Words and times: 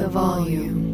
the 0.00 0.08
volume. 0.08 0.88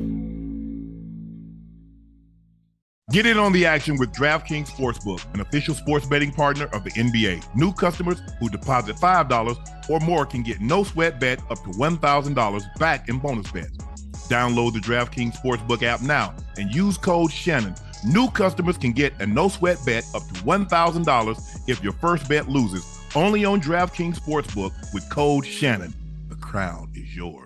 Get 3.12 3.24
in 3.24 3.38
on 3.38 3.52
the 3.52 3.64
action 3.64 3.96
with 3.98 4.12
DraftKings 4.12 4.68
Sportsbook, 4.68 5.32
an 5.32 5.40
official 5.40 5.76
sports 5.76 6.06
betting 6.06 6.32
partner 6.32 6.66
of 6.72 6.82
the 6.82 6.90
NBA. 6.90 7.54
New 7.54 7.72
customers 7.72 8.20
who 8.40 8.48
deposit 8.48 8.96
$5 8.96 9.88
or 9.88 10.00
more 10.00 10.26
can 10.26 10.42
get 10.42 10.60
no 10.60 10.82
sweat 10.82 11.20
bet 11.20 11.38
up 11.50 11.62
to 11.62 11.70
$1,000 11.70 12.78
back 12.80 13.08
in 13.08 13.20
bonus 13.20 13.48
bets. 13.52 13.78
Download 14.28 14.72
the 14.72 14.80
DraftKings 14.80 15.36
Sportsbook 15.36 15.84
app 15.84 16.02
now 16.02 16.34
and 16.58 16.74
use 16.74 16.98
code 16.98 17.30
Shannon. 17.30 17.76
New 18.04 18.28
customers 18.32 18.76
can 18.76 18.90
get 18.90 19.12
a 19.20 19.26
no 19.26 19.48
sweat 19.48 19.78
bet 19.86 20.04
up 20.16 20.26
to 20.26 20.34
$1,000 20.42 21.68
if 21.68 21.80
your 21.80 21.92
first 21.92 22.28
bet 22.28 22.48
loses. 22.48 22.84
Only 23.14 23.44
on 23.44 23.60
DraftKings 23.60 24.18
Sportsbook 24.18 24.72
with 24.92 25.08
code 25.10 25.46
Shannon. 25.46 25.94
The 26.28 26.34
crown 26.34 26.90
is 26.96 27.14
yours. 27.14 27.45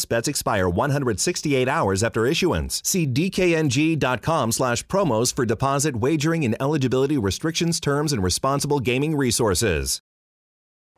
bets 0.05 0.27
expire 0.27 0.69
168 0.69 1.67
hours 1.67 2.03
after 2.03 2.25
issuance. 2.25 2.81
See 2.85 3.07
dkng.com 3.07 4.51
slash 4.51 4.85
promos 4.87 5.33
for 5.33 5.45
deposit 5.45 5.95
wagering 5.95 6.45
and 6.45 6.55
eligibility 6.59 7.17
restrictions, 7.17 7.79
terms, 7.79 8.13
and 8.13 8.23
responsible 8.23 8.79
gaming 8.79 9.15
resources. 9.15 10.01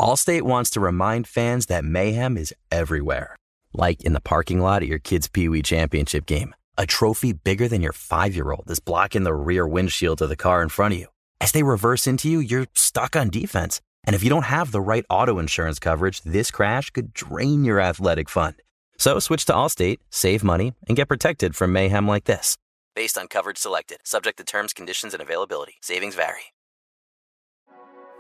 Allstate 0.01 0.41
wants 0.41 0.71
to 0.71 0.79
remind 0.79 1.27
fans 1.27 1.67
that 1.67 1.85
mayhem 1.85 2.35
is 2.37 2.53
everywhere. 2.71 3.35
Like 3.73 4.03
in 4.03 4.13
the 4.13 4.19
parking 4.19 4.59
lot 4.59 4.81
at 4.81 4.87
your 4.89 4.99
kid's 4.99 5.27
Pee 5.27 5.47
Wee 5.47 5.61
Championship 5.61 6.25
game. 6.25 6.55
A 6.77 6.87
trophy 6.87 7.33
bigger 7.33 7.67
than 7.67 7.81
your 7.81 7.93
five 7.93 8.35
year 8.35 8.51
old 8.51 8.69
is 8.69 8.79
blocking 8.79 9.23
the 9.23 9.33
rear 9.33 9.67
windshield 9.67 10.21
of 10.21 10.29
the 10.29 10.35
car 10.35 10.63
in 10.63 10.69
front 10.69 10.95
of 10.95 10.99
you. 10.99 11.07
As 11.39 11.51
they 11.51 11.61
reverse 11.61 12.07
into 12.07 12.29
you, 12.29 12.39
you're 12.39 12.67
stuck 12.73 13.15
on 13.15 13.29
defense. 13.29 13.79
And 14.05 14.15
if 14.15 14.23
you 14.23 14.29
don't 14.29 14.45
have 14.45 14.71
the 14.71 14.81
right 14.81 15.05
auto 15.09 15.39
insurance 15.39 15.77
coverage, 15.79 16.21
this 16.21 16.51
crash 16.51 16.89
could 16.89 17.13
drain 17.13 17.63
your 17.63 17.79
athletic 17.79 18.27
fund. 18.27 18.55
So 18.97 19.19
switch 19.19 19.45
to 19.45 19.53
Allstate, 19.53 19.99
save 20.09 20.43
money, 20.43 20.73
and 20.87 20.95
get 20.95 21.07
protected 21.07 21.55
from 21.55 21.73
mayhem 21.73 22.07
like 22.07 22.25
this. 22.25 22.57
Based 22.95 23.17
on 23.17 23.27
coverage 23.27 23.57
selected, 23.57 23.99
subject 24.03 24.37
to 24.37 24.43
terms, 24.43 24.73
conditions, 24.73 25.13
and 25.13 25.21
availability. 25.21 25.75
Savings 25.81 26.15
vary. 26.15 26.53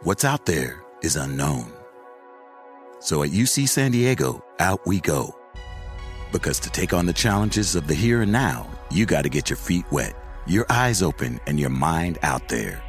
What's 0.01 0.25
out 0.25 0.45
there 0.45 0.83
is 1.01 1.15
unknown. 1.15 1.71
So 2.99 3.23
at 3.23 3.29
UC 3.29 3.67
San 3.67 3.91
Diego, 3.91 4.43
out 4.59 4.85
we 4.85 4.99
go. 4.99 5.37
Because 6.31 6.59
to 6.61 6.69
take 6.69 6.93
on 6.93 7.05
the 7.05 7.13
challenges 7.13 7.75
of 7.75 7.87
the 7.87 7.93
here 7.93 8.21
and 8.21 8.31
now, 8.31 8.67
you 8.89 9.05
got 9.05 9.21
to 9.21 9.29
get 9.29 9.49
your 9.49 9.57
feet 9.57 9.85
wet, 9.91 10.15
your 10.47 10.65
eyes 10.69 11.01
open, 11.03 11.39
and 11.45 11.59
your 11.59 11.69
mind 11.69 12.17
out 12.23 12.49
there. 12.49 12.81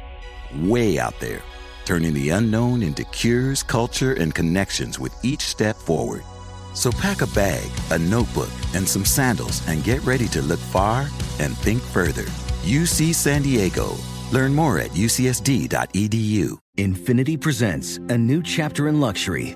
Way 0.57 0.97
out 0.97 1.19
there. 1.19 1.41
Turning 1.85 2.13
the 2.13 2.29
unknown 2.29 2.81
into 2.81 3.03
cures, 3.05 3.61
culture, 3.61 4.13
and 4.13 4.33
connections 4.33 4.99
with 4.99 5.13
each 5.23 5.41
step 5.41 5.75
forward. 5.75 6.23
So 6.75 6.91
pack 6.91 7.21
a 7.21 7.27
bag, 7.27 7.71
a 7.89 7.97
notebook, 7.97 8.51
and 8.75 8.87
some 8.87 9.03
sandals 9.03 9.67
and 9.67 9.83
get 9.83 10.03
ready 10.03 10.27
to 10.29 10.41
look 10.41 10.59
far 10.59 11.09
and 11.39 11.57
think 11.57 11.81
further. 11.81 12.25
UC 12.63 13.15
San 13.15 13.41
Diego. 13.41 13.95
Learn 14.31 14.53
more 14.53 14.79
at 14.79 14.91
ucsd.edu. 14.91 16.59
INFINITI 16.77 17.39
presents 17.39 17.97
a 18.09 18.17
new 18.17 18.43
chapter 18.43 18.89
in 18.89 18.99
luxury, 18.99 19.55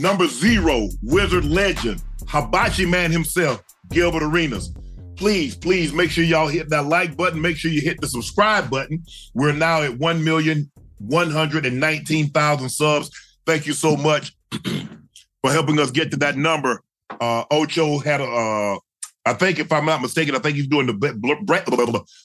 Number 0.00 0.26
zero, 0.28 0.88
Wizard 1.02 1.44
legend, 1.44 2.02
Hibachi 2.26 2.86
Man 2.86 3.12
himself, 3.12 3.62
Gilbert 3.90 4.22
Arenas. 4.22 4.72
Please, 5.14 5.54
please 5.54 5.92
make 5.92 6.10
sure 6.10 6.24
y'all 6.24 6.48
hit 6.48 6.70
that 6.70 6.86
like 6.86 7.18
button. 7.18 7.42
Make 7.42 7.58
sure 7.58 7.70
you 7.70 7.82
hit 7.82 8.00
the 8.00 8.08
subscribe 8.08 8.70
button. 8.70 9.04
We're 9.34 9.52
now 9.52 9.82
at 9.82 9.90
1,119,000 9.90 12.70
subs. 12.70 13.10
Thank 13.44 13.66
you 13.66 13.74
so 13.74 13.94
much 13.94 14.34
for 15.42 15.52
helping 15.52 15.78
us 15.78 15.90
get 15.90 16.10
to 16.12 16.16
that 16.16 16.38
number. 16.38 16.80
Uh, 17.20 17.44
Ocho 17.50 17.98
had 17.98 18.22
a, 18.22 18.24
uh, 18.24 18.78
I 19.26 19.34
think 19.34 19.58
if 19.58 19.70
I'm 19.70 19.84
not 19.84 20.00
mistaken, 20.00 20.34
I 20.34 20.38
think 20.38 20.56
he's 20.56 20.66
doing 20.66 20.86
the, 20.86 20.94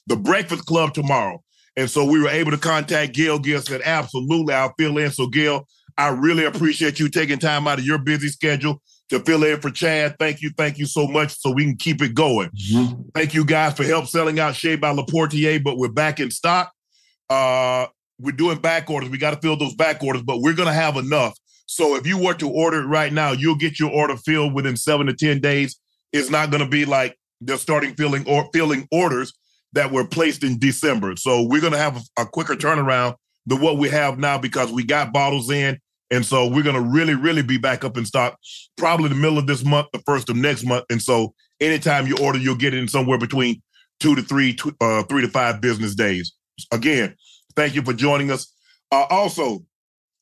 the 0.06 0.16
Breakfast 0.16 0.64
Club 0.64 0.94
tomorrow. 0.94 1.42
And 1.76 1.90
so 1.90 2.06
we 2.06 2.22
were 2.22 2.30
able 2.30 2.52
to 2.52 2.58
contact 2.58 3.12
Gail. 3.12 3.38
Gail 3.38 3.60
said, 3.60 3.82
absolutely, 3.84 4.54
I'll 4.54 4.72
fill 4.78 4.96
in. 4.96 5.10
So 5.10 5.26
Gail, 5.26 5.68
I 5.98 6.08
really 6.08 6.44
appreciate 6.44 7.00
you 7.00 7.08
taking 7.08 7.38
time 7.38 7.66
out 7.66 7.78
of 7.78 7.84
your 7.84 7.98
busy 7.98 8.28
schedule 8.28 8.82
to 9.08 9.20
fill 9.20 9.44
in 9.44 9.60
for 9.60 9.70
Chad. 9.70 10.16
Thank 10.18 10.42
you, 10.42 10.50
thank 10.56 10.78
you 10.78 10.86
so 10.86 11.06
much, 11.06 11.38
so 11.38 11.50
we 11.50 11.64
can 11.64 11.76
keep 11.76 12.02
it 12.02 12.14
going. 12.14 12.50
Mm-hmm. 12.50 13.02
Thank 13.14 13.34
you 13.34 13.44
guys 13.44 13.74
for 13.74 13.84
help 13.84 14.06
selling 14.06 14.38
out 14.38 14.54
Shea 14.54 14.76
by 14.76 14.94
Laportier, 14.94 15.62
but 15.62 15.78
we're 15.78 15.88
back 15.88 16.20
in 16.20 16.30
stock. 16.30 16.72
Uh, 17.30 17.86
we're 18.18 18.32
doing 18.32 18.58
back 18.58 18.90
orders. 18.90 19.10
We 19.10 19.18
got 19.18 19.34
to 19.34 19.40
fill 19.40 19.56
those 19.56 19.74
back 19.74 20.02
orders, 20.02 20.22
but 20.22 20.40
we're 20.40 20.54
gonna 20.54 20.72
have 20.72 20.96
enough. 20.96 21.38
So 21.66 21.96
if 21.96 22.06
you 22.06 22.18
were 22.18 22.34
to 22.34 22.48
order 22.48 22.82
it 22.82 22.86
right 22.86 23.12
now, 23.12 23.32
you'll 23.32 23.56
get 23.56 23.80
your 23.80 23.90
order 23.90 24.16
filled 24.16 24.54
within 24.54 24.76
seven 24.76 25.06
to 25.06 25.14
ten 25.14 25.40
days. 25.40 25.78
It's 26.12 26.30
not 26.30 26.50
gonna 26.50 26.68
be 26.68 26.84
like 26.84 27.16
they're 27.40 27.58
starting 27.58 27.94
filling 27.94 28.26
or 28.28 28.48
filling 28.52 28.86
orders 28.90 29.32
that 29.72 29.92
were 29.92 30.06
placed 30.06 30.44
in 30.44 30.58
December. 30.58 31.16
So 31.16 31.42
we're 31.42 31.60
gonna 31.60 31.78
have 31.78 31.96
a, 31.96 32.22
a 32.22 32.26
quicker 32.26 32.54
turnaround 32.54 33.16
than 33.46 33.60
what 33.60 33.78
we 33.78 33.88
have 33.88 34.18
now 34.18 34.38
because 34.38 34.72
we 34.72 34.84
got 34.84 35.12
bottles 35.12 35.50
in 35.50 35.78
and 36.10 36.24
so 36.24 36.46
we're 36.46 36.62
going 36.62 36.76
to 36.76 36.88
really, 36.88 37.14
really 37.14 37.42
be 37.42 37.58
back 37.58 37.84
up 37.84 37.96
in 37.96 38.04
stock 38.04 38.38
probably 38.76 39.08
the 39.08 39.14
middle 39.14 39.38
of 39.38 39.46
this 39.46 39.64
month, 39.64 39.88
the 39.92 40.02
first 40.06 40.28
of 40.28 40.36
next 40.36 40.64
month. 40.64 40.84
And 40.90 41.02
so 41.02 41.34
anytime 41.60 42.06
you 42.06 42.16
order, 42.18 42.38
you'll 42.38 42.56
get 42.56 42.74
it 42.74 42.78
in 42.78 42.88
somewhere 42.88 43.18
between 43.18 43.62
two 44.00 44.14
to 44.14 44.22
three, 44.22 44.54
two, 44.54 44.72
uh, 44.80 45.02
three 45.04 45.22
to 45.22 45.28
five 45.28 45.60
business 45.60 45.94
days. 45.94 46.32
Again, 46.72 47.14
thank 47.54 47.74
you 47.74 47.82
for 47.82 47.92
joining 47.92 48.30
us. 48.30 48.52
Uh, 48.92 49.06
also, 49.10 49.64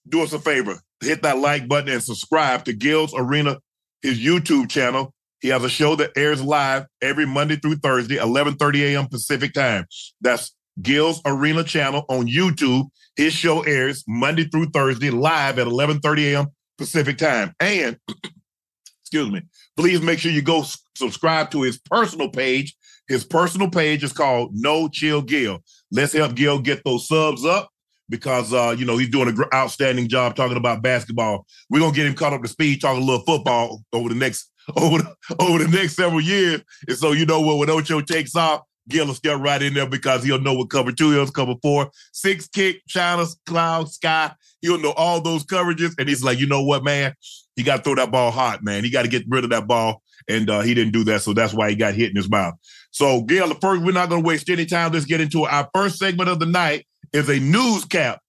do 0.08 0.22
us 0.22 0.32
a 0.32 0.38
favor, 0.38 0.80
hit 1.00 1.22
that 1.22 1.38
like 1.38 1.68
button 1.68 1.92
and 1.92 2.02
subscribe 2.02 2.64
to 2.64 2.72
Gil's 2.72 3.14
Arena, 3.16 3.58
his 4.02 4.18
YouTube 4.18 4.70
channel. 4.70 5.12
He 5.40 5.48
has 5.48 5.62
a 5.62 5.68
show 5.68 5.94
that 5.96 6.12
airs 6.16 6.42
live 6.42 6.86
every 7.02 7.26
Monday 7.26 7.56
through 7.56 7.76
Thursday, 7.76 8.16
11:30 8.16 8.94
a.m. 8.94 9.08
Pacific 9.08 9.52
time. 9.52 9.86
That's 10.20 10.54
Gil's 10.80 11.20
Arena 11.26 11.64
channel 11.64 12.04
on 12.08 12.26
YouTube. 12.26 12.88
His 13.16 13.32
show 13.32 13.62
airs 13.62 14.04
Monday 14.08 14.44
through 14.44 14.70
Thursday 14.70 15.10
live 15.10 15.58
at 15.58 15.66
11:30 15.66 16.32
a.m. 16.32 16.46
Pacific 16.78 17.18
time. 17.18 17.54
And 17.60 17.98
excuse 19.02 19.30
me, 19.30 19.42
please 19.76 20.00
make 20.00 20.18
sure 20.18 20.32
you 20.32 20.42
go 20.42 20.64
subscribe 20.96 21.50
to 21.52 21.62
his 21.62 21.78
personal 21.78 22.28
page. 22.28 22.74
His 23.08 23.24
personal 23.24 23.70
page 23.70 24.02
is 24.02 24.12
called 24.12 24.50
No 24.54 24.88
Chill 24.88 25.22
Gil. 25.22 25.60
Let's 25.90 26.14
help 26.14 26.34
Gil 26.34 26.58
get 26.58 26.82
those 26.84 27.06
subs 27.06 27.44
up 27.44 27.70
because 28.08 28.52
uh, 28.52 28.74
you 28.76 28.84
know 28.84 28.96
he's 28.96 29.10
doing 29.10 29.28
an 29.28 29.34
gr- 29.34 29.54
outstanding 29.54 30.08
job 30.08 30.34
talking 30.34 30.56
about 30.56 30.82
basketball. 30.82 31.46
We're 31.70 31.80
gonna 31.80 31.94
get 31.94 32.06
him 32.06 32.14
caught 32.14 32.32
up 32.32 32.42
to 32.42 32.48
speed 32.48 32.80
talking 32.80 33.02
a 33.02 33.06
little 33.06 33.24
football 33.24 33.82
over 33.92 34.08
the 34.08 34.14
next 34.14 34.50
over 34.76 34.98
the, 34.98 35.36
over 35.38 35.58
the 35.64 35.68
next 35.68 35.96
several 35.96 36.20
years. 36.20 36.62
And 36.88 36.96
so 36.96 37.12
you 37.12 37.26
know 37.26 37.40
what, 37.40 37.58
when 37.58 37.70
Ocho 37.70 38.00
takes 38.00 38.34
off, 38.34 38.62
Gil 38.88 39.06
will 39.06 39.14
step 39.14 39.40
right 39.40 39.62
in 39.62 39.74
there 39.74 39.88
because 39.88 40.22
he'll 40.22 40.40
know 40.40 40.54
what 40.54 40.70
cover 40.70 40.92
two 40.92 41.20
is, 41.20 41.30
cover 41.30 41.54
four, 41.62 41.90
six 42.12 42.46
kick, 42.48 42.82
China, 42.86 43.24
cloud, 43.46 43.90
sky. 43.90 44.32
He'll 44.60 44.78
know 44.78 44.92
all 44.92 45.20
those 45.20 45.44
coverages. 45.44 45.94
And 45.98 46.08
he's 46.08 46.22
like, 46.22 46.38
you 46.38 46.46
know 46.46 46.62
what, 46.62 46.84
man? 46.84 47.14
He 47.56 47.62
got 47.62 47.78
to 47.78 47.82
throw 47.82 47.94
that 47.94 48.10
ball 48.10 48.30
hot, 48.30 48.62
man. 48.62 48.84
He 48.84 48.90
got 48.90 49.02
to 49.02 49.08
get 49.08 49.24
rid 49.28 49.44
of 49.44 49.50
that 49.50 49.66
ball. 49.66 50.02
And 50.28 50.48
uh, 50.48 50.60
he 50.60 50.74
didn't 50.74 50.92
do 50.92 51.04
that. 51.04 51.22
So 51.22 51.34
that's 51.34 51.52
why 51.52 51.70
he 51.70 51.76
got 51.76 51.94
hit 51.94 52.10
in 52.10 52.16
his 52.16 52.30
mouth. 52.30 52.54
So, 52.90 53.22
Gail, 53.22 53.48
the 53.48 53.54
first, 53.56 53.82
we're 53.82 53.92
not 53.92 54.08
going 54.08 54.22
to 54.22 54.26
waste 54.26 54.48
any 54.48 54.66
time. 54.66 54.92
Let's 54.92 55.04
get 55.04 55.20
into 55.20 55.44
it. 55.44 55.52
Our 55.52 55.68
first 55.74 55.98
segment 55.98 56.28
of 56.30 56.38
the 56.38 56.46
night 56.46 56.86
is 57.12 57.28
a 57.28 57.38
news 57.38 57.84
cap. 57.84 58.20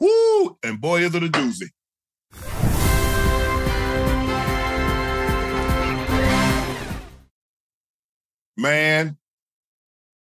Woo! 0.00 0.58
And 0.62 0.80
boy, 0.80 1.00
is 1.02 1.14
it 1.14 1.22
a 1.22 1.28
doozy. 1.28 1.70
Man, 8.56 9.16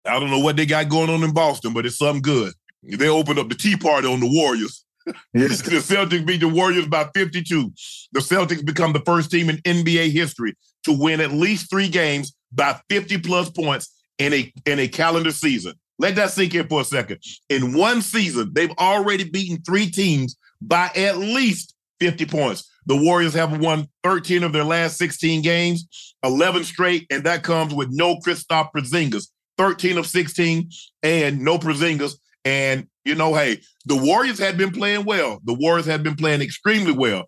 I 0.06 0.20
don't 0.20 0.30
know 0.30 0.40
what 0.40 0.56
they 0.56 0.66
got 0.66 0.90
going 0.90 1.10
on 1.10 1.24
in 1.24 1.34
Boston, 1.34 1.74
but 1.74 1.86
it's 1.86 1.98
something 1.98 2.22
good. 2.22 2.54
They 2.84 3.10
opened 3.10 3.40
up 3.40 3.50
the 3.50 3.56
tea 3.56 3.76
party 3.76 4.08
on 4.08 4.20
the 4.20 4.28
Warriors. 4.28 4.86
Yes. 5.34 5.62
the 5.64 5.78
Celtics 5.78 6.26
beat 6.26 6.42
the 6.42 6.48
Warriors 6.48 6.88
by 6.88 7.10
52. 7.14 7.72
The 8.12 8.20
Celtics 8.20 8.66
become 8.66 8.94
the 8.94 9.02
first 9.02 9.32
team 9.32 9.50
in 9.50 9.58
NBA 9.58 10.12
history 10.12 10.56
to 10.84 10.92
win 10.92 11.22
at 11.22 11.32
least 11.32 11.70
three 11.70 11.90
games 11.90 12.36
by 12.52 12.80
50 12.90 13.20
plus 13.20 13.50
points 13.50 13.94
in 14.20 14.34
a 14.34 14.54
in 14.66 14.80
a 14.80 14.88
calendar 14.88 15.32
season. 15.32 15.74
Let 15.98 16.16
that 16.16 16.32
sink 16.32 16.54
in 16.54 16.68
for 16.68 16.82
a 16.82 16.86
second. 16.86 17.20
In 17.50 17.74
one 17.74 18.02
season, 18.02 18.52
they've 18.54 18.74
already 18.78 19.24
beaten 19.30 19.62
three 19.62 19.90
teams 19.90 20.36
by 20.62 20.90
at 20.96 21.18
least 21.18 21.74
50 22.00 22.26
points. 22.26 22.70
The 22.86 22.96
Warriors 22.96 23.34
have 23.34 23.60
won 23.60 23.88
13 24.04 24.44
of 24.44 24.54
their 24.54 24.64
last 24.64 24.98
16 24.98 25.42
games, 25.42 26.16
11 26.24 26.66
straight, 26.66 27.08
and 27.10 27.24
that 27.24 27.44
comes 27.44 27.74
with 27.74 27.90
no 27.92 28.18
Kristaps 28.18 28.70
Porzingis. 28.76 29.28
13 29.58 29.98
of 29.98 30.08
16 30.08 30.70
and 31.04 31.42
no 31.42 31.58
Porzingis. 31.58 32.16
And, 32.44 32.88
you 33.04 33.16
know, 33.16 33.34
hey, 33.34 33.62
the 33.86 33.96
Warriors 33.96 34.40
had 34.40 34.58
been 34.58 34.72
playing 34.72 35.06
well. 35.06 35.40
The 35.46 35.54
Warriors 35.54 35.86
had 35.86 36.04
been 36.04 36.16
playing 36.16 36.42
extremely 36.42 36.92
well. 36.92 37.26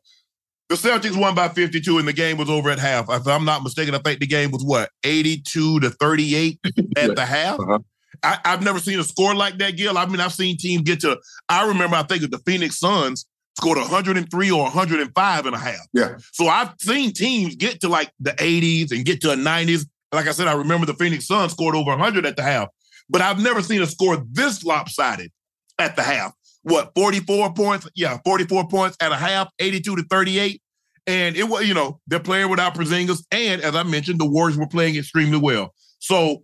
The 0.70 0.76
Celtics 0.76 1.20
won 1.20 1.34
by 1.34 1.48
52 1.48 1.98
and 1.98 2.08
the 2.08 2.14
game 2.14 2.38
was 2.38 2.50
over 2.50 2.70
at 2.70 2.80
half. 2.80 3.10
If 3.10 3.26
I'm 3.26 3.46
not 3.46 3.64
mistaken, 3.64 3.96
I 3.96 4.00
think 4.00 4.20
the 4.20 4.28
game 4.28 4.52
was 4.52 4.64
what, 4.64 4.90
82 5.04 5.80
to 5.80 5.90
38 5.92 6.60
at 6.98 7.16
the 7.16 7.26
half? 7.26 7.60
Uh-huh. 7.60 7.80
I, 8.24 8.40
have 8.46 8.64
never 8.64 8.80
seen 8.80 9.00
a 9.00 9.04
score 9.04 9.34
like 9.34 9.58
that, 9.60 9.78
Gil. 9.78 9.98
I 9.98 10.06
mean, 10.06 10.20
I've 10.20 10.34
seen 10.34 10.58
teams 10.58 10.84
get 10.84 11.00
to, 11.02 11.18
I 11.48 11.68
remember, 11.68 11.96
I 11.96 12.04
think 12.04 12.24
of 12.24 12.32
the 12.32 12.40
Phoenix 12.40 12.80
Suns 12.80 13.26
scored 13.58 13.78
103 13.78 14.52
or 14.52 14.64
105 14.64 15.46
and 15.46 15.56
a 15.56 15.60
half. 15.60 15.88
Yeah. 15.94 16.18
So 16.32 16.48
I've 16.48 16.74
seen 16.80 17.12
teams 17.12 17.56
get 17.56 17.82
to 17.82 17.90
like 17.90 18.12
the 18.20 18.32
80s 18.32 18.92
and 18.92 19.06
get 19.06 19.22
to 19.22 19.32
a 19.32 19.36
90s. 19.36 19.86
Like 20.14 20.28
I 20.28 20.32
said, 20.32 20.48
I 20.48 20.54
remember 20.54 20.86
the 20.86 20.94
Phoenix 20.94 21.28
Suns 21.28 21.52
scored 21.52 21.76
over 21.76 21.92
100 21.92 22.26
at 22.26 22.36
the 22.36 22.44
half, 22.44 22.70
but 23.10 23.22
I've 23.22 23.42
never 23.42 23.62
seen 23.62 23.82
a 23.82 23.88
score 23.88 24.24
this 24.32 24.64
lopsided 24.64 25.32
at 25.80 25.96
the 25.96 26.04
half. 26.04 26.34
What, 26.64 26.92
44 26.96 27.54
points? 27.54 27.90
Yeah, 27.96 28.18
44 28.26 28.68
points 28.68 28.98
at 29.02 29.12
a 29.12 29.16
half, 29.16 29.50
82 29.60 29.96
to 29.96 30.04
38. 30.10 30.62
And 31.08 31.38
it 31.38 31.44
was, 31.44 31.66
you 31.66 31.74
know, 31.74 32.02
they're 32.08 32.20
playing 32.20 32.50
without 32.50 32.76
Porzingis. 32.76 33.24
And 33.32 33.62
as 33.62 33.76
I 33.76 33.84
mentioned, 33.84 34.20
the 34.20 34.30
Warriors 34.30 34.58
were 34.58 34.68
playing 34.68 34.98
extremely 34.98 35.38
well. 35.38 35.74
So 36.00 36.44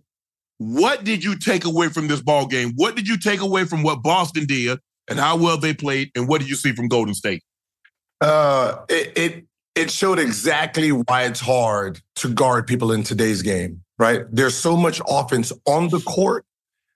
what 0.58 1.04
did 1.04 1.22
you 1.22 1.38
take 1.38 1.64
away 1.64 1.88
from 1.88 2.08
this 2.08 2.22
ball 2.22 2.46
game? 2.46 2.72
What 2.76 2.96
did 2.96 3.06
you 3.06 3.18
take 3.18 3.40
away 3.40 3.64
from 3.64 3.82
what 3.82 4.02
Boston 4.02 4.46
did 4.46 4.78
and 5.08 5.18
how 5.18 5.36
well 5.36 5.58
they 5.58 5.74
played? 5.74 6.10
And 6.14 6.28
what 6.28 6.40
did 6.40 6.48
you 6.48 6.56
see 6.56 6.72
from 6.72 6.88
Golden 6.88 7.14
State? 7.14 7.42
Uh, 8.20 8.84
it, 8.88 9.12
it 9.18 9.44
it 9.74 9.90
showed 9.90 10.18
exactly 10.18 10.92
why 10.92 11.24
it's 11.24 11.40
hard 11.40 12.00
to 12.16 12.32
guard 12.32 12.66
people 12.66 12.92
in 12.92 13.02
today's 13.02 13.42
game. 13.42 13.82
Right? 13.98 14.22
There's 14.30 14.56
so 14.56 14.76
much 14.76 15.00
offense 15.08 15.52
on 15.66 15.88
the 15.88 16.00
court 16.00 16.44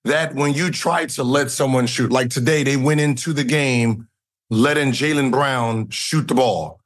that 0.05 0.35
when 0.35 0.55
you 0.55 0.71
try 0.71 1.07
to 1.07 1.23
let 1.23 1.51
someone 1.51 1.87
shoot, 1.87 2.11
like 2.11 2.31
today, 2.31 2.63
they 2.63 2.77
went 2.77 3.01
into 3.01 3.33
the 3.33 3.45
game 3.45 4.09
letting 4.51 4.93
Jaylen 4.93 5.31
Brown 5.31 5.89
shoot 5.91 6.27
the 6.27 6.35
ball. 6.35 6.81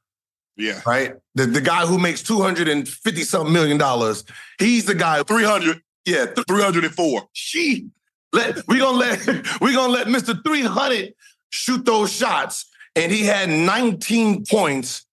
Yeah. 0.55 0.81
Right? 0.85 1.15
The, 1.35 1.47
the 1.47 1.61
guy 1.61 1.85
who 1.85 1.97
makes 1.97 2.21
250 2.21 3.23
something 3.23 3.51
million 3.51 3.77
dollars, 3.77 4.23
he's 4.59 4.85
the 4.85 4.93
guy 4.93 5.23
300. 5.23 5.81
Yeah, 6.05 6.25
304. 6.25 7.23
She 7.31 7.87
let 8.33 8.67
we 8.67 8.79
gonna 8.79 8.97
let 8.97 9.25
we 9.61 9.73
gonna 9.73 9.93
let 9.93 10.07
Mr. 10.07 10.43
300 10.43 11.13
shoot 11.49 11.85
those 11.85 12.11
shots. 12.11 12.69
And 12.95 13.11
he 13.11 13.25
had 13.25 13.49
19 13.49 14.45
points. 14.45 15.05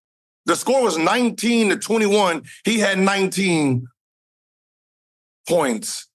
The 0.50 0.56
score 0.56 0.82
was 0.82 0.99
19 0.99 1.69
to 1.69 1.76
21. 1.76 2.43
He 2.64 2.81
had 2.81 2.99
19 2.99 3.87
points 5.49 6.08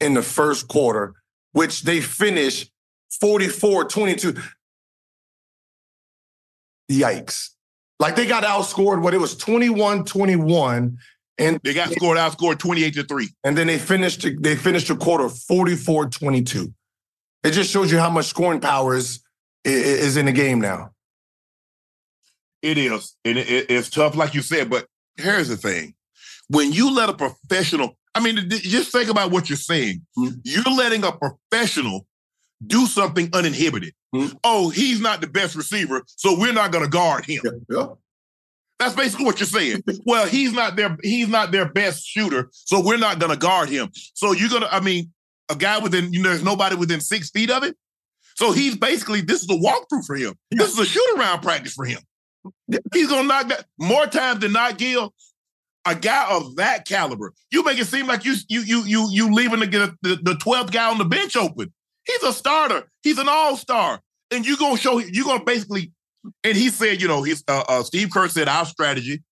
in 0.00 0.14
the 0.14 0.22
first 0.22 0.66
quarter, 0.66 1.12
which 1.52 1.82
they 1.82 2.00
finished 2.00 2.72
44-22. 3.22 4.42
Yikes. 6.90 7.50
Like 8.00 8.16
they 8.16 8.26
got 8.26 8.44
outscored 8.44 9.02
what 9.02 9.12
it 9.12 9.18
was 9.18 9.36
21-21 9.36 10.96
and 11.36 11.60
they 11.62 11.74
got 11.74 11.90
scored 11.90 12.16
outscored 12.16 12.58
28 12.58 12.94
to 12.94 13.02
3. 13.02 13.28
And 13.44 13.58
then 13.58 13.66
they 13.66 13.78
finished 13.78 14.26
they 14.40 14.56
finished 14.56 14.88
the 14.88 14.96
quarter 14.96 15.24
44-22. 15.24 16.72
It 17.44 17.50
just 17.50 17.70
shows 17.70 17.92
you 17.92 17.98
how 17.98 18.08
much 18.08 18.24
scoring 18.24 18.60
power 18.60 18.96
is, 18.96 19.20
is 19.66 20.16
in 20.16 20.24
the 20.24 20.32
game 20.32 20.62
now. 20.62 20.92
It 22.62 22.78
is. 22.78 23.16
And 23.24 23.38
it, 23.38 23.66
it's 23.70 23.90
tough, 23.90 24.16
like 24.16 24.34
you 24.34 24.42
said, 24.42 24.70
but 24.70 24.86
here's 25.16 25.48
the 25.48 25.56
thing. 25.56 25.94
When 26.48 26.72
you 26.72 26.94
let 26.94 27.08
a 27.08 27.14
professional, 27.14 27.96
I 28.14 28.20
mean, 28.20 28.48
just 28.48 28.92
think 28.92 29.10
about 29.10 29.30
what 29.30 29.48
you're 29.48 29.56
saying. 29.56 30.02
Mm-hmm. 30.16 30.38
You're 30.44 30.76
letting 30.76 31.04
a 31.04 31.12
professional 31.12 32.06
do 32.66 32.86
something 32.86 33.28
uninhibited. 33.32 33.92
Mm-hmm. 34.14 34.36
Oh, 34.44 34.70
he's 34.70 35.00
not 35.00 35.20
the 35.20 35.26
best 35.26 35.54
receiver, 35.54 36.02
so 36.06 36.38
we're 36.38 36.52
not 36.52 36.72
going 36.72 36.84
to 36.84 36.90
guard 36.90 37.26
him. 37.26 37.40
Yeah, 37.44 37.50
yeah. 37.68 37.86
That's 38.78 38.94
basically 38.94 39.24
what 39.24 39.40
you're 39.40 39.46
saying. 39.46 39.82
well, 40.06 40.26
he's 40.26 40.52
not 40.52 40.76
their 40.76 40.96
he's 41.02 41.28
not 41.28 41.50
their 41.50 41.66
best 41.66 42.06
shooter, 42.06 42.48
so 42.52 42.84
we're 42.84 42.98
not 42.98 43.18
gonna 43.18 43.36
guard 43.36 43.68
him. 43.70 43.90
So 44.14 44.32
you're 44.32 44.50
gonna, 44.50 44.68
I 44.70 44.80
mean, 44.80 45.12
a 45.48 45.56
guy 45.56 45.78
within, 45.78 46.12
you 46.12 46.22
know, 46.22 46.28
there's 46.28 46.44
nobody 46.44 46.76
within 46.76 47.00
six 47.00 47.30
feet 47.30 47.50
of 47.50 47.62
it. 47.62 47.76
So 48.34 48.52
he's 48.52 48.76
basically 48.76 49.22
this 49.22 49.42
is 49.42 49.48
a 49.48 49.54
walkthrough 49.54 50.04
for 50.04 50.16
him. 50.16 50.34
Yeah. 50.50 50.58
This 50.58 50.72
is 50.72 50.78
a 50.78 50.84
shoot 50.84 51.16
around 51.16 51.40
practice 51.40 51.72
for 51.72 51.86
him. 51.86 52.00
He's 52.92 53.08
gonna 53.08 53.28
knock 53.28 53.48
that 53.48 53.66
more 53.78 54.06
times 54.06 54.40
than 54.40 54.52
not, 54.52 54.78
Gil. 54.78 55.12
A 55.84 55.94
guy 55.94 56.26
of 56.30 56.56
that 56.56 56.86
caliber, 56.86 57.32
you 57.50 57.62
make 57.62 57.78
it 57.78 57.86
seem 57.86 58.06
like 58.06 58.24
you 58.24 58.34
you 58.48 58.60
you 58.62 58.84
you 58.84 59.08
you 59.10 59.32
leaving 59.32 59.60
to 59.60 59.66
get 59.66 59.90
the, 60.02 60.16
the 60.16 60.34
12th 60.34 60.72
guy 60.72 60.90
on 60.90 60.98
the 60.98 61.04
bench 61.04 61.36
open. 61.36 61.72
He's 62.04 62.22
a 62.22 62.32
starter. 62.32 62.88
He's 63.02 63.18
an 63.18 63.28
all-star. 63.28 64.00
And 64.32 64.44
you're 64.44 64.56
gonna 64.56 64.76
show 64.76 64.98
you're 64.98 65.24
gonna 65.24 65.44
basically 65.44 65.92
and 66.42 66.56
he 66.56 66.70
said, 66.70 67.00
you 67.00 67.08
know, 67.08 67.22
he's 67.22 67.44
uh, 67.48 67.64
uh, 67.68 67.82
Steve 67.82 68.10
Kerr 68.10 68.28
said 68.28 68.48
our 68.48 68.66
strategy, 68.66 69.22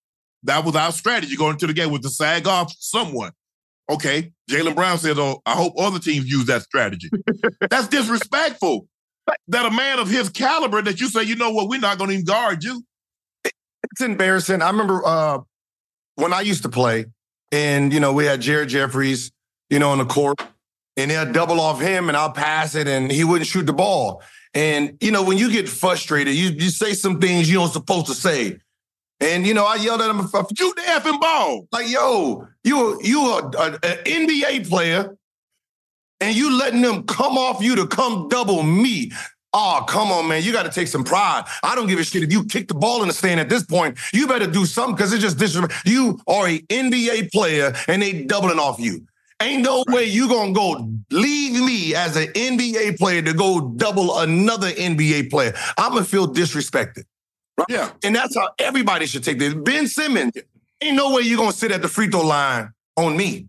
that 0.44 0.64
was 0.64 0.76
our 0.76 0.92
strategy 0.92 1.36
going 1.36 1.52
into 1.52 1.66
the 1.66 1.72
game 1.72 1.90
was 1.90 2.02
to 2.02 2.10
sag 2.10 2.46
off 2.46 2.72
someone. 2.78 3.32
Okay. 3.90 4.32
Jaylen 4.50 4.74
Brown 4.74 4.98
says, 4.98 5.18
Oh, 5.18 5.42
I 5.44 5.54
hope 5.54 5.74
other 5.78 5.98
teams 5.98 6.30
use 6.30 6.46
that 6.46 6.62
strategy. 6.62 7.10
That's 7.70 7.88
disrespectful. 7.88 8.86
That 9.48 9.66
a 9.66 9.70
man 9.70 9.98
of 9.98 10.08
his 10.08 10.28
caliber 10.28 10.82
that 10.82 11.00
you 11.00 11.08
say, 11.08 11.22
you 11.22 11.36
know 11.36 11.50
what, 11.50 11.68
we're 11.68 11.80
not 11.80 11.98
gonna 11.98 12.12
even 12.12 12.24
guard 12.24 12.62
you. 12.62 12.82
It's 13.94 14.00
embarrassing. 14.00 14.60
I 14.60 14.70
remember 14.70 15.06
uh, 15.06 15.38
when 16.16 16.32
I 16.32 16.40
used 16.40 16.64
to 16.64 16.68
play, 16.68 17.04
and 17.52 17.92
you 17.92 18.00
know, 18.00 18.12
we 18.12 18.24
had 18.24 18.40
Jared 18.40 18.68
Jeffries, 18.68 19.30
you 19.70 19.78
know, 19.78 19.90
on 19.90 19.98
the 19.98 20.04
court, 20.04 20.42
and 20.96 21.12
they'll 21.12 21.30
double 21.30 21.60
off 21.60 21.80
him 21.80 22.08
and 22.08 22.16
I'll 22.16 22.32
pass 22.32 22.74
it, 22.74 22.88
and 22.88 23.08
he 23.08 23.22
wouldn't 23.22 23.46
shoot 23.46 23.66
the 23.66 23.72
ball. 23.72 24.20
And 24.52 24.98
you 25.00 25.12
know, 25.12 25.22
when 25.22 25.38
you 25.38 25.48
get 25.48 25.68
frustrated, 25.68 26.34
you 26.34 26.48
you 26.48 26.70
say 26.70 26.92
some 26.92 27.20
things 27.20 27.48
you 27.48 27.54
don't 27.54 27.70
supposed 27.70 28.06
to 28.06 28.14
say. 28.14 28.58
And 29.20 29.46
you 29.46 29.54
know, 29.54 29.64
I 29.64 29.76
yelled 29.76 30.02
at 30.02 30.10
him, 30.10 30.28
"Shoot 30.28 30.74
the 30.74 30.82
effing 30.88 31.20
ball!" 31.20 31.68
Like, 31.70 31.88
yo, 31.88 32.48
you 32.64 33.00
you 33.00 33.20
are 33.20 33.44
an 33.44 33.78
NBA 34.04 34.68
player, 34.68 35.16
and 36.18 36.34
you 36.34 36.58
letting 36.58 36.82
them 36.82 37.04
come 37.04 37.38
off 37.38 37.62
you 37.62 37.76
to 37.76 37.86
come 37.86 38.26
double 38.26 38.64
me. 38.64 39.12
Oh, 39.56 39.84
come 39.86 40.10
on, 40.10 40.26
man. 40.26 40.42
You 40.42 40.52
got 40.52 40.64
to 40.64 40.70
take 40.70 40.88
some 40.88 41.04
pride. 41.04 41.44
I 41.62 41.76
don't 41.76 41.86
give 41.86 42.00
a 42.00 42.04
shit 42.04 42.24
if 42.24 42.32
you 42.32 42.44
kick 42.44 42.66
the 42.66 42.74
ball 42.74 43.02
in 43.02 43.08
the 43.08 43.14
stand 43.14 43.38
at 43.38 43.48
this 43.48 43.62
point. 43.64 43.96
You 44.12 44.26
better 44.26 44.48
do 44.48 44.66
something 44.66 44.96
because 44.96 45.12
it's 45.12 45.22
just 45.22 45.38
disrespect. 45.38 45.86
You 45.86 46.18
are 46.26 46.48
a 46.48 46.58
NBA 46.58 47.30
player 47.30 47.72
and 47.86 48.02
they 48.02 48.24
doubling 48.24 48.58
off 48.58 48.80
you. 48.80 49.06
Ain't 49.40 49.62
no 49.62 49.84
way 49.88 50.04
you 50.04 50.28
gonna 50.28 50.52
go 50.52 50.88
leave 51.10 51.60
me 51.60 51.94
as 51.94 52.16
an 52.16 52.28
NBA 52.28 52.98
player 52.98 53.22
to 53.22 53.32
go 53.32 53.72
double 53.76 54.18
another 54.20 54.70
NBA 54.70 55.30
player. 55.30 55.54
I'm 55.76 55.92
gonna 55.92 56.04
feel 56.04 56.32
disrespected. 56.32 57.04
Right? 57.58 57.66
Yeah. 57.68 57.90
And 58.02 58.14
that's 58.14 58.36
how 58.36 58.50
everybody 58.58 59.06
should 59.06 59.22
take 59.22 59.38
this. 59.38 59.54
Ben 59.54 59.86
Simmons, 59.86 60.32
ain't 60.80 60.96
no 60.96 61.14
way 61.14 61.22
you 61.22 61.36
gonna 61.36 61.52
sit 61.52 61.70
at 61.70 61.82
the 61.82 61.88
free 61.88 62.08
throw 62.08 62.22
line 62.22 62.72
on 62.96 63.16
me. 63.16 63.48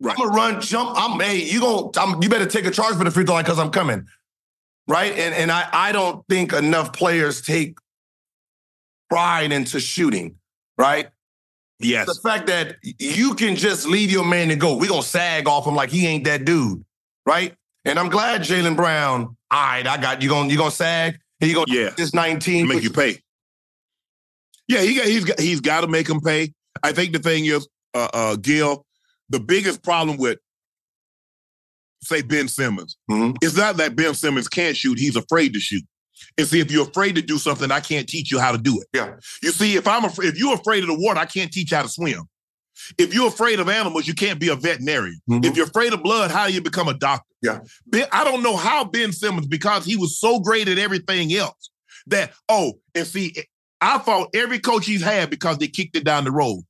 Right. 0.00 0.16
I'm 0.16 0.28
gonna 0.28 0.36
run, 0.36 0.60
jump. 0.60 0.92
I'm 0.94 1.18
hey, 1.18 1.42
you 1.42 1.60
gonna 1.60 1.90
I'm, 1.96 2.22
you 2.22 2.28
better 2.28 2.46
take 2.46 2.66
a 2.66 2.70
charge 2.70 2.96
for 2.96 3.04
the 3.04 3.10
free 3.10 3.24
throw 3.24 3.34
line 3.34 3.44
because 3.44 3.58
I'm 3.58 3.70
coming. 3.70 4.06
Right. 4.88 5.12
And 5.12 5.34
and 5.34 5.52
I 5.52 5.68
I 5.72 5.92
don't 5.92 6.26
think 6.28 6.52
enough 6.52 6.92
players 6.92 7.42
take 7.42 7.78
pride 9.10 9.52
into 9.52 9.80
shooting, 9.80 10.36
right? 10.76 11.08
Yes. 11.80 12.06
The 12.06 12.14
fact 12.14 12.46
that 12.48 12.76
you 12.82 13.34
can 13.34 13.54
just 13.54 13.86
leave 13.86 14.10
your 14.10 14.24
man 14.24 14.50
and 14.50 14.60
go, 14.60 14.76
we're 14.76 14.88
gonna 14.88 15.02
sag 15.02 15.46
off 15.46 15.66
him 15.66 15.74
like 15.74 15.90
he 15.90 16.06
ain't 16.06 16.24
that 16.24 16.44
dude, 16.44 16.84
right? 17.24 17.54
And 17.84 17.98
I'm 17.98 18.08
glad 18.08 18.40
Jaylen 18.42 18.76
Brown, 18.76 19.36
all 19.50 19.66
right, 19.66 19.86
I 19.86 19.96
got 19.96 20.22
you 20.22 20.28
gonna 20.28 20.48
you 20.48 20.58
gonna 20.58 20.70
sag? 20.70 21.18
You 21.40 21.54
gonna 21.54 21.72
yeah. 21.72 21.90
this 21.96 22.12
19 22.12 22.66
make 22.66 22.82
you 22.82 22.90
pay. 22.90 23.18
Yeah, 24.66 24.80
he 24.80 24.96
got 24.96 25.06
he's 25.06 25.24
got 25.24 25.40
he's 25.40 25.60
got 25.60 25.82
to 25.82 25.88
make 25.88 26.08
him 26.08 26.20
pay. 26.20 26.52
I 26.82 26.92
think 26.92 27.12
the 27.12 27.18
thing 27.18 27.46
is, 27.46 27.66
uh, 27.94 28.08
uh, 28.12 28.36
Gil, 28.36 28.84
the 29.30 29.40
biggest 29.40 29.82
problem 29.82 30.18
with 30.18 30.38
say 32.02 32.22
Ben 32.22 32.48
Simmons 32.48 32.96
mm-hmm. 33.10 33.36
is 33.42 33.56
not 33.56 33.76
that 33.76 33.96
Ben 33.96 34.14
Simmons 34.14 34.48
can't 34.48 34.76
shoot; 34.76 34.98
he's 34.98 35.16
afraid 35.16 35.52
to 35.54 35.60
shoot. 35.60 35.84
And 36.36 36.46
see, 36.46 36.60
if 36.60 36.70
you're 36.70 36.88
afraid 36.88 37.14
to 37.14 37.22
do 37.22 37.38
something, 37.38 37.70
I 37.70 37.80
can't 37.80 38.08
teach 38.08 38.30
you 38.30 38.38
how 38.38 38.52
to 38.52 38.58
do 38.58 38.80
it. 38.80 38.88
Yeah. 38.92 39.14
You 39.42 39.50
see, 39.50 39.76
if 39.76 39.86
I'm 39.86 40.04
af- 40.04 40.18
if 40.22 40.38
you're 40.38 40.54
afraid 40.54 40.82
of 40.82 40.88
the 40.88 40.98
water, 40.98 41.18
I 41.18 41.26
can't 41.26 41.52
teach 41.52 41.70
you 41.70 41.76
how 41.76 41.82
to 41.82 41.88
swim. 41.88 42.22
If 42.96 43.12
you're 43.12 43.28
afraid 43.28 43.58
of 43.58 43.68
animals, 43.68 44.06
you 44.06 44.14
can't 44.14 44.38
be 44.38 44.48
a 44.48 44.54
veterinarian. 44.54 45.20
Mhm. 45.28 45.44
If 45.44 45.56
you're 45.56 45.66
afraid 45.66 45.92
of 45.92 46.02
blood, 46.02 46.30
how 46.30 46.46
do 46.46 46.52
you 46.52 46.60
become 46.60 46.88
a 46.88 46.94
doctor? 46.94 47.26
Yeah. 47.42 47.60
Ben, 47.86 48.06
I 48.12 48.24
don't 48.24 48.42
know 48.42 48.56
how 48.56 48.84
Ben 48.84 49.12
Simmons, 49.12 49.46
because 49.46 49.84
he 49.84 49.96
was 49.96 50.18
so 50.18 50.38
great 50.38 50.68
at 50.68 50.78
everything 50.78 51.32
else, 51.34 51.70
that, 52.06 52.32
oh, 52.48 52.80
and 52.94 53.06
see, 53.06 53.34
I 53.80 53.98
fought 53.98 54.30
every 54.34 54.58
coach 54.58 54.86
he's 54.86 55.02
had 55.02 55.30
because 55.30 55.58
they 55.58 55.68
kicked 55.68 55.96
it 55.96 56.04
down 56.04 56.24
the 56.24 56.32
road. 56.32 56.64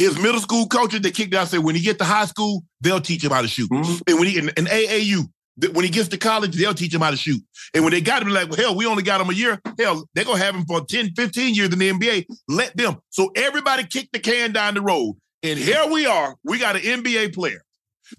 His 0.00 0.18
middle 0.18 0.40
school 0.40 0.66
coaches, 0.66 1.02
they 1.02 1.10
kicked 1.10 1.30
down, 1.32 1.46
said 1.46 1.60
when 1.60 1.74
he 1.74 1.82
get 1.82 1.98
to 1.98 2.04
high 2.04 2.24
school, 2.24 2.64
they'll 2.80 3.02
teach 3.02 3.22
him 3.22 3.32
how 3.32 3.42
to 3.42 3.48
shoot. 3.48 3.70
Mhm. 3.70 4.00
And 4.06 4.18
when 4.18 4.28
he 4.28 4.38
in, 4.38 4.48
in 4.56 4.64
AAU, 4.66 5.28
when 5.74 5.84
he 5.84 5.90
gets 5.90 6.08
to 6.08 6.16
college, 6.16 6.56
they'll 6.56 6.72
teach 6.72 6.94
him 6.94 7.02
how 7.02 7.10
to 7.10 7.18
shoot. 7.18 7.42
And 7.74 7.84
when 7.84 7.92
they 7.92 8.00
got 8.00 8.22
him, 8.22 8.30
like, 8.30 8.48
well, 8.48 8.58
hell, 8.58 8.74
we 8.74 8.86
only 8.86 9.02
got 9.02 9.20
him 9.20 9.28
a 9.28 9.34
year. 9.34 9.60
Hell, 9.78 10.08
they're 10.14 10.24
gonna 10.24 10.38
have 10.38 10.54
him 10.54 10.64
for 10.64 10.82
10, 10.86 11.12
15 11.14 11.54
years 11.54 11.70
in 11.70 11.78
the 11.78 11.90
NBA. 11.90 12.24
Let 12.48 12.74
them. 12.78 12.96
So 13.10 13.30
everybody 13.36 13.84
kicked 13.84 14.14
the 14.14 14.20
can 14.20 14.52
down 14.52 14.72
the 14.72 14.80
road. 14.80 15.16
And 15.42 15.58
here 15.58 15.86
we 15.90 16.06
are. 16.06 16.34
We 16.44 16.58
got 16.58 16.76
an 16.76 16.82
NBA 16.82 17.34
player 17.34 17.62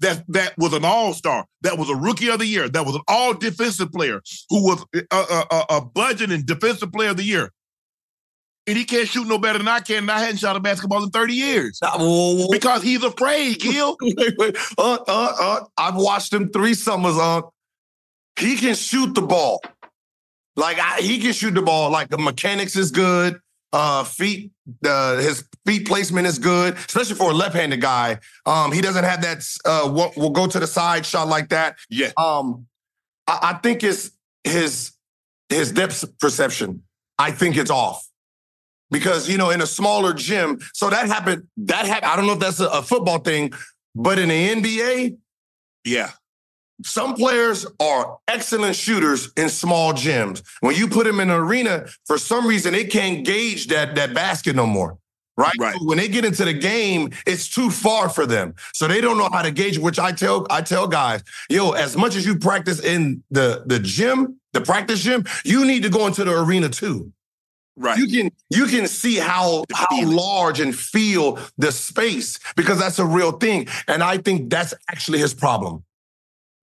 that 0.01 0.23
that 0.29 0.53
was 0.57 0.73
an 0.73 0.85
all-star, 0.85 1.45
that 1.61 1.77
was 1.77 1.89
a 1.89 1.95
rookie 1.95 2.29
of 2.29 2.39
the 2.39 2.45
year, 2.45 2.69
that 2.69 2.85
was 2.85 2.95
an 2.95 3.01
all 3.07 3.33
defensive 3.33 3.91
player, 3.91 4.21
who 4.49 4.63
was 4.63 4.85
uh, 4.95 5.01
uh, 5.11 5.25
uh, 5.29 5.43
a, 5.51 5.55
a, 5.55 5.59
a, 5.59 5.77
a 5.77 5.81
budget 5.85 6.31
and 6.31 6.45
defensive 6.45 6.91
player 6.91 7.09
of 7.09 7.17
the 7.17 7.23
year. 7.23 7.51
And 8.67 8.77
he 8.77 8.85
can't 8.85 9.07
shoot 9.07 9.27
no 9.27 9.39
better 9.39 9.57
than 9.57 9.67
I 9.67 9.79
can, 9.79 9.97
and 9.97 10.11
I 10.11 10.19
hadn't 10.19 10.37
shot 10.37 10.55
a 10.55 10.59
basketball 10.59 11.03
in 11.03 11.09
30 11.09 11.33
years. 11.33 11.79
Nah, 11.81 11.97
whoa, 11.97 12.35
whoa, 12.35 12.47
Because 12.51 12.83
he's 12.83 13.03
afraid, 13.03 13.59
Gil. 13.59 13.97
wait, 14.01 14.37
wait. 14.37 14.57
Uh, 14.77 14.99
uh, 15.07 15.35
uh, 15.39 15.63
I've 15.77 15.95
watched 15.95 16.31
him 16.31 16.49
three 16.49 16.75
summers. 16.75 17.17
Uh, 17.17 17.41
he 18.39 18.55
can 18.55 18.75
shoot 18.75 19.15
the 19.15 19.21
ball. 19.21 19.61
Like 20.55 20.77
I, 20.79 21.01
he 21.01 21.19
can 21.19 21.33
shoot 21.33 21.55
the 21.55 21.61
ball. 21.61 21.89
Like 21.89 22.09
the 22.09 22.17
mechanics 22.17 22.75
is 22.75 22.91
good. 22.91 23.39
Uh, 23.73 24.03
feet, 24.03 24.51
uh, 24.85 25.15
his 25.17 25.47
feet 25.65 25.87
placement 25.87 26.27
is 26.27 26.37
good, 26.37 26.75
especially 26.75 27.15
for 27.15 27.31
a 27.31 27.33
left-handed 27.33 27.79
guy. 27.79 28.19
Um, 28.45 28.73
he 28.73 28.81
doesn't 28.81 29.05
have 29.05 29.21
that. 29.21 29.43
Uh, 29.63 29.89
what 29.89 30.15
will 30.17 30.29
go 30.29 30.45
to 30.45 30.59
the 30.59 30.67
side 30.67 31.05
shot 31.05 31.29
like 31.29 31.49
that. 31.49 31.77
Yeah. 31.89 32.11
Um, 32.17 32.67
I, 33.27 33.39
I 33.41 33.53
think 33.53 33.83
it's 33.83 34.11
his 34.43 34.91
his 35.49 35.71
depth 35.71 36.03
perception. 36.19 36.83
I 37.17 37.31
think 37.31 37.55
it's 37.55 37.71
off 37.71 38.05
because 38.91 39.27
you 39.29 39.37
know 39.37 39.49
in 39.49 39.61
a 39.61 39.65
smaller 39.67 40.13
gym. 40.13 40.59
So 40.73 40.89
that 40.89 41.07
happened. 41.07 41.47
That 41.57 41.85
happened. 41.85 42.11
I 42.11 42.15
don't 42.15 42.27
know 42.27 42.33
if 42.33 42.39
that's 42.39 42.59
a, 42.59 42.67
a 42.67 42.81
football 42.81 43.19
thing, 43.19 43.53
but 43.95 44.19
in 44.19 44.29
the 44.29 44.49
NBA, 44.55 45.17
Yeah. 45.85 46.11
some 46.83 47.15
players 47.15 47.65
are 47.79 48.17
excellent 48.27 48.75
shooters 48.75 49.31
in 49.37 49.49
small 49.49 49.93
gyms. 49.93 50.41
When 50.61 50.75
you 50.75 50.87
put 50.87 51.05
them 51.05 51.19
in 51.19 51.29
an 51.29 51.37
arena, 51.37 51.85
for 52.05 52.17
some 52.17 52.45
reason 52.47 52.73
they 52.73 52.85
can't 52.85 53.25
gauge 53.25 53.67
that 53.67 53.95
that 53.95 54.13
basket 54.13 54.55
no 54.55 54.65
more. 54.67 54.97
Right? 55.37 55.53
Right. 55.59 55.75
When 55.81 55.97
they 55.97 56.07
get 56.09 56.25
into 56.25 56.43
the 56.45 56.53
game, 56.53 57.11
it's 57.25 57.47
too 57.47 57.71
far 57.71 58.09
for 58.09 58.25
them. 58.27 58.53
So 58.73 58.87
they 58.87 58.99
don't 59.01 59.17
know 59.17 59.29
how 59.31 59.41
to 59.41 59.49
gauge, 59.49 59.79
which 59.79 59.97
I 59.97 60.11
tell 60.11 60.45
I 60.51 60.61
tell 60.61 60.87
guys, 60.87 61.23
yo, 61.49 61.71
as 61.71 61.95
much 61.95 62.15
as 62.15 62.25
you 62.25 62.37
practice 62.37 62.79
in 62.83 63.23
the 63.31 63.63
the 63.65 63.79
gym, 63.79 64.39
the 64.53 64.61
practice 64.61 64.99
gym, 65.01 65.23
you 65.45 65.65
need 65.65 65.83
to 65.83 65.89
go 65.89 66.05
into 66.05 66.23
the 66.25 66.37
arena 66.37 66.67
too. 66.69 67.11
Right. 67.77 67.97
You 67.97 68.07
can 68.07 68.31
you 68.49 68.65
can 68.65 68.87
see 68.87 69.15
how 69.15 69.63
how 69.73 70.05
large 70.05 70.59
and 70.59 70.75
feel 70.75 71.39
the 71.57 71.71
space 71.71 72.39
because 72.55 72.79
that's 72.79 72.99
a 72.99 73.05
real 73.05 73.31
thing. 73.31 73.67
And 73.87 74.03
I 74.03 74.17
think 74.17 74.49
that's 74.49 74.73
actually 74.89 75.19
his 75.19 75.33
problem. 75.33 75.83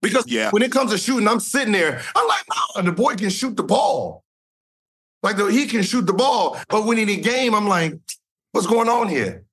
Because 0.01 0.25
Yeah. 0.27 0.51
when 0.51 0.63
it 0.63 0.71
comes 0.71 0.91
to 0.91 0.97
shooting, 0.97 1.27
I'm 1.27 1.39
sitting 1.39 1.73
there, 1.73 2.01
I'm 2.15 2.27
like, 2.27 2.43
no, 2.75 2.81
the 2.83 2.91
boy 2.91 3.15
can 3.15 3.29
shoot 3.29 3.57
the 3.57 3.63
ball. 3.63 4.23
Like 5.21 5.35
the, 5.35 5.47
he 5.47 5.67
can 5.67 5.83
shoot 5.83 6.05
the 6.05 6.13
ball, 6.13 6.57
but 6.69 6.85
when 6.85 6.97
in 6.97 7.07
the 7.09 7.17
game, 7.17 7.53
I'm 7.53 7.67
like, 7.67 7.93
what's 8.53 8.67
going 8.67 8.87
on 8.87 9.09
here? 9.09 9.43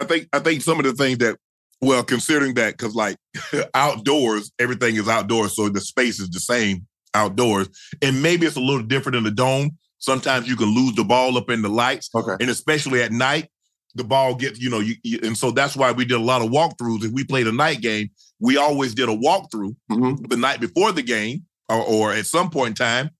I 0.00 0.04
think 0.04 0.28
I 0.32 0.38
think 0.38 0.62
some 0.62 0.78
of 0.78 0.84
the 0.84 0.92
things 0.92 1.18
that 1.18 1.36
well, 1.80 2.02
considering 2.02 2.54
that, 2.54 2.76
because 2.76 2.94
like 2.94 3.16
outdoors, 3.74 4.52
everything 4.58 4.96
is 4.96 5.08
outdoors, 5.08 5.56
so 5.56 5.68
the 5.68 5.80
space 5.80 6.20
is 6.20 6.28
the 6.30 6.40
same 6.40 6.86
outdoors. 7.14 7.68
And 8.02 8.22
maybe 8.22 8.46
it's 8.46 8.56
a 8.56 8.60
little 8.60 8.82
different 8.82 9.16
in 9.16 9.24
the 9.24 9.30
dome. 9.30 9.76
Sometimes 9.98 10.48
you 10.48 10.56
can 10.56 10.74
lose 10.74 10.94
the 10.94 11.04
ball 11.04 11.36
up 11.36 11.50
in 11.50 11.62
the 11.62 11.68
lights, 11.68 12.08
Okay. 12.14 12.36
and 12.40 12.50
especially 12.50 13.02
at 13.02 13.12
night, 13.12 13.48
the 13.94 14.04
ball 14.04 14.34
gets, 14.34 14.60
you 14.60 14.70
know, 14.70 14.80
you, 14.80 14.94
you 15.02 15.18
and 15.22 15.36
so 15.36 15.50
that's 15.50 15.74
why 15.76 15.90
we 15.92 16.04
did 16.04 16.14
a 16.16 16.22
lot 16.22 16.42
of 16.42 16.50
walkthroughs. 16.50 17.04
If 17.04 17.12
we 17.12 17.24
played 17.24 17.46
a 17.48 17.52
night 17.52 17.80
game, 17.80 18.10
we 18.38 18.56
always 18.56 18.94
did 18.94 19.08
a 19.08 19.16
walkthrough 19.16 19.74
Mhm. 19.90 20.28
the 20.28 20.36
night 20.36 20.60
before 20.60 20.92
the 20.92 21.02
game 21.02 21.44
or, 21.68 21.82
or 21.82 22.12
at 22.12 22.26
some 22.26 22.50
point 22.50 22.68
in 22.70 22.74
time. 22.86 23.10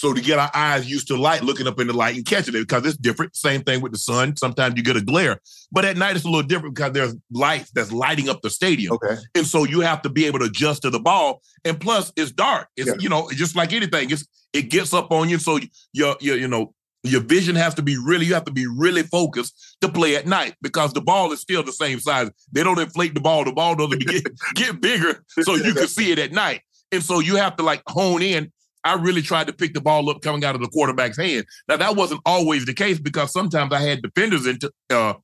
So 0.00 0.14
to 0.14 0.20
get 0.22 0.38
our 0.38 0.50
eyes 0.54 0.90
used 0.90 1.08
to 1.08 1.16
light, 1.18 1.42
looking 1.42 1.66
up 1.66 1.78
in 1.78 1.86
the 1.86 1.92
light 1.92 2.16
and 2.16 2.24
catching 2.24 2.54
it 2.54 2.60
because 2.60 2.86
it's 2.86 2.96
different. 2.96 3.36
Same 3.36 3.60
thing 3.62 3.82
with 3.82 3.92
the 3.92 3.98
sun. 3.98 4.34
Sometimes 4.34 4.74
you 4.78 4.82
get 4.82 4.96
a 4.96 5.02
glare, 5.02 5.38
but 5.70 5.84
at 5.84 5.98
night 5.98 6.16
it's 6.16 6.24
a 6.24 6.28
little 6.28 6.42
different 6.42 6.74
because 6.74 6.92
there's 6.92 7.14
lights 7.30 7.70
that's 7.72 7.92
lighting 7.92 8.30
up 8.30 8.40
the 8.40 8.48
stadium, 8.48 8.94
Okay. 8.94 9.16
and 9.34 9.46
so 9.46 9.64
you 9.64 9.80
have 9.80 10.00
to 10.00 10.08
be 10.08 10.24
able 10.24 10.38
to 10.38 10.46
adjust 10.46 10.80
to 10.82 10.90
the 10.90 10.98
ball. 10.98 11.42
And 11.66 11.78
plus, 11.78 12.14
it's 12.16 12.32
dark. 12.32 12.68
It's 12.78 12.88
Yeah. 12.88 12.94
you 12.98 13.10
know 13.10 13.28
just 13.34 13.54
like 13.56 13.74
anything. 13.74 14.10
It's 14.10 14.26
it 14.54 14.70
gets 14.70 14.94
up 14.94 15.12
on 15.12 15.28
you, 15.28 15.38
so 15.38 15.58
your 15.92 16.16
your 16.22 16.36
you 16.38 16.48
know 16.48 16.72
your 17.02 17.20
vision 17.20 17.54
has 17.54 17.74
to 17.74 17.82
be 17.82 17.98
really 17.98 18.24
you 18.24 18.32
have 18.32 18.46
to 18.46 18.52
be 18.52 18.66
really 18.66 19.02
focused 19.02 19.76
to 19.82 19.88
play 19.90 20.16
at 20.16 20.26
night 20.26 20.54
because 20.62 20.94
the 20.94 21.02
ball 21.02 21.30
is 21.32 21.40
still 21.40 21.62
the 21.62 21.72
same 21.72 22.00
size. 22.00 22.30
They 22.52 22.62
don't 22.62 22.78
inflate 22.78 23.12
the 23.12 23.20
ball. 23.20 23.44
The 23.44 23.52
ball 23.52 23.74
doesn't 23.74 23.98
get 24.06 24.24
get 24.54 24.80
bigger, 24.80 25.22
so 25.42 25.56
you 25.56 25.74
can 25.74 25.88
see 25.88 26.10
it 26.10 26.18
at 26.18 26.32
night. 26.32 26.62
And 26.90 27.02
so 27.02 27.20
you 27.20 27.36
have 27.36 27.54
to 27.56 27.62
like 27.62 27.82
hone 27.86 28.22
in. 28.22 28.50
I 28.84 28.94
really 28.94 29.22
tried 29.22 29.46
to 29.46 29.52
pick 29.52 29.74
the 29.74 29.80
ball 29.80 30.08
up 30.10 30.22
coming 30.22 30.44
out 30.44 30.54
of 30.54 30.60
the 30.60 30.68
quarterback's 30.68 31.16
hand. 31.16 31.44
Now 31.68 31.76
that 31.76 31.96
wasn't 31.96 32.20
always 32.24 32.66
the 32.66 32.74
case 32.74 32.98
because 32.98 33.32
sometimes 33.32 33.72
I 33.72 33.80
had 33.80 34.02
defenders 34.02 34.46
into 34.46 34.70
uh, 34.90 35.14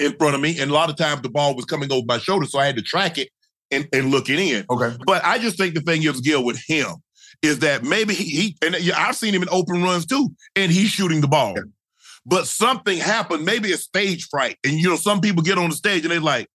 in 0.00 0.16
front 0.16 0.34
of 0.34 0.40
me, 0.40 0.58
and 0.58 0.70
a 0.70 0.74
lot 0.74 0.90
of 0.90 0.96
times 0.96 1.22
the 1.22 1.30
ball 1.30 1.54
was 1.54 1.64
coming 1.64 1.90
over 1.92 2.04
my 2.06 2.18
shoulder, 2.18 2.46
so 2.46 2.58
I 2.58 2.66
had 2.66 2.76
to 2.76 2.82
track 2.82 3.18
it 3.18 3.28
and, 3.70 3.88
and 3.92 4.10
look 4.10 4.28
it 4.28 4.38
in. 4.38 4.64
Okay. 4.70 4.96
But 5.06 5.24
I 5.24 5.38
just 5.38 5.56
think 5.56 5.74
the 5.74 5.80
thing 5.80 6.02
is, 6.02 6.20
Gil, 6.20 6.44
with 6.44 6.60
him 6.66 6.96
is 7.42 7.60
that 7.60 7.84
maybe 7.84 8.14
he, 8.14 8.24
he 8.24 8.56
and 8.64 8.76
I've 8.96 9.16
seen 9.16 9.34
him 9.34 9.42
in 9.42 9.48
open 9.50 9.82
runs 9.82 10.06
too, 10.06 10.30
and 10.56 10.72
he's 10.72 10.90
shooting 10.90 11.20
the 11.20 11.28
ball. 11.28 11.54
Yeah. 11.56 11.62
But 12.26 12.46
something 12.46 12.98
happened, 12.98 13.44
maybe 13.44 13.70
it's 13.70 13.84
stage 13.84 14.28
fright. 14.28 14.58
And 14.64 14.74
you 14.74 14.88
know, 14.88 14.96
some 14.96 15.20
people 15.20 15.42
get 15.42 15.58
on 15.58 15.70
the 15.70 15.76
stage 15.76 16.02
and 16.02 16.10
they're 16.10 16.20
like, 16.20 16.48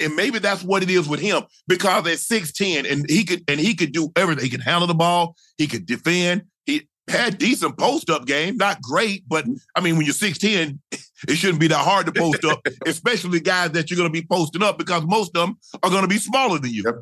and 0.00 0.16
maybe 0.16 0.38
that's 0.38 0.62
what 0.62 0.82
it 0.82 0.90
is 0.90 1.08
with 1.08 1.20
him 1.20 1.42
because 1.68 2.06
at 2.06 2.18
6'10 2.18 2.90
and 2.90 3.08
he 3.08 3.24
could 3.24 3.42
and 3.48 3.60
he 3.60 3.74
could 3.74 3.92
do 3.92 4.10
everything. 4.16 4.44
He 4.44 4.50
could 4.50 4.62
handle 4.62 4.86
the 4.86 4.94
ball, 4.94 5.36
he 5.58 5.66
could 5.66 5.86
defend, 5.86 6.44
he 6.66 6.88
had 7.08 7.38
decent 7.38 7.78
post-up 7.78 8.26
game, 8.26 8.56
not 8.56 8.80
great, 8.82 9.24
but 9.28 9.44
I 9.74 9.80
mean 9.80 9.96
when 9.96 10.06
you're 10.06 10.14
6'10, 10.14 10.78
it 11.28 11.36
shouldn't 11.36 11.60
be 11.60 11.68
that 11.68 11.84
hard 11.84 12.06
to 12.06 12.12
post 12.12 12.44
up, 12.44 12.66
especially 12.86 13.40
guys 13.40 13.72
that 13.72 13.90
you're 13.90 13.98
gonna 13.98 14.10
be 14.10 14.26
posting 14.26 14.62
up 14.62 14.78
because 14.78 15.04
most 15.04 15.36
of 15.36 15.46
them 15.46 15.58
are 15.82 15.90
gonna 15.90 16.08
be 16.08 16.18
smaller 16.18 16.58
than 16.58 16.72
you. 16.72 16.82
Yep. 16.84 16.94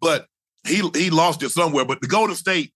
But 0.00 0.26
he 0.66 0.88
he 0.94 1.10
lost 1.10 1.42
it 1.42 1.50
somewhere. 1.50 1.84
But 1.84 2.00
the 2.00 2.06
Golden 2.06 2.36
State, 2.36 2.72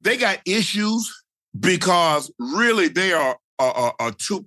they 0.00 0.16
got 0.16 0.40
issues 0.46 1.10
because 1.58 2.32
really 2.38 2.88
they 2.88 3.12
are 3.12 3.36
a, 3.58 3.64
are, 3.64 3.94
are 3.98 4.12
two. 4.12 4.46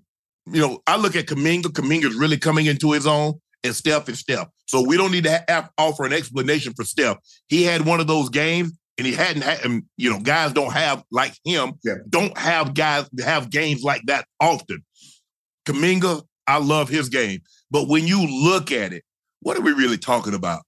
You 0.52 0.62
know, 0.62 0.80
I 0.86 0.98
look 0.98 1.16
at 1.16 1.26
Kuminga. 1.26 1.64
Kuminga's 1.64 2.16
really 2.16 2.38
coming 2.38 2.68
into 2.68 2.92
his 2.92 3.08
own, 3.08 3.40
and 3.64 3.76
Steph 3.76 4.10
is 4.10 4.20
Steph. 4.20 4.48
So 4.68 4.86
we 4.86 4.98
don't 4.98 5.12
need 5.12 5.24
to 5.24 5.44
have, 5.48 5.70
offer 5.78 6.06
an 6.06 6.14
explanation 6.14 6.74
for 6.76 6.84
Steph. 6.84 7.18
He 7.48 7.64
had 7.64 7.86
one 7.86 8.00
of 8.00 8.08
those 8.08 8.30
games, 8.30 8.72
and 8.98 9.08
he 9.08 9.14
hadn't 9.14 9.42
had. 9.42 9.64
And, 9.66 9.84
you 9.98 10.12
know, 10.12 10.20
guys 10.20 10.54
don't 10.54 10.74
have 10.74 11.04
like 11.12 11.34
him. 11.44 11.74
Yeah. 11.84 11.96
Don't 12.10 12.38
have 12.38 12.74
guys 12.74 13.10
have 13.24 13.50
games 13.50 13.84
like 13.84 14.02
that 14.06 14.26
often. 14.40 14.84
Kuminga, 15.66 16.24
I 16.46 16.60
love 16.60 16.90
his 16.90 17.10
game, 17.10 17.42
but 17.72 17.88
when 17.88 18.06
you 18.06 18.28
look 18.28 18.72
at 18.72 18.94
it, 18.94 19.04
what 19.42 19.58
are 19.58 19.62
we 19.62 19.74
really 19.74 19.98
talking 19.98 20.36
about? 20.36 20.62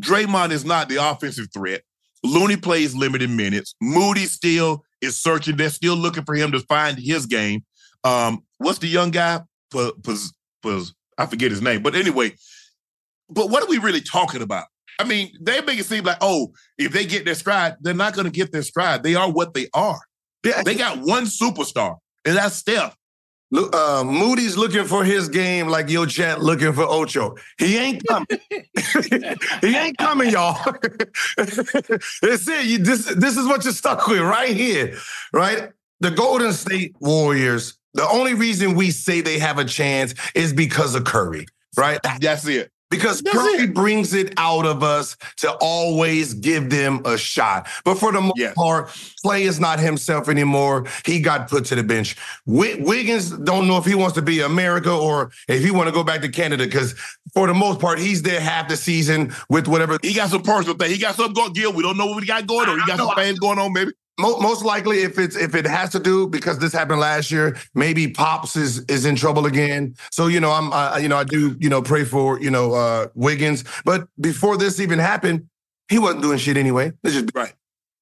Draymond 0.00 0.50
is 0.50 0.64
not 0.64 0.88
the 0.88 0.96
offensive 0.96 1.48
threat. 1.52 1.82
Looney 2.24 2.56
plays 2.56 2.94
limited 2.94 3.30
minutes. 3.30 3.74
Moody 3.80 4.26
still 4.26 4.84
is 5.00 5.20
searching. 5.20 5.56
They're 5.56 5.70
still 5.70 5.96
looking 5.96 6.24
for 6.24 6.34
him 6.34 6.52
to 6.52 6.60
find 6.60 6.98
his 6.98 7.26
game. 7.26 7.64
Um, 8.04 8.44
what's 8.62 8.78
the 8.78 8.88
young 8.88 9.10
guy? 9.10 9.40
P- 9.72 9.92
P- 10.04 10.16
P- 10.62 10.86
I 11.18 11.26
forget 11.26 11.50
his 11.50 11.62
name. 11.62 11.82
But 11.82 11.94
anyway, 11.94 12.32
but 13.28 13.50
what 13.50 13.62
are 13.62 13.68
we 13.68 13.78
really 13.78 14.00
talking 14.00 14.42
about? 14.42 14.66
I 14.98 15.04
mean, 15.04 15.32
they 15.40 15.60
make 15.62 15.78
it 15.78 15.86
seem 15.86 16.04
like, 16.04 16.18
oh, 16.20 16.52
if 16.78 16.92
they 16.92 17.06
get 17.06 17.24
their 17.24 17.34
stride, 17.34 17.76
they're 17.80 17.94
not 17.94 18.14
going 18.14 18.26
to 18.26 18.30
get 18.30 18.52
their 18.52 18.62
stride. 18.62 19.02
They 19.02 19.14
are 19.14 19.30
what 19.30 19.54
they 19.54 19.68
are. 19.74 20.00
Yeah. 20.44 20.62
They 20.62 20.74
got 20.74 20.98
one 20.98 21.24
superstar, 21.24 21.96
and 22.24 22.36
that's 22.36 22.56
Steph. 22.56 22.96
Look, 23.52 23.76
uh, 23.76 24.02
Moody's 24.02 24.56
looking 24.56 24.84
for 24.84 25.04
his 25.04 25.28
game 25.28 25.68
like 25.68 25.90
your 25.90 26.06
chat 26.06 26.40
looking 26.40 26.72
for 26.72 26.84
Ocho. 26.84 27.36
He 27.58 27.76
ain't 27.76 28.02
coming. 28.08 28.26
he 29.60 29.76
ain't 29.76 29.98
coming, 29.98 30.30
y'all. 30.30 30.58
That's 31.36 32.48
it. 32.48 32.64
You, 32.64 32.78
this, 32.78 33.04
this 33.14 33.36
is 33.36 33.46
what 33.46 33.62
you're 33.64 33.74
stuck 33.74 34.06
with 34.06 34.20
right 34.20 34.56
here, 34.56 34.96
right? 35.34 35.70
The 36.00 36.10
Golden 36.10 36.54
State 36.54 36.96
Warriors, 36.98 37.78
the 37.94 38.08
only 38.08 38.34
reason 38.34 38.74
we 38.74 38.90
say 38.90 39.20
they 39.20 39.38
have 39.38 39.58
a 39.58 39.64
chance 39.64 40.14
is 40.34 40.52
because 40.52 40.94
of 40.94 41.04
Curry, 41.04 41.46
right? 41.76 42.00
That's 42.20 42.46
it. 42.46 42.70
because 42.90 43.22
That's 43.22 43.34
Curry 43.36 43.64
it. 43.64 43.74
brings 43.74 44.12
it 44.12 44.34
out 44.36 44.66
of 44.66 44.82
us 44.82 45.16
to 45.38 45.50
always 45.62 46.34
give 46.34 46.68
them 46.68 47.00
a 47.06 47.16
shot. 47.16 47.66
But 47.86 47.94
for 47.94 48.12
the 48.12 48.20
most 48.20 48.34
Yes. 48.36 48.52
part, 48.54 48.90
Clay 49.24 49.44
is 49.44 49.58
not 49.58 49.78
himself 49.80 50.28
anymore. 50.28 50.86
He 51.06 51.18
got 51.20 51.48
put 51.48 51.64
to 51.66 51.74
the 51.74 51.82
bench. 51.82 52.16
Wi- 52.46 52.76
Wiggins 52.82 53.30
don't 53.30 53.66
know 53.66 53.78
if 53.78 53.86
he 53.86 53.94
wants 53.94 54.14
to 54.16 54.22
be 54.22 54.40
America 54.40 54.92
or 54.92 55.30
if 55.48 55.62
he 55.64 55.70
want 55.70 55.88
to 55.88 55.92
go 55.92 56.04
back 56.04 56.20
to 56.20 56.28
Canada 56.28 56.64
because 56.64 56.94
for 57.32 57.46
the 57.46 57.54
most 57.54 57.80
part, 57.80 57.98
he's 57.98 58.20
there 58.20 58.40
half 58.40 58.68
the 58.68 58.76
season 58.76 59.32
with 59.48 59.68
whatever. 59.68 59.98
He 60.02 60.12
got 60.12 60.28
some 60.28 60.42
personal 60.42 60.76
thing. 60.76 60.90
He 60.90 60.98
got 60.98 61.14
something 61.14 61.32
going. 61.32 61.54
Gil, 61.54 61.72
we 61.72 61.82
don't 61.82 61.96
know 61.96 62.06
what 62.06 62.22
he 62.22 62.26
got 62.26 62.46
going 62.46 62.68
on. 62.68 62.78
He 62.78 62.84
got 62.84 62.98
some 62.98 63.14
things 63.14 63.38
going 63.38 63.58
on, 63.58 63.72
maybe. 63.72 63.92
Mo- 64.20 64.38
most 64.40 64.64
likely, 64.64 65.02
if 65.02 65.18
it's 65.18 65.36
if 65.36 65.54
it 65.54 65.66
has 65.66 65.90
to 65.90 65.98
do 65.98 66.26
because 66.26 66.58
this 66.58 66.72
happened 66.72 67.00
last 67.00 67.30
year, 67.30 67.56
maybe 67.74 68.08
Pops 68.08 68.56
is 68.56 68.80
is 68.80 69.06
in 69.06 69.16
trouble 69.16 69.46
again. 69.46 69.94
So 70.10 70.26
you 70.26 70.38
know, 70.38 70.50
I'm 70.50 70.72
uh, 70.72 70.98
you 70.98 71.08
know 71.08 71.16
I 71.16 71.24
do 71.24 71.56
you 71.58 71.70
know 71.70 71.80
pray 71.80 72.04
for 72.04 72.38
you 72.40 72.50
know 72.50 72.74
uh 72.74 73.06
Wiggins. 73.14 73.64
But 73.84 74.08
before 74.20 74.58
this 74.58 74.80
even 74.80 74.98
happened, 74.98 75.48
he 75.88 75.98
wasn't 75.98 76.22
doing 76.22 76.38
shit 76.38 76.56
anyway. 76.56 76.92
Let's 77.02 77.16
just 77.16 77.30
Right. 77.34 77.54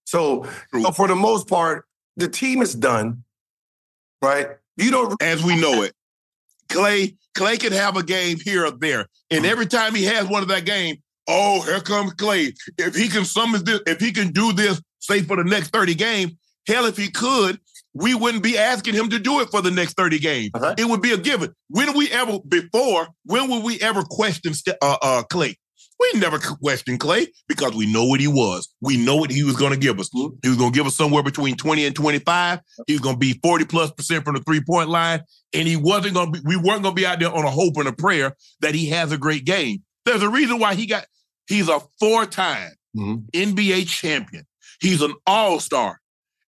So, 0.05 0.45
so 0.73 0.91
for 0.91 1.07
the 1.07 1.15
most 1.15 1.49
part, 1.49 1.85
the 2.17 2.27
team 2.27 2.63
is 2.63 2.75
done. 2.75 3.23
Right? 4.21 4.49
You 4.77 4.91
don't. 4.91 5.23
As 5.23 5.45
we 5.45 5.61
know 5.61 5.83
it, 5.83 5.93
Clay 6.69 7.15
Clay 7.35 7.57
can 7.57 7.73
have 7.73 7.97
a 7.97 8.03
game 8.03 8.39
here 8.43 8.67
or 8.67 8.73
there, 8.73 9.07
and 9.31 9.47
every 9.47 9.67
time 9.67 9.95
he 9.95 10.05
has 10.07 10.27
one 10.27 10.43
of 10.43 10.49
that 10.49 10.65
game, 10.65 10.97
oh, 11.29 11.63
here 11.63 11.81
comes 11.81 12.13
Clay. 12.15 12.53
If 12.79 12.97
he 12.97 13.09
can 13.09 13.25
summon 13.25 13.65
this, 13.65 13.81
if 13.87 14.01
he 14.01 14.11
can 14.11 14.33
do 14.33 14.53
this, 14.53 14.83
say 15.11 15.23
for 15.23 15.37
the 15.37 15.45
next 15.45 15.71
thirty 15.71 15.95
games, 15.95 16.33
hell, 16.67 16.87
if 16.87 16.97
he 16.97 17.11
could. 17.11 17.59
We 17.93 18.15
wouldn't 18.15 18.45
be 18.45 18.57
asking 18.57 18.95
him 18.95 19.11
to 19.11 19.19
do 19.19 19.41
it 19.41 19.49
for 19.51 19.61
the 19.63 19.71
next 19.73 19.95
30 19.95 20.21
games. 20.21 20.51
Uh-huh. 20.55 20.77
It 20.79 20.85
would 20.85 21.03
be 21.03 21.11
a 21.11 21.17
given. 21.17 21.53
When 21.71 21.93
we 21.99 22.09
ever 22.13 22.39
before, 22.47 23.09
when 23.25 23.51
would 23.51 23.65
we 23.65 23.81
ever 23.81 24.05
question 24.05 24.53
uh, 24.81 24.97
uh, 25.03 25.23
Clay? 25.25 25.57
We 25.99 26.21
never 26.21 26.39
questioned 26.39 27.01
Clay 27.01 27.27
because 27.49 27.75
we 27.75 27.93
know 27.93 28.05
what 28.05 28.21
he 28.21 28.29
was. 28.29 28.73
We 28.81 28.97
know 28.97 29.17
what 29.17 29.33
he 29.33 29.43
was 29.43 29.57
going 29.57 29.73
to 29.73 29.77
give 29.79 29.99
us. 29.99 30.09
He 30.13 30.49
was 30.49 30.57
going 30.57 30.71
to 30.73 30.77
give 30.79 30.87
us 30.87 30.95
somewhere 30.95 31.25
between 31.25 31.57
20 31.57 31.85
and 31.85 31.97
25. 31.97 32.61
He 32.87 32.93
was 32.93 33.01
going 33.01 33.17
to 33.17 33.19
be 33.19 33.41
40 33.43 33.65
plus 33.65 33.91
percent 33.91 34.25
from 34.25 34.37
the 34.37 34.41
three 34.43 34.61
point 34.63 34.89
line. 34.89 35.23
And 35.53 35.67
he 35.67 35.77
wasn't 35.77 36.15
going 36.15 36.33
to 36.33 36.41
be, 36.41 36.47
we 36.47 36.55
weren't 36.57 36.83
going 36.85 36.95
to 36.95 37.01
be 37.01 37.07
out 37.07 37.19
there 37.19 37.35
on 37.35 37.45
a 37.45 37.51
hope 37.51 37.77
and 37.77 37.89
a 37.89 37.93
prayer 37.93 38.37
that 38.61 38.77
he 38.77 38.87
has 38.91 39.11
a 39.11 39.19
great 39.19 39.45
game. 39.45 39.83
There's 40.05 40.23
a 40.23 40.31
reason 40.31 40.61
why 40.61 40.77
he 40.77 40.87
got, 40.87 41.07
he's 41.49 41.69
a 41.69 41.81
four 41.99 42.25
time 42.25 42.71
Mhm. 42.97 43.29
NBA 43.33 43.89
champion. 43.89 44.47
He's 44.81 45.03
an 45.03 45.15
all 45.27 45.61
star. 45.61 46.01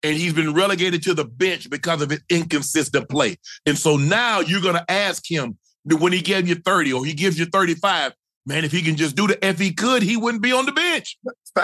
And 0.02 0.16
he's 0.16 0.34
been 0.34 0.54
relegated 0.54 1.04
to 1.04 1.14
the 1.14 1.26
bench 1.26 1.70
because 1.70 2.02
of 2.02 2.10
his 2.10 2.22
inconsistent 2.30 3.10
play. 3.10 3.36
And 3.66 3.78
so 3.78 3.98
now 3.98 4.40
you're 4.40 4.62
going 4.62 4.76
to 4.76 4.90
ask 4.90 5.30
him 5.30 5.58
when 5.84 6.14
he 6.14 6.22
gave 6.22 6.48
you 6.48 6.56
30 6.56 6.94
or 6.94 7.06
he 7.06 7.14
gives 7.14 7.38
you 7.38 7.46
35, 7.46 8.14
man, 8.46 8.64
if 8.64 8.72
he 8.72 8.82
can 8.82 8.96
just 8.96 9.18
do 9.18 9.28
the, 9.28 9.46
if 9.46 9.60
he 9.60 9.74
could, 9.74 10.02
he 10.02 10.16
wouldn't 10.16 10.42
be 10.42 10.54
on 10.54 10.66
the 10.66 10.72
bench. 10.72 11.18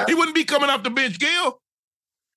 He 0.08 0.14
wouldn't 0.14 0.36
be 0.36 0.44
coming 0.44 0.70
off 0.70 0.84
the 0.84 0.90
bench, 0.90 1.18
Gail. 1.18 1.62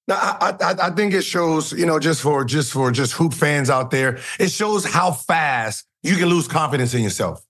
No, 0.06 0.14
I, 0.14 0.56
I 0.60 0.74
I 0.84 0.90
think 0.90 1.12
it 1.12 1.22
shows, 1.22 1.72
you 1.72 1.84
know, 1.84 1.98
just 1.98 2.22
for 2.22 2.42
just 2.42 2.72
for 2.72 2.90
just 2.90 3.12
hoop 3.12 3.34
fans 3.34 3.68
out 3.68 3.90
there, 3.90 4.18
it 4.38 4.50
shows 4.50 4.86
how 4.86 5.12
fast 5.12 5.84
you 6.02 6.16
can 6.16 6.28
lose 6.28 6.48
confidence 6.48 6.94
in 6.94 7.02
yourself. 7.02 7.44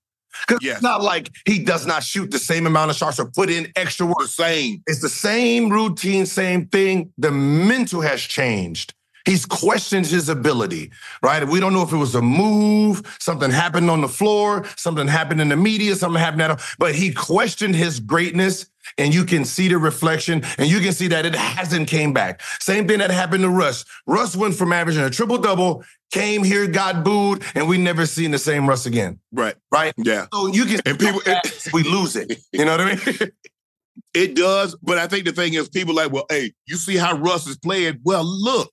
Because 0.47 0.63
Yes. 0.63 0.75
it's 0.77 0.83
not 0.83 1.03
like 1.03 1.31
he 1.47 1.59
does 1.59 1.87
not 1.87 2.03
shoot 2.03 2.31
the 2.31 2.39
same 2.39 2.67
amount 2.67 2.91
of 2.91 2.97
shots 2.97 3.19
or 3.19 3.31
put 3.31 3.51
in 3.51 3.73
extra 3.77 4.07
work. 4.07 4.19
The 4.21 4.29
same. 4.29 4.83
It's 4.87 5.01
the 5.01 5.09
same 5.09 5.71
routine, 5.71 6.27
same 6.27 6.67
thing. 6.67 7.13
The 7.19 7.31
mental 7.31 8.01
has 8.03 8.21
changed. 8.21 8.95
He's 9.29 9.45
questioned 9.45 10.07
his 10.07 10.31
ability, 10.31 10.91
right? 11.23 11.47
We 11.47 11.61
don't 11.61 11.75
know 11.75 11.83
if 11.83 11.93
it 11.93 11.99
was 11.99 12.15
a 12.15 12.23
move, 12.23 13.03
something 13.21 13.51
happened 13.51 13.91
on 13.91 14.01
the 14.01 14.09
floor, 14.09 14.65
something 14.77 15.07
happened 15.07 15.43
in 15.43 15.51
the 15.51 15.57
media, 15.57 15.97
something 15.97 16.19
happened 16.19 16.41
at 16.41 16.63
but 16.79 16.95
he 16.95 17.13
questioned 17.13 17.77
his 17.77 18.01
greatness 18.01 18.71
and 18.97 19.13
you 19.13 19.27
can 19.27 19.45
see 19.45 19.69
the 19.69 19.77
reflection 19.77 20.43
and 20.57 20.71
you 20.71 20.81
can 20.81 20.95
see 20.95 21.09
that 21.09 21.27
it 21.27 21.35
hasn't 21.35 21.89
came 21.89 22.15
back. 22.15 22.41
Same 22.59 22.89
thing 22.89 23.01
that 23.01 23.11
happened 23.11 23.43
to 23.43 23.51
Russ. 23.51 23.85
Russ 24.07 24.35
went 24.35 24.55
from 24.55 24.73
averaging 24.73 25.03
a 25.03 25.11
triple 25.11 25.37
double, 25.37 25.85
came 26.11 26.43
here, 26.43 26.67
got 26.67 27.05
booed, 27.05 27.43
and 27.55 27.69
we 27.69 27.77
never 27.77 28.07
seen 28.07 28.31
the 28.31 28.39
same 28.39 28.67
Russ 28.67 28.87
again, 28.87 29.21
Right. 29.31 29.57
right? 29.71 29.93
Yeah. 29.99 30.25
So 30.33 30.47
you 30.47 30.65
can 30.65 30.81
And 30.87 30.99
people, 30.99 31.21
we 31.75 31.83
lose 31.83 32.17
it. 32.17 32.41
You 32.53 32.65
know 32.65 32.79
what 32.79 32.81
I 32.81 32.95
mean? 32.95 33.31
It 34.15 34.35
does, 34.35 34.75
but 34.83 34.99
I 34.99 35.07
think 35.07 35.27
the 35.27 35.33
thing 35.33 35.55
is, 35.55 35.69
people 35.69 35.95
like, 35.95 36.11
well, 36.11 36.25
hey, 36.31 36.53
you 36.67 36.77
see 36.77 36.97
how 36.97 37.17
Russ 37.19 37.47
is 37.47 37.57
playing? 37.59 38.01
Well, 38.05 38.25
look, 38.25 38.73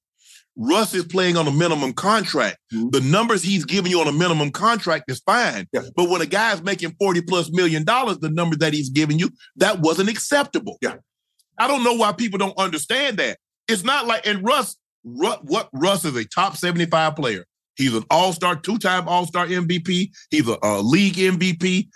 Russ 0.57 0.93
is 0.93 1.03
playing 1.05 1.35
on 1.37 1.47
a 1.47 1.51
minimum 1.51 1.91
contract. 1.93 2.57
Mhm. 2.73 2.91
The 2.91 3.01
numbers 3.01 3.43
he's 3.43 3.65
giving 3.65 3.91
you 3.91 3.99
on 3.99 4.07
a 4.07 4.11
minimum 4.13 4.51
contract 4.51 5.11
is 5.11 5.19
fine. 5.25 5.67
Yeah. 5.73 5.81
But 5.95 6.09
when 6.09 6.21
a 6.21 6.25
guy's 6.25 6.61
making 6.63 6.95
40 6.99 7.21
plus 7.21 7.49
million 7.51 7.83
dollars, 7.83 8.19
the 8.19 8.29
number 8.29 8.55
that 8.57 8.73
he's 8.73 8.89
giving 8.89 9.19
you, 9.19 9.29
that 9.57 9.79
wasn't 9.81 10.09
acceptable. 10.09 10.77
Yeah. 10.81 10.95
I 11.57 11.67
don't 11.67 11.83
know 11.83 11.93
why 11.93 12.11
people 12.13 12.37
don't 12.39 12.57
understand 12.57 13.17
that. 13.17 13.37
It's 13.67 13.83
not 13.83 14.07
like, 14.07 14.25
and 14.25 14.43
Russ, 14.45 14.75
Ru- 15.03 15.39
what 15.43 15.69
Russ 15.73 16.03
is 16.05 16.15
a 16.15 16.25
top 16.25 16.55
75 16.57 17.15
player. 17.15 17.45
He's 17.75 17.93
an 17.93 18.03
all-star, 18.09 18.55
two-time 18.55 19.07
all-star 19.09 19.47
MVP. 19.47 20.11
He's 20.31 20.47
a, 20.47 20.57
a 20.63 20.81
league 20.81 21.15
MVP. 21.15 21.89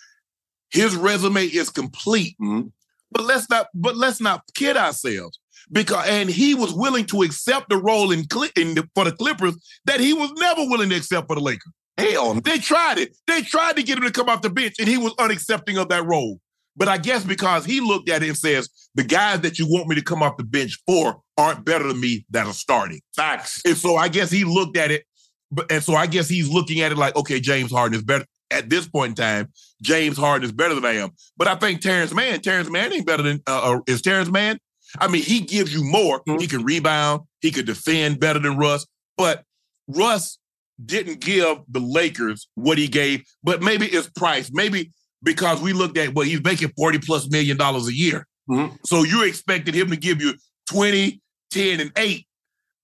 His 0.72 0.96
resume 0.96 1.46
is 1.46 1.70
complete. 1.70 2.36
Mhm. 2.42 2.72
But 3.12 3.24
let's 3.26 3.50
not, 3.50 3.68
but 3.74 3.96
let's 3.98 4.22
not 4.22 4.44
kid 4.54 4.78
ourselves. 4.78 5.40
Because 5.72 6.08
and 6.08 6.30
he 6.30 6.56
was 6.56 6.74
willing 6.74 7.06
to 7.08 7.22
accept 7.22 7.70
the 7.70 7.78
role 7.78 8.12
in, 8.12 8.26
Cli- 8.26 8.52
in 8.56 8.76
the, 8.76 8.90
for 8.96 9.06
the 9.06 9.12
Clippers 9.12 9.56
that 9.86 10.00
he 10.00 10.14
was 10.14 10.32
never 10.38 10.62
willing 10.62 10.90
to 10.90 10.96
accept 10.96 11.28
for 11.28 11.36
the 11.36 11.42
Lakers. 11.42 11.72
Hell. 11.98 12.36
They 12.36 12.58
tried 12.58 12.98
it. 12.98 13.16
They 13.28 13.42
tried 13.42 13.76
to 13.76 13.84
get 13.84 13.98
him 13.98 14.06
to 14.06 14.12
come 14.12 14.30
off 14.30 14.42
the 14.42 14.50
bench, 14.50 14.76
and 14.80 14.88
he 14.88 14.98
was 14.98 15.14
unaccepting 15.16 15.80
of 15.80 15.90
that 15.90 16.06
role. 16.06 16.40
But 16.76 16.88
I 16.88 16.98
guess 16.98 17.26
because 17.26 17.66
he 17.66 17.82
looked 17.82 18.10
at 18.10 18.24
it 18.24 18.30
and 18.30 18.38
says, 18.38 18.70
the 18.96 19.04
guys 19.04 19.42
that 19.42 19.60
you 19.60 19.68
want 19.68 19.88
me 19.88 19.96
to 19.96 20.02
come 20.02 20.24
off 20.24 20.38
the 20.38 20.46
bench 20.46 20.80
for 20.88 21.22
aren't 21.38 21.66
better 21.66 21.88
than 21.88 22.00
me 22.00 22.26
that 22.30 22.48
are 22.48 22.54
starting. 22.54 23.02
Facts. 23.16 23.62
And 23.66 23.76
so 23.76 23.98
I 23.98 24.08
guess 24.08 24.32
he 24.32 24.46
looked 24.46 24.78
at 24.78 24.90
it, 24.90 25.04
but 25.52 25.70
and 25.72 25.84
so 25.84 25.96
I 25.96 26.08
guess 26.08 26.30
he's 26.30 26.50
looking 26.50 26.80
at 26.82 26.92
it 26.92 26.98
like, 26.98 27.16
okay, 27.16 27.40
James 27.40 27.72
Harden 27.72 27.98
is 27.98 28.04
better 28.04 28.26
at 28.50 28.70
this 28.70 28.88
point 28.88 29.12
in 29.12 29.16
time. 29.16 29.52
James 29.82 30.18
Harden 30.18 30.46
is 30.46 30.52
better 30.52 30.74
than 30.74 30.86
I 30.86 30.94
am. 30.94 31.12
But 31.38 31.48
I 31.48 31.56
think 31.56 31.82
Terance 31.82 32.14
Mann, 32.14 32.40
Terance 32.40 32.70
Mann 32.70 32.94
ain't 32.94 33.06
better 33.06 33.24
than 33.24 33.42
uh, 33.46 33.76
uh, 33.76 33.80
is 33.88 34.02
Terance 34.02 34.32
Mann. 34.32 34.58
I 34.98 35.08
mean, 35.08 35.22
he 35.24 35.42
gives 35.42 35.74
you 35.74 35.84
more. 35.84 36.22
Mhm. 36.28 36.42
He 36.42 36.48
can 36.48 36.64
rebound. 36.64 37.22
He 37.42 37.52
could 37.52 37.66
defend 37.66 38.20
better 38.20 38.40
than 38.40 38.58
Russ. 38.58 38.86
But 39.18 39.44
Russ 39.88 40.38
didn't 40.84 41.20
give 41.20 41.60
the 41.68 41.80
Lakers 41.80 42.48
what 42.56 42.78
he 42.78 42.88
gave. 42.88 43.24
But 43.44 43.62
maybe 43.62 43.86
it's 43.88 44.10
price. 44.10 44.50
Maybe 44.52 44.92
because 45.24 45.62
we 45.62 45.74
looked 45.74 45.98
at 45.98 46.14
well, 46.14 46.26
he's 46.26 46.44
making 46.44 46.72
forty 46.78 46.98
plus 47.00 47.30
million 47.30 47.58
dollars 47.58 47.88
a 47.88 47.94
year. 47.94 48.26
Mhm. 48.50 48.78
So 48.86 49.04
you 49.04 49.24
expected 49.24 49.76
him 49.76 49.90
to 49.90 49.98
give 49.98 50.22
you 50.22 50.34
20, 50.70 51.22
10, 51.52 51.80
and 51.80 51.92
8. 51.98 52.26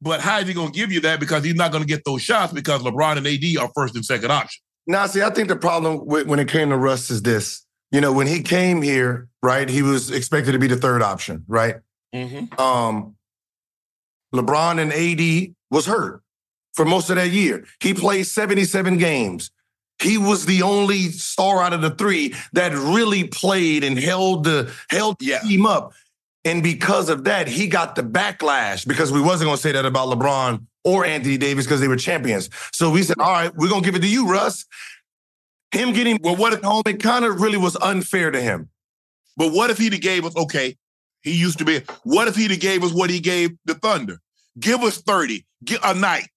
But 0.01 0.21
how 0.21 0.39
is 0.39 0.47
he 0.47 0.53
going 0.53 0.71
to 0.71 0.77
give 0.77 0.91
you 0.91 0.99
that? 1.01 1.19
Because 1.19 1.43
he's 1.43 1.55
not 1.55 1.71
going 1.71 1.83
to 1.83 1.87
get 1.87 2.03
those 2.05 2.21
shots 2.21 2.51
because 2.53 2.81
LeBron 2.81 3.17
and 3.17 3.25
AD 3.25 3.57
are 3.57 3.71
first 3.75 3.95
and 3.95 4.03
second 4.05 4.31
option. 4.31 4.61
Now, 4.87 5.07
see, 5.07 5.21
I 5.21 5.29
think 5.31 5.47
the 5.47 5.55
problem 5.55 6.05
with, 6.05 6.27
when 6.27 6.39
it 6.39 6.47
came 6.47 6.69
to 6.69 6.77
Russ 6.77 7.09
is 7.09 7.21
this. 7.23 7.65
You 7.91 8.01
know, 8.01 8.11
when 8.11 8.27
he 8.27 8.41
came 8.41 8.81
here, 8.81 9.27
right, 9.41 9.69
he 9.69 9.81
was 9.81 10.11
expected 10.11 10.51
to 10.51 10.59
be 10.59 10.67
the 10.67 10.75
third 10.75 11.01
option, 11.01 11.43
right? 11.47 11.75
Um, 12.57 13.15
LeBron 14.33 14.79
and 14.79 14.91
AD 14.93 15.55
was 15.71 15.85
hurt 15.85 16.21
for 16.73 16.85
most 16.85 17.09
of 17.09 17.15
that 17.15 17.29
year. 17.29 17.65
He 17.79 17.93
played 17.93 18.27
77 18.27 18.97
games. 18.97 19.51
He 20.01 20.17
was 20.17 20.45
the 20.45 20.61
only 20.61 21.09
star 21.09 21.61
out 21.61 21.71
of 21.73 21.81
the 21.81 21.91
three 21.91 22.35
that 22.53 22.73
really 22.73 23.25
played 23.25 23.83
and 23.83 23.97
held 23.97 24.43
the 24.43 24.73
held 24.89 25.17
the 25.19 25.25
Yeah. 25.25 25.39
team 25.39 25.65
up. 25.65 25.93
And 26.43 26.61
because 26.61 27.09
of 27.09 27.23
that, 27.23 27.47
he 27.47 27.67
got 27.67 27.95
the 27.95 28.03
backlash 28.03 28.85
because 28.85 29.11
we 29.11 29.19
wasn't 29.21 29.47
going 29.47 29.57
to 29.57 29.61
say 29.61 29.71
that 29.71 29.85
about 29.85 30.09
LeBron 30.09 30.65
or 30.83 31.03
Anthony 31.05 31.37
Davis 31.37 31.65
because 31.65 31.79
they 31.79 31.87
were 31.87 31.95
champions. 31.95 32.49
So 32.71 32.91
we 32.91 33.01
said, 33.03 33.19
all 33.19 33.31
right, 33.31 33.55
we're 33.55 33.69
going 33.69 33.81
to 33.81 33.85
give 33.85 33.95
it 33.95 34.01
to 34.01 34.07
you, 34.07 34.29
Russ. 34.29 34.65
Him 35.71 35.91
getting 35.93 36.19
well, 36.21 36.35
what 36.35 36.53
at 36.53 36.63
home, 36.63 36.83
it 36.85 37.01
kind 37.01 37.25
of 37.25 37.41
really 37.41 37.57
was 37.57 37.75
unfair 37.77 38.29
to 38.31 38.39
him. 38.39 38.69
But 39.37 39.53
what 39.53 39.69
if 39.71 39.77
he'd 39.79 39.93
have 39.93 40.01
gave 40.01 40.23
us, 40.25 40.35
okay, 40.35 40.77
he 41.25 41.33
used 41.35 41.57
to 41.57 41.65
be, 41.65 41.81
what 42.03 42.27
if 42.29 42.35
he'd 42.35 42.57
gave 42.61 42.83
us 42.83 42.93
what 42.93 43.09
he 43.09 43.19
gave 43.19 43.51
the 43.65 43.73
Thunder? 43.73 44.19
Give 44.57 44.81
us 44.83 45.01
30 45.01 45.45
get 45.65 45.81
a 45.83 45.93
night. 45.93 46.27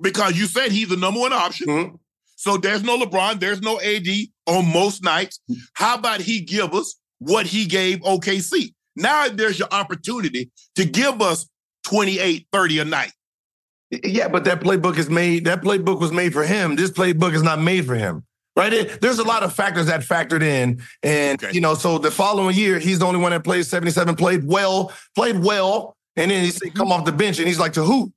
Because 0.00 0.38
you 0.38 0.46
said 0.46 0.70
he's 0.72 0.88
the 0.88 0.96
number 0.96 1.20
one 1.20 1.32
option. 1.32 1.66
Mhm. 1.66 1.98
So 2.36 2.56
there's 2.56 2.82
no 2.82 2.98
LeBron, 2.98 3.40
there's 3.40 3.60
no 3.60 3.80
AD 3.80 4.30
on 4.46 4.72
most 4.72 5.02
nights. 5.02 5.40
How 5.74 5.96
about 5.96 6.20
he 6.20 6.40
give 6.40 6.74
us 6.74 6.96
what 7.18 7.46
he 7.46 7.64
gave 7.66 8.00
OKC? 8.02 8.74
Now 8.94 9.28
there's 9.28 9.58
your 9.58 9.68
opportunity 9.72 10.50
to 10.76 10.84
give 10.84 11.20
us 11.20 11.46
28, 11.84 12.46
30 12.52 12.78
a 12.78 12.84
night. 12.84 13.12
Yeah, 13.90 14.28
but 14.28 14.44
that 14.44 14.60
playbook 14.60 14.98
is 14.98 15.08
made. 15.08 15.44
That 15.44 15.62
playbook 15.62 16.00
was 16.00 16.12
made 16.12 16.32
for 16.32 16.44
him. 16.44 16.76
This 16.76 16.90
playbook 16.90 17.34
is 17.34 17.42
not 17.42 17.60
made 17.60 17.86
for 17.86 17.94
him. 17.94 18.24
Right? 18.56 18.72
It- 18.72 19.00
there's 19.02 19.18
a 19.18 19.24
lot 19.24 19.42
of 19.42 19.52
factors 19.52 19.86
that 19.86 20.00
factored 20.00 20.42
in, 20.42 20.82
and 21.02 21.42
Okay. 21.42 21.52
you 21.54 21.60
know, 21.60 21.74
so 21.74 21.98
the 21.98 22.10
following 22.10 22.56
year, 22.56 22.78
he's 22.78 22.98
the 23.00 23.06
only 23.06 23.20
one 23.20 23.32
that 23.32 23.44
played 23.44 23.66
77, 23.66 24.16
played 24.16 24.46
well, 24.46 24.92
played 25.14 25.38
well, 25.38 25.94
and 26.16 26.30
then 26.30 26.42
he 26.44 26.50
said, 26.50 26.74
"Come 26.74 26.90
off 26.90 27.04
the 27.04 27.12
bench," 27.12 27.38
and 27.38 27.46
he's 27.46 27.58
like, 27.58 27.74
"To 27.74 27.82
who? 27.84 28.12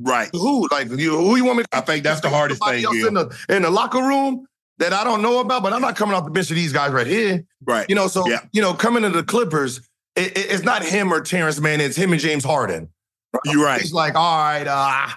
Right. 0.00 0.30
To 0.32 0.38
who? 0.38 0.68
Like, 0.70 0.88
you, 0.90 1.16
who 1.16 1.36
you 1.36 1.44
want 1.44 1.58
me?" 1.58 1.62
To 1.64 1.78
I 1.78 1.80
think 1.80 2.04
that's 2.04 2.20
the 2.20 2.28
hardest 2.28 2.62
thing, 2.64 2.84
else 2.84 2.96
in 2.96 3.14
the 3.14 3.34
in 3.48 3.62
the 3.62 3.70
locker 3.70 4.02
room. 4.02 4.46
that 4.78 4.92
I 4.92 5.04
don't 5.04 5.22
know 5.22 5.38
about, 5.38 5.62
but 5.62 5.72
I'm 5.72 5.80
not 5.80 5.94
coming 5.94 6.16
off 6.16 6.24
the 6.24 6.32
bench 6.32 6.50
of 6.50 6.56
these 6.56 6.72
guys 6.72 6.90
right 6.90 7.06
here. 7.06 7.44
Right. 7.64 7.88
You 7.88 7.94
know, 7.94 8.08
so 8.08 8.28
Yeah. 8.28 8.40
you 8.52 8.60
know, 8.60 8.74
coming 8.74 9.04
to 9.04 9.08
the 9.08 9.22
Clippers, 9.22 9.78
it, 10.16 10.36
it- 10.36 10.50
it's 10.50 10.64
not 10.64 10.84
him 10.84 11.12
or 11.14 11.20
Terance 11.20 11.60
Mann. 11.60 11.80
it's 11.80 11.94
him 11.96 12.10
and 12.12 12.20
James 12.20 12.42
Harden. 12.44 12.88
You're 13.44 13.64
right. 13.64 13.80
He's 13.80 13.92
like, 13.92 14.16
all 14.16 14.36
right, 14.36 14.66
uh, 14.66 15.10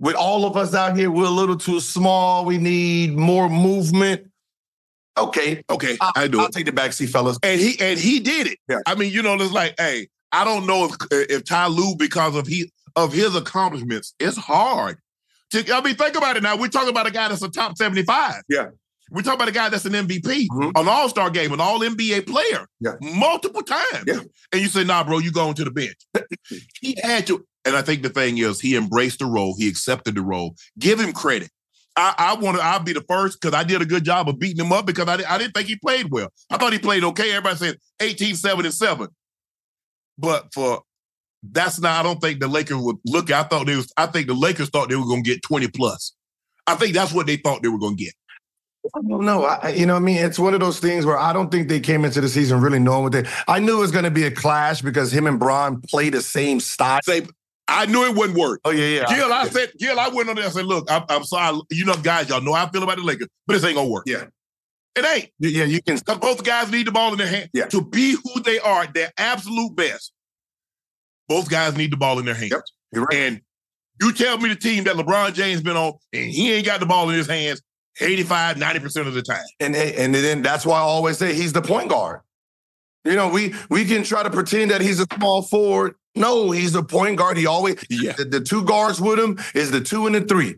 with 0.00 0.16
all 0.16 0.44
of 0.44 0.56
us 0.56 0.74
out 0.74 0.96
here, 0.96 1.10
we're 1.10 1.26
a 1.26 1.30
little 1.30 1.56
too 1.56 1.78
small. 1.78 2.44
We 2.44 2.58
need 2.58 3.16
more 3.16 3.48
movement. 3.48 4.26
Okay, 5.18 5.62
Okay, 5.68 5.96
I'll, 6.00 6.12
I 6.16 6.28
do 6.28 6.40
I'll 6.40 6.46
it. 6.46 6.52
take 6.52 6.66
the 6.66 6.72
back 6.72 6.92
seat, 6.92 7.08
fellas. 7.10 7.38
And 7.42 7.60
he 7.60 7.76
and 7.80 7.98
he 7.98 8.20
did 8.20 8.46
it. 8.46 8.58
Yeah. 8.68 8.78
I 8.86 8.94
mean, 8.94 9.12
you 9.12 9.22
know, 9.22 9.34
it's 9.34 9.52
like, 9.52 9.74
hey, 9.78 10.08
I 10.32 10.44
don't 10.44 10.66
know 10.66 10.86
if 10.86 10.94
if 11.30 11.44
Ty 11.44 11.66
Lue, 11.68 11.94
because 11.96 12.34
of 12.36 12.46
he 12.46 12.72
of 12.96 13.12
his 13.12 13.34
accomplishments, 13.36 14.14
it's 14.18 14.36
hard. 14.36 14.98
To, 15.50 15.74
I 15.74 15.80
mean, 15.82 15.96
think 15.96 16.16
about 16.16 16.36
it 16.36 16.42
now. 16.42 16.56
We're 16.56 16.68
talking 16.68 16.88
about 16.90 17.06
a 17.06 17.10
guy 17.10 17.28
that's 17.28 17.42
a 17.42 17.50
top 17.50 17.76
75. 17.76 18.42
Yeah. 18.48 18.68
We're 19.10 19.22
talking 19.22 19.38
about 19.38 19.48
a 19.48 19.52
guy 19.52 19.68
that's 19.68 19.84
an 19.84 19.92
MVP, 19.94 20.46
Mhm. 20.48 20.70
an 20.80 20.88
all-star 20.88 21.30
game, 21.30 21.52
an 21.52 21.60
all 21.60 21.80
NBA 21.80 22.20
player, 22.26 22.66
Yeah. 22.80 22.92
multiple 23.00 23.62
times. 23.62 24.04
Yeah. 24.06 24.20
And 24.52 24.62
you 24.62 24.68
say, 24.68 24.84
nah, 24.84 25.02
bro, 25.02 25.18
you 25.18 25.32
going 25.32 25.54
to 25.54 25.64
the 25.64 25.72
bench. 25.72 25.96
he 26.80 26.96
had 27.02 27.26
to, 27.26 27.44
and 27.64 27.76
I 27.76 27.82
think 27.82 28.02
the 28.02 28.08
thing 28.08 28.38
is 28.38 28.60
he 28.60 28.76
embraced 28.76 29.18
the 29.18 29.26
role, 29.26 29.54
he 29.58 29.68
accepted 29.68 30.14
the 30.14 30.22
role. 30.22 30.54
Give 30.78 30.98
him 30.98 31.12
credit. 31.12 31.50
I, 31.96 32.14
I 32.16 32.34
want 32.34 32.56
to. 32.56 32.62
I'll 32.62 32.80
be 32.80 32.92
the 32.92 33.04
first 33.08 33.40
because 33.40 33.54
I 33.54 33.64
did 33.64 33.82
a 33.82 33.86
good 33.86 34.04
job 34.04 34.28
of 34.28 34.38
beating 34.38 34.64
him 34.64 34.72
up 34.72 34.86
because 34.86 35.08
I, 35.08 35.14
I 35.28 35.38
didn't 35.38 35.52
think 35.52 35.68
he 35.68 35.76
played 35.76 36.10
well. 36.10 36.32
I 36.48 36.56
thought 36.56 36.72
he 36.72 36.78
played 36.78 37.04
okay. 37.04 37.30
Everybody 37.30 37.56
said 37.56 37.76
18, 38.00 38.36
7, 38.36 38.64
and 38.64 38.74
7. 38.74 39.08
But 40.16 40.52
for 40.54 40.82
that's 41.42 41.80
not, 41.80 42.00
I 42.00 42.02
don't 42.02 42.20
think 42.20 42.40
the 42.40 42.48
Lakers 42.48 42.76
would 42.76 42.96
look. 43.04 43.30
I 43.30 43.42
thought 43.42 43.66
they 43.66 43.76
was, 43.76 43.92
I 43.96 44.06
think 44.06 44.28
the 44.28 44.34
Lakers 44.34 44.70
thought 44.70 44.88
they 44.88 44.96
were 44.96 45.06
gonna 45.06 45.22
get 45.22 45.42
20 45.42 45.68
plus. 45.68 46.12
I 46.66 46.76
think 46.76 46.94
that's 46.94 47.12
what 47.12 47.26
they 47.26 47.36
thought 47.36 47.62
they 47.62 47.68
were 47.68 47.78
gonna 47.78 47.96
get. 47.96 48.14
I 48.94 49.00
don't 49.06 49.24
know. 49.24 49.44
I, 49.44 49.70
you 49.70 49.84
know 49.84 49.94
what 49.94 50.00
I 50.00 50.04
mean? 50.04 50.16
It's 50.16 50.38
one 50.38 50.54
of 50.54 50.60
those 50.60 50.80
things 50.80 51.04
where 51.04 51.18
I 51.18 51.32
don't 51.32 51.50
think 51.50 51.68
they 51.68 51.80
came 51.80 52.04
into 52.04 52.20
the 52.20 52.28
season 52.28 52.60
really 52.60 52.78
knowing 52.78 53.02
what 53.02 53.12
they. 53.12 53.26
I 53.46 53.58
knew 53.58 53.76
it 53.76 53.80
was 53.80 53.90
going 53.90 54.04
to 54.04 54.10
be 54.10 54.24
a 54.24 54.30
clash 54.30 54.80
because 54.80 55.12
him 55.12 55.26
and 55.26 55.38
Bron 55.38 55.82
play 55.82 56.08
the 56.08 56.22
same 56.22 56.60
style. 56.60 57.00
Say, 57.04 57.26
I 57.70 57.86
knew 57.86 58.04
it 58.04 58.16
wouldn't 58.16 58.38
work. 58.38 58.60
Oh 58.64 58.70
yeah, 58.70 59.00
yeah. 59.00 59.16
Gil, 59.16 59.32
I 59.32 59.48
said, 59.48 59.72
Gil, 59.78 59.98
I 59.98 60.08
went 60.08 60.28
on 60.28 60.34
there 60.36 60.44
and 60.44 60.52
said, 60.52 60.66
look, 60.66 60.90
I'm, 60.90 61.04
I'm 61.08 61.24
sorry. 61.24 61.60
You 61.70 61.84
know, 61.84 61.94
guys, 61.94 62.28
y'all 62.28 62.40
know 62.40 62.52
how 62.52 62.66
I 62.66 62.70
feel 62.70 62.82
about 62.82 62.98
the 62.98 63.04
Lakers, 63.04 63.28
but 63.46 63.54
this 63.54 63.64
ain't 63.64 63.76
gonna 63.76 63.88
work. 63.88 64.04
Yeah. 64.06 64.24
It 64.96 65.04
ain't. 65.04 65.30
yeah, 65.38 65.64
you 65.64 65.80
can. 65.82 65.98
Both 66.18 66.42
guys 66.44 66.70
need 66.70 66.86
the 66.88 66.92
ball 66.92 67.12
in 67.12 67.18
their 67.18 67.28
hand 67.28 67.48
Yeah. 67.54 67.66
to 67.66 67.80
be 67.80 68.16
who 68.24 68.42
they 68.42 68.58
are, 68.58 68.86
their 68.88 69.10
absolute 69.16 69.74
best. 69.76 70.12
Both 71.28 71.48
guys 71.48 71.76
need 71.76 71.92
the 71.92 71.96
ball 71.96 72.18
in 72.18 72.24
their 72.24 72.34
hands. 72.34 72.50
Yep, 72.50 72.62
you're 72.92 73.04
right. 73.04 73.14
And 73.16 73.40
you 74.00 74.12
tell 74.12 74.36
me 74.38 74.48
the 74.48 74.56
team 74.56 74.84
that 74.84 74.96
LeBron 74.96 75.32
James 75.34 75.62
been 75.62 75.76
on 75.76 75.92
and 76.12 76.30
he 76.30 76.52
ain't 76.52 76.66
got 76.66 76.80
the 76.80 76.86
ball 76.86 77.08
in 77.08 77.14
his 77.16 77.28
hands 77.28 77.62
85, 78.00 78.56
90% 78.56 79.06
of 79.06 79.14
the 79.14 79.22
time. 79.22 79.44
And 79.60 79.76
and 79.76 80.12
then 80.14 80.42
that's 80.42 80.66
why 80.66 80.78
I 80.78 80.82
always 80.82 81.18
say 81.18 81.34
he's 81.34 81.52
the 81.52 81.62
point 81.62 81.88
guard. 81.90 82.20
You 83.04 83.14
know, 83.14 83.28
we 83.28 83.54
we 83.68 83.84
can 83.84 84.02
try 84.02 84.22
to 84.24 84.30
pretend 84.30 84.72
that 84.72 84.80
he's 84.80 85.00
a 85.00 85.06
small 85.16 85.42
forward. 85.42 85.94
No, 86.14 86.50
he's 86.50 86.74
a 86.74 86.82
point 86.82 87.16
guard. 87.16 87.36
He 87.36 87.46
always 87.46 87.76
Yeah. 87.88 88.12
the, 88.12 88.24
the 88.24 88.40
two 88.40 88.64
guards 88.64 89.00
with 89.00 89.18
him 89.18 89.38
is 89.54 89.70
the 89.70 89.80
two 89.80 90.06
and 90.06 90.14
the 90.14 90.20
three. 90.22 90.56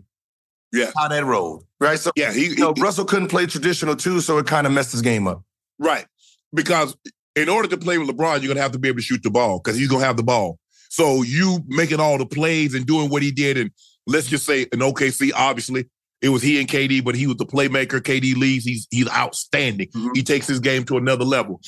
Yeah. 0.73 0.91
How 0.97 1.09
that 1.09 1.25
rolled. 1.25 1.65
Right. 1.81 1.99
So 1.99 2.11
Yeah, 2.17 2.33
he, 2.33 2.47
you 2.49 2.57
know, 2.57 2.73
he- 2.75 2.81
Russell 2.83 3.05
couldn't 3.05 3.29
play 3.29 3.45
traditional 3.47 3.95
two, 3.95 4.21
so 4.21 4.39
it 4.39 4.47
kind 4.47 4.67
of 4.67 4.73
messed 4.73 4.93
his 4.93 5.03
game 5.03 5.27
up. 5.29 5.43
right. 5.79 6.07
Because 6.55 6.97
in 7.35 7.49
order 7.49 7.67
to 7.69 7.79
play 7.79 7.97
with 7.97 8.09
LeBron, 8.09 8.41
you're 8.43 8.49
gonna 8.49 8.61
have 8.61 8.73
to 8.73 8.79
be 8.79 8.89
able 8.89 8.99
to 8.99 9.03
shoot 9.03 9.23
the 9.23 9.31
ball 9.31 9.59
because 9.59 9.79
he's 9.79 9.89
gonna 9.89 10.05
have 10.05 10.17
the 10.19 10.23
ball. 10.23 10.59
So 10.91 11.23
you 11.23 11.61
making 11.67 11.99
all 12.01 12.19
the 12.19 12.27
plays 12.27 12.75
and 12.75 12.85
doing 12.87 13.09
what 13.09 13.23
he 13.23 13.31
did, 13.31 13.57
and 13.57 13.71
let's 14.07 14.27
just 14.27 14.45
say 14.45 14.67
in 14.73 14.81
OKC, 14.81 15.33
obviously 15.35 15.89
it 16.21 16.29
was 16.29 16.43
he 16.43 16.61
and 16.61 16.69
KD, 16.69 17.03
but 17.03 17.15
he 17.15 17.27
was 17.27 17.37
the 17.39 17.47
playmaker. 17.47 18.01
KD 18.03 18.35
leaves, 18.37 18.65
he's 18.67 18.87
he's 18.91 19.09
outstanding. 19.09 19.89
Mhm. 19.89 20.11
He 20.15 20.23
takes 20.23 20.47
his 20.47 20.61
game 20.61 20.85
to 20.85 20.99
another 20.99 21.25
level. 21.25 21.61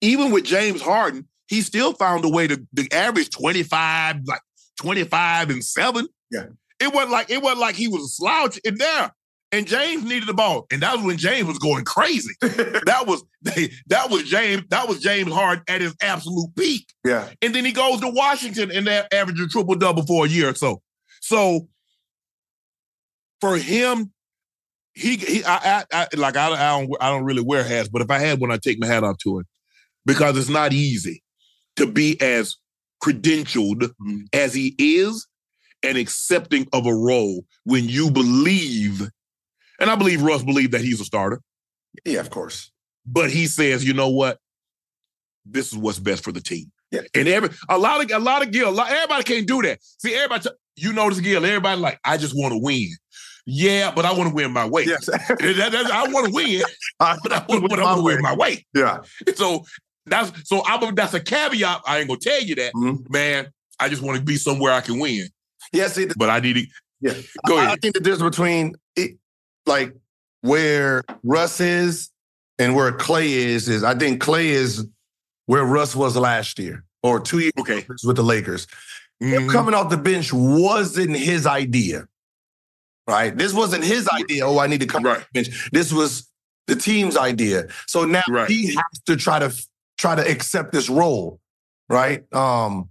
Even 0.00 0.30
with 0.32 0.44
James 0.44 0.80
Harden, 0.80 1.28
he 1.52 1.60
still 1.60 1.92
found 1.92 2.24
a 2.24 2.30
way 2.30 2.46
to, 2.46 2.66
to 2.76 2.88
average 2.92 3.28
25, 3.28 4.22
like 4.24 4.40
25 4.80 5.50
and 5.50 5.62
seven. 5.62 6.08
Yeah. 6.30 6.46
It 6.80 6.94
wasn't 6.94 7.12
like 7.12 7.28
it 7.28 7.42
wasn't 7.42 7.60
like 7.60 7.74
he 7.74 7.88
was 7.88 8.04
a 8.04 8.08
slouch 8.08 8.58
in 8.64 8.78
there. 8.78 9.12
And 9.52 9.66
James 9.66 10.02
needed 10.02 10.26
the 10.26 10.32
ball. 10.32 10.66
And 10.72 10.80
that 10.80 10.96
was 10.96 11.04
when 11.04 11.18
James 11.18 11.46
was 11.46 11.58
going 11.58 11.84
crazy. 11.84 12.32
that 12.40 13.04
was 13.06 13.22
that 13.42 14.08
was 14.08 14.22
James, 14.22 14.62
that 14.70 14.88
was 14.88 15.00
James 15.00 15.30
Harden 15.30 15.62
at 15.68 15.82
his 15.82 15.94
absolute 16.00 16.56
peak. 16.56 16.88
Yeah. 17.04 17.28
And 17.42 17.54
then 17.54 17.66
he 17.66 17.72
goes 17.72 18.00
to 18.00 18.08
Washington 18.08 18.70
and 18.70 18.86
they're 18.86 19.06
averaging 19.12 19.50
triple 19.50 19.74
double 19.74 20.06
for 20.06 20.24
a 20.24 20.28
year 20.30 20.48
or 20.48 20.54
so. 20.54 20.80
So 21.20 21.68
for 23.42 23.58
him, 23.58 24.10
he 24.94 25.16
he 25.16 25.44
I, 25.44 25.84
I, 25.92 26.06
I 26.12 26.16
like 26.16 26.38
I, 26.38 26.46
I 26.46 26.80
don't 26.80 26.96
I 26.98 27.10
don't 27.10 27.24
really 27.24 27.44
wear 27.44 27.62
hats, 27.62 27.90
but 27.90 28.00
if 28.00 28.10
I 28.10 28.20
had 28.20 28.40
one, 28.40 28.50
I'd 28.50 28.62
take 28.62 28.80
my 28.80 28.86
hat 28.86 29.04
off 29.04 29.18
to 29.24 29.40
it 29.40 29.46
because 30.06 30.38
it's 30.38 30.48
not 30.48 30.72
easy 30.72 31.21
to 31.76 31.86
be 31.86 32.20
as 32.20 32.56
credentialed 33.02 33.92
Mhm. 34.00 34.26
as 34.32 34.54
he 34.54 34.74
is 34.78 35.26
and 35.82 35.98
accepting 35.98 36.68
of 36.72 36.86
a 36.86 36.94
role 36.94 37.44
when 37.64 37.88
you 37.88 38.10
believe, 38.10 39.02
and 39.80 39.90
I 39.90 39.96
believe 39.96 40.22
Russ 40.22 40.42
believed 40.42 40.72
that 40.72 40.80
he's 40.82 41.00
a 41.00 41.04
starter, 41.04 41.40
Yeah, 42.04 42.20
of 42.20 42.30
course. 42.30 42.70
but 43.06 43.30
he 43.30 43.46
says, 43.46 43.84
you 43.84 43.92
know 43.92 44.08
what? 44.08 44.38
This 45.44 45.72
is 45.72 45.78
what's 45.78 45.98
best 45.98 46.22
for 46.22 46.30
the 46.32 46.40
team. 46.40 46.70
Yeah. 46.92 47.00
And 47.14 47.26
every 47.26 47.50
a 47.68 47.78
lot 47.78 48.04
of 48.04 48.10
a 48.12 48.18
lot 48.22 48.42
of 48.42 48.52
Gil, 48.52 48.70
lot, 48.70 48.90
everybody 48.90 49.24
can't 49.24 49.46
do 49.46 49.62
that. 49.62 49.80
See, 49.98 50.14
everybody, 50.14 50.50
you 50.76 50.92
notice 50.92 51.18
Gil, 51.20 51.44
everybody 51.44 51.80
like, 51.80 51.98
I 52.04 52.16
just 52.16 52.36
want 52.36 52.52
to 52.52 52.58
win. 52.58 52.88
Yeah, 53.44 53.90
but 53.92 54.04
I 54.04 54.12
want 54.12 54.28
to 54.28 54.34
win 54.34 54.52
my 54.52 54.66
way. 54.66 54.84
Yes. 54.84 55.06
That- 55.28 55.28
that- 55.72 55.90
I 55.90 56.06
want 56.08 56.26
to 56.28 56.32
win, 56.32 56.62
but 57.00 57.32
I 57.32 57.44
want 57.48 57.68
to 57.68 58.02
win 58.02 58.22
my 58.22 58.36
way. 58.36 58.64
Yeah. 58.74 58.98
So 59.34 59.64
that's 60.06 60.32
so 60.48 60.62
I'm 60.66 60.94
that's 60.94 61.14
a 61.14 61.20
caveat. 61.20 61.82
I 61.86 61.98
ain't 61.98 62.08
gonna 62.08 62.20
tell 62.20 62.42
you 62.42 62.54
that, 62.56 62.72
Mhm. 62.74 63.08
man. 63.10 63.48
I 63.78 63.88
just 63.88 64.02
want 64.02 64.18
to 64.18 64.24
be 64.24 64.36
somewhere 64.36 64.72
I 64.72 64.80
can 64.80 64.98
win, 64.98 65.28
Yeah. 65.72 65.88
See, 65.88 66.06
but 66.16 66.30
I 66.30 66.40
need 66.40 66.54
to. 66.54 66.66
Yeah. 67.00 67.14
Go 67.48 67.56
I- 67.58 67.72
I 67.72 67.76
think 67.76 67.94
the 67.94 68.00
difference 68.00 68.22
between 68.36 68.74
it, 68.96 69.16
like 69.66 69.92
where 70.42 71.02
Russ 71.24 71.60
is 71.60 72.10
and 72.58 72.74
where 72.76 72.92
Clay 72.92 73.32
is 73.32 73.68
is 73.68 73.82
I 73.84 73.94
think 73.96 74.20
Clay 74.20 74.50
is 74.50 74.86
where 75.46 75.64
Russ 75.64 75.94
was 75.96 76.16
last 76.16 76.58
year 76.58 76.84
or 77.02 77.18
two 77.20 77.40
years 77.40 77.52
Okay. 77.58 77.84
with 78.04 78.16
the 78.16 78.22
Lakers. 78.22 78.66
Him 79.20 79.44
Mhm. 79.48 79.50
coming 79.52 79.74
off 79.74 79.90
the 79.90 79.96
bench 79.96 80.32
wasn't 80.32 81.16
his 81.16 81.46
idea. 81.46 82.06
Right? 83.08 83.36
This 83.36 83.52
wasn't 83.52 83.82
his 83.84 84.08
idea. 84.08 84.46
Oh, 84.46 84.58
I 84.58 84.68
need 84.68 84.80
to 84.80 84.86
come 84.86 85.04
off 85.06 85.16
Right. 85.16 85.26
the 85.34 85.42
bench. 85.42 85.70
This 85.72 85.92
was 85.92 86.28
the 86.68 86.76
team's 86.76 87.16
idea. 87.16 87.66
So 87.88 88.04
now 88.04 88.22
Right. 88.28 88.48
he 88.48 88.68
has 88.74 89.00
to 89.06 89.16
try 89.16 89.40
to 89.40 89.52
try 90.02 90.14
to 90.16 90.30
accept 90.30 90.72
this 90.72 90.90
role. 90.90 91.40
Right? 91.88 92.30
Um 92.34 92.90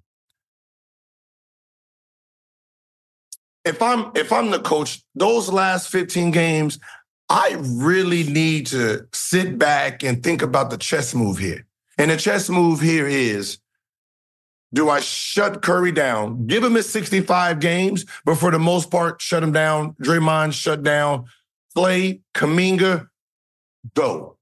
if 3.63 3.82
I'm 3.82 4.12
if 4.15 4.32
I'm 4.32 4.50
the 4.52 4.60
coach, 4.60 5.04
those 5.13 5.52
last 5.52 5.89
15 5.89 6.32
games, 6.32 6.80
I 7.30 7.58
really 7.60 8.24
need 8.24 8.67
to 8.67 9.08
sit 9.13 9.58
back 9.58 10.04
and 10.04 10.24
think 10.24 10.41
about 10.41 10.69
the 10.69 10.78
chess 10.78 11.13
move 11.13 11.38
here. 11.38 11.65
And 11.97 12.10
the 12.10 12.17
chess 12.17 12.50
move 12.50 12.82
here 12.82 13.08
is 13.08 13.60
do 14.74 14.89
I 14.89 15.02
shut 15.02 15.62
Curry 15.62 15.91
down, 15.91 16.47
give 16.47 16.63
him 16.63 16.76
his 16.76 16.89
65 16.89 17.60
games, 17.60 18.06
but 18.26 18.36
for 18.36 18.52
the 18.52 18.60
most 18.60 18.89
part, 18.89 19.21
shut 19.21 19.43
him 19.43 19.52
down? 19.52 19.95
Draymond 20.02 20.54
shut 20.54 20.82
down. 20.82 21.26
Clay, 21.76 22.21
Kuminga, 22.34 23.08
go. 23.93 24.38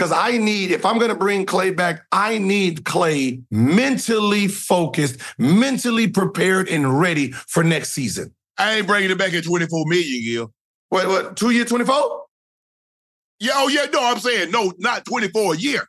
Because 0.00 0.12
I 0.12 0.38
need, 0.38 0.70
if 0.70 0.86
I'm 0.86 0.96
going 0.96 1.10
to 1.10 1.14
bring 1.14 1.44
Clay 1.44 1.72
back, 1.72 2.06
I 2.10 2.38
need 2.38 2.86
Clay 2.86 3.42
mentally 3.50 4.48
focused, 4.48 5.20
mentally 5.36 6.08
prepared, 6.08 6.70
and 6.70 6.98
ready 6.98 7.32
for 7.32 7.62
next 7.62 7.90
season. 7.92 8.34
I 8.56 8.76
ain't 8.76 8.86
bringing 8.86 9.10
it 9.10 9.18
back 9.18 9.34
at 9.34 9.44
24 9.44 9.84
million, 9.88 10.22
Gil. 10.24 10.52
What, 10.88 11.06
what, 11.06 11.36
two 11.36 11.50
year 11.50 11.66
24? 11.66 12.24
Yeah, 13.40 13.52
oh 13.56 13.68
yeah, 13.68 13.84
no, 13.92 14.02
I'm 14.02 14.18
saying 14.20 14.50
no, 14.50 14.72
not 14.78 15.04
24 15.04 15.52
a 15.52 15.56
year. 15.58 15.86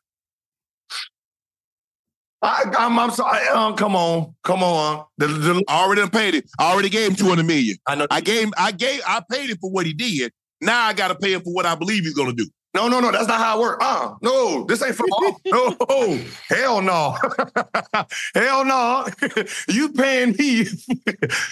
I, 2.41 2.65
I'm, 2.78 3.00
I'm 3.00 3.12
sorry. 3.12 3.47
Um, 3.47 3.78
come 3.78 3.95
on, 3.95 4.36
come 4.43 4.62
on. 4.62 5.06
The, 5.19 5.28
the, 5.28 5.63
I 5.69 5.86
already 5.86 6.06
paid 6.10 6.36
it. 6.36 6.50
I 6.60 6.74
already 6.74 6.89
gave 6.89 7.12
him 7.12 7.15
200 7.15 7.45
million. 7.45 7.78
I 7.88 7.95
know. 7.95 8.08
I 8.12 8.19
gave 8.19 8.52
I 8.58 8.74
gave, 8.74 9.00
I 9.08 9.21
paid 9.32 9.52
him 9.52 9.58
for 9.62 9.71
what 9.71 9.86
he 9.86 9.93
did. 9.93 10.34
Now 10.60 10.86
I 10.86 10.91
gotta 10.91 11.15
pay 11.15 11.32
him 11.32 11.43
for 11.43 11.54
what 11.54 11.65
I 11.65 11.76
believe 11.76 12.04
he's 12.04 12.13
gonna 12.13 12.34
do. 12.34 12.50
No, 12.74 12.88
no, 12.88 13.00
no. 13.00 13.12
That's 13.12 13.28
not 13.28 13.40
how 13.40 13.58
it 13.58 13.62
works. 13.62 13.86
Uh, 13.86 14.14
no, 14.22 14.64
this 14.66 14.82
ain't 14.82 14.96
football. 14.96 15.40
no, 15.46 16.20
hell 16.50 16.82
no, 16.82 17.18
hell 18.34 18.66
no. 18.66 19.08
you 19.68 19.90
paying 19.94 20.36
me, 20.38 20.66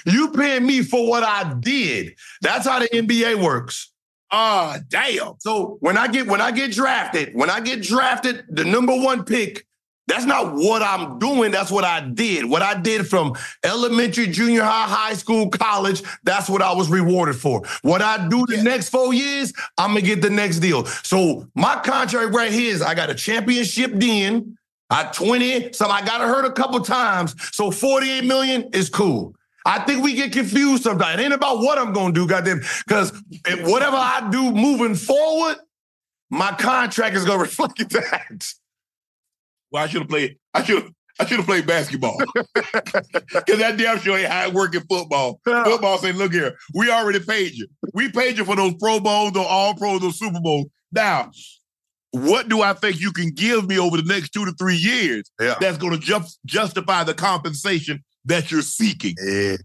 you 0.05 0.31
paying 0.31 0.65
me 0.65 0.81
for 0.81 1.07
what 1.09 1.23
I 1.23 1.53
did. 1.59 2.15
That's 2.41 2.65
how 2.65 2.79
the 2.79 2.87
NBA 2.87 3.43
works. 3.43 3.91
Ah, 4.31 4.77
damn. 4.87 5.33
So 5.39 5.77
when 5.81 5.97
I 5.97 6.07
get 6.07 6.27
when 6.27 6.41
I 6.41 6.51
get 6.51 6.71
drafted, 6.71 7.33
when 7.33 7.49
I 7.49 7.59
get 7.59 7.81
drafted, 7.81 8.45
the 8.49 8.63
number 8.63 8.95
one 8.95 9.25
pick, 9.25 9.65
That's 10.09 10.25
not 10.25 10.55
what 10.55 10.81
I'm 10.81 11.19
doing. 11.19 11.51
That's 11.51 11.69
what 11.69 11.83
I 11.83 12.01
did. 12.01 12.45
What 12.45 12.63
I 12.63 12.73
did 12.73 13.07
from 13.07 13.35
elementary, 13.63 14.25
junior 14.25 14.63
high, 14.63 14.87
high 14.87 15.13
school, 15.13 15.49
college, 15.49 16.01
that's 16.23 16.49
what 16.49 16.63
I 16.63 16.73
was 16.73 16.89
rewarded 16.89 17.35
for. 17.35 17.61
What 17.83 18.01
I 18.01 18.27
do 18.27 18.43
the 18.47 18.57
yeah. 18.57 18.63
next 18.63 18.89
four 18.89 19.13
years, 19.13 19.53
I'm 19.77 19.91
going 19.91 20.03
to 20.03 20.07
get 20.07 20.21
the 20.23 20.31
next 20.31 20.59
deal. 20.59 20.85
So 20.85 21.47
my 21.53 21.75
contract 21.75 22.33
right 22.33 22.51
here 22.51 22.73
is 22.73 22.81
I 22.81 22.95
got 22.95 23.11
a 23.11 23.15
championship 23.15 23.91
then. 23.93 24.57
I 24.89 25.03
20, 25.03 25.73
so 25.73 25.87
I 25.87 26.03
got 26.03 26.21
hurt 26.21 26.45
a 26.45 26.51
couple 26.51 26.79
times. 26.79 27.35
So 27.55 27.69
48 27.69 28.23
million 28.25 28.69
is 28.73 28.89
cool. 28.89 29.35
I 29.63 29.77
think 29.79 30.03
we 30.03 30.15
get 30.15 30.33
confused 30.33 30.81
sometimes. 30.81 31.19
It 31.19 31.23
ain't 31.25 31.33
about 31.33 31.59
what 31.59 31.77
I'm 31.77 31.93
gonna 31.93 32.13
do, 32.13 32.25
goddamn. 32.25 32.61
Because 32.87 33.13
whatever 33.61 33.97
I 33.97 34.27
do 34.31 34.51
moving 34.51 34.95
forward, 34.95 35.57
my 36.31 36.51
contract 36.53 37.15
is 37.15 37.25
gonna 37.25 37.37
reflect 37.43 37.87
that. 37.89 38.53
Well, 39.71 39.83
I 39.83 39.87
should 39.87 40.01
have 40.01 40.09
played. 40.09 40.37
I 40.53 40.63
should. 40.63 40.93
I 41.19 41.25
should 41.25 41.37
have 41.37 41.45
played 41.45 41.67
basketball. 41.67 42.17
Because 43.31 43.59
that 43.59 43.77
damn 43.77 43.99
sure 43.99 44.17
ain't 44.17 44.27
how 44.27 44.47
it 44.47 44.53
work 44.53 44.73
in 44.73 44.81
football. 44.81 45.39
Yeah. 45.45 45.63
Football 45.63 45.97
saying, 45.97 46.15
look 46.15 46.33
here, 46.33 46.55
we 46.73 46.91
already 46.91 47.19
paid 47.19 47.53
you. 47.53 47.67
We 47.93 48.11
paid 48.11 48.37
you 48.37 48.45
for 48.45 48.55
those 48.55 48.73
Pro 48.75 48.99
Bowls, 48.99 49.33
those 49.33 49.45
All 49.47 49.75
Pros, 49.75 50.01
those 50.01 50.17
Super 50.17 50.39
Bowls. 50.39 50.67
Now, 50.91 51.31
what 52.11 52.49
do 52.49 52.61
I 52.61 52.73
think 52.73 52.99
you 52.99 53.11
can 53.11 53.29
give 53.31 53.67
me 53.67 53.77
over 53.77 53.97
the 53.97 54.03
next 54.03 54.29
two 54.29 54.45
to 54.45 54.51
three 54.53 54.75
years 54.75 55.29
yeah. 55.39 55.55
that's 55.59 55.77
going 55.77 55.93
to 55.93 55.99
ju- 55.99 56.25
justify 56.45 57.03
the 57.03 57.13
compensation 57.13 58.03
that 58.25 58.51
you're 58.51 58.61
seeking? 58.61 59.15
Yeah. 59.23 59.57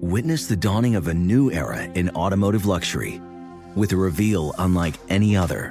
Witness 0.00 0.46
the 0.46 0.56
dawning 0.56 0.96
of 0.96 1.08
a 1.08 1.14
new 1.14 1.50
era 1.50 1.84
in 1.84 2.10
automotive 2.10 2.66
luxury 2.66 3.20
with 3.74 3.92
a 3.92 3.96
reveal 3.96 4.54
unlike 4.58 4.94
any 5.08 5.36
other 5.36 5.70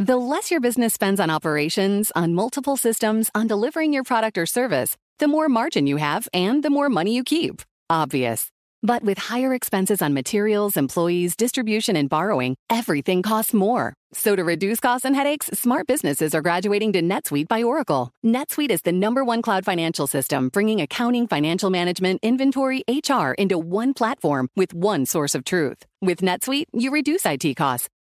The 0.00 0.16
less 0.16 0.52
your 0.52 0.60
business 0.60 0.94
spends 0.94 1.18
on 1.18 1.28
operations, 1.28 2.12
on 2.14 2.32
multiple 2.32 2.76
systems, 2.76 3.32
on 3.34 3.48
delivering 3.48 3.92
your 3.92 4.04
product 4.04 4.38
or 4.38 4.46
service, 4.46 4.96
the 5.18 5.26
more 5.26 5.48
margin 5.48 5.88
you 5.88 5.96
have 5.96 6.28
and 6.32 6.62
the 6.62 6.70
more 6.70 6.88
money 6.88 7.16
you 7.16 7.24
keep. 7.24 7.62
Obvious. 7.90 8.48
But 8.80 9.02
with 9.02 9.18
higher 9.18 9.52
expenses 9.52 10.00
on 10.00 10.14
materials, 10.14 10.76
employees, 10.76 11.34
distribution, 11.34 11.96
and 11.96 12.08
borrowing, 12.08 12.54
everything 12.70 13.24
costs 13.24 13.52
more. 13.52 13.92
So 14.12 14.36
to 14.36 14.44
reduce 14.44 14.78
costs 14.78 15.04
and 15.04 15.16
headaches, 15.16 15.50
smart 15.52 15.88
businesses 15.88 16.32
are 16.32 16.42
graduating 16.42 16.92
to 16.92 17.02
NetSuite 17.02 17.48
by 17.48 17.64
Oracle. 17.64 18.12
NetSuite 18.24 18.70
is 18.70 18.82
the 18.82 18.92
number 18.92 19.24
one 19.24 19.42
cloud 19.42 19.64
financial 19.64 20.06
system, 20.06 20.48
bringing 20.48 20.80
accounting, 20.80 21.26
financial 21.26 21.70
management, 21.70 22.20
inventory, 22.22 22.84
HR 22.88 23.32
into 23.32 23.58
one 23.58 23.94
platform 23.94 24.48
with 24.54 24.72
one 24.72 25.06
source 25.06 25.34
of 25.34 25.42
truth. 25.42 25.84
With 26.00 26.20
NetSuite, 26.20 26.66
you 26.72 26.92
reduce 26.92 27.26
IT 27.26 27.56
costs 27.56 27.88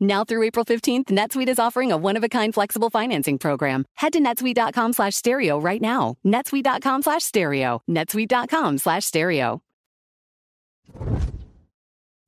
Now 0.00 0.24
through 0.24 0.42
April 0.44 0.64
15th, 0.64 1.04
NetSuite 1.04 1.48
is 1.48 1.58
offering 1.58 1.92
a 1.92 1.96
one-of-a-kind 1.98 2.54
flexible 2.54 2.88
financing 2.90 3.38
program. 3.38 3.84
Head 3.94 4.14
to 4.14 4.20
netsuite.com 4.20 4.94
slash 4.94 5.14
stereo 5.14 5.60
right 5.60 5.80
now. 5.80 6.16
netsuite.com 6.24 7.02
slash 7.02 7.22
stereo. 7.22 7.82
netsuite.com 7.88 8.78
slash 8.78 9.04
stereo. 9.04 9.62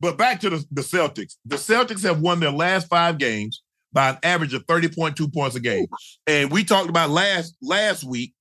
But 0.00 0.18
back 0.18 0.40
to 0.40 0.50
the, 0.50 0.64
the 0.70 0.82
Celtics. 0.82 1.36
The 1.46 1.56
Celtics 1.56 2.02
have 2.02 2.20
won 2.20 2.40
their 2.40 2.50
last 2.50 2.88
five 2.88 3.18
games 3.18 3.62
by 3.92 4.10
an 4.10 4.18
average 4.22 4.52
of 4.52 4.66
30.2 4.66 5.32
points 5.32 5.54
a 5.54 5.60
game. 5.60 5.86
And 6.26 6.50
we 6.50 6.64
talked 6.64 6.88
about 6.88 7.10
last 7.10 7.56
last 7.62 8.02
week 8.02 8.34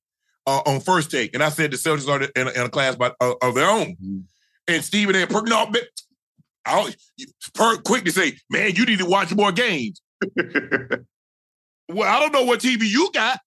uh, 0.47 0.61
on 0.65 0.79
first 0.79 1.11
take, 1.11 1.35
and 1.35 1.43
I 1.43 1.49
said 1.49 1.71
the 1.71 1.77
Celtics 1.77 2.07
are 2.07 2.23
in 2.35 2.47
a, 2.47 2.51
in 2.51 2.61
a 2.65 2.69
class 2.69 2.95
by, 2.95 3.11
uh, 3.21 3.33
of 3.41 3.53
their 3.53 3.69
own. 3.69 3.95
Mm-hmm. 3.95 4.19
And 4.67 4.83
Stephen 4.83 5.15
A. 5.15 5.27
Perk, 5.27 5.47
no, 5.47 5.71
I'll 6.65 6.89
Perk 7.53 7.83
quick 7.83 8.05
to 8.05 8.11
say, 8.11 8.37
man, 8.49 8.75
you 8.75 8.85
need 8.85 8.99
to 8.99 9.05
watch 9.05 9.33
more 9.33 9.51
games. 9.51 10.01
well, 11.89 12.03
I 12.03 12.19
don't 12.19 12.31
know 12.31 12.43
what 12.43 12.59
TV 12.59 12.87
you 12.87 13.09
got, 13.13 13.39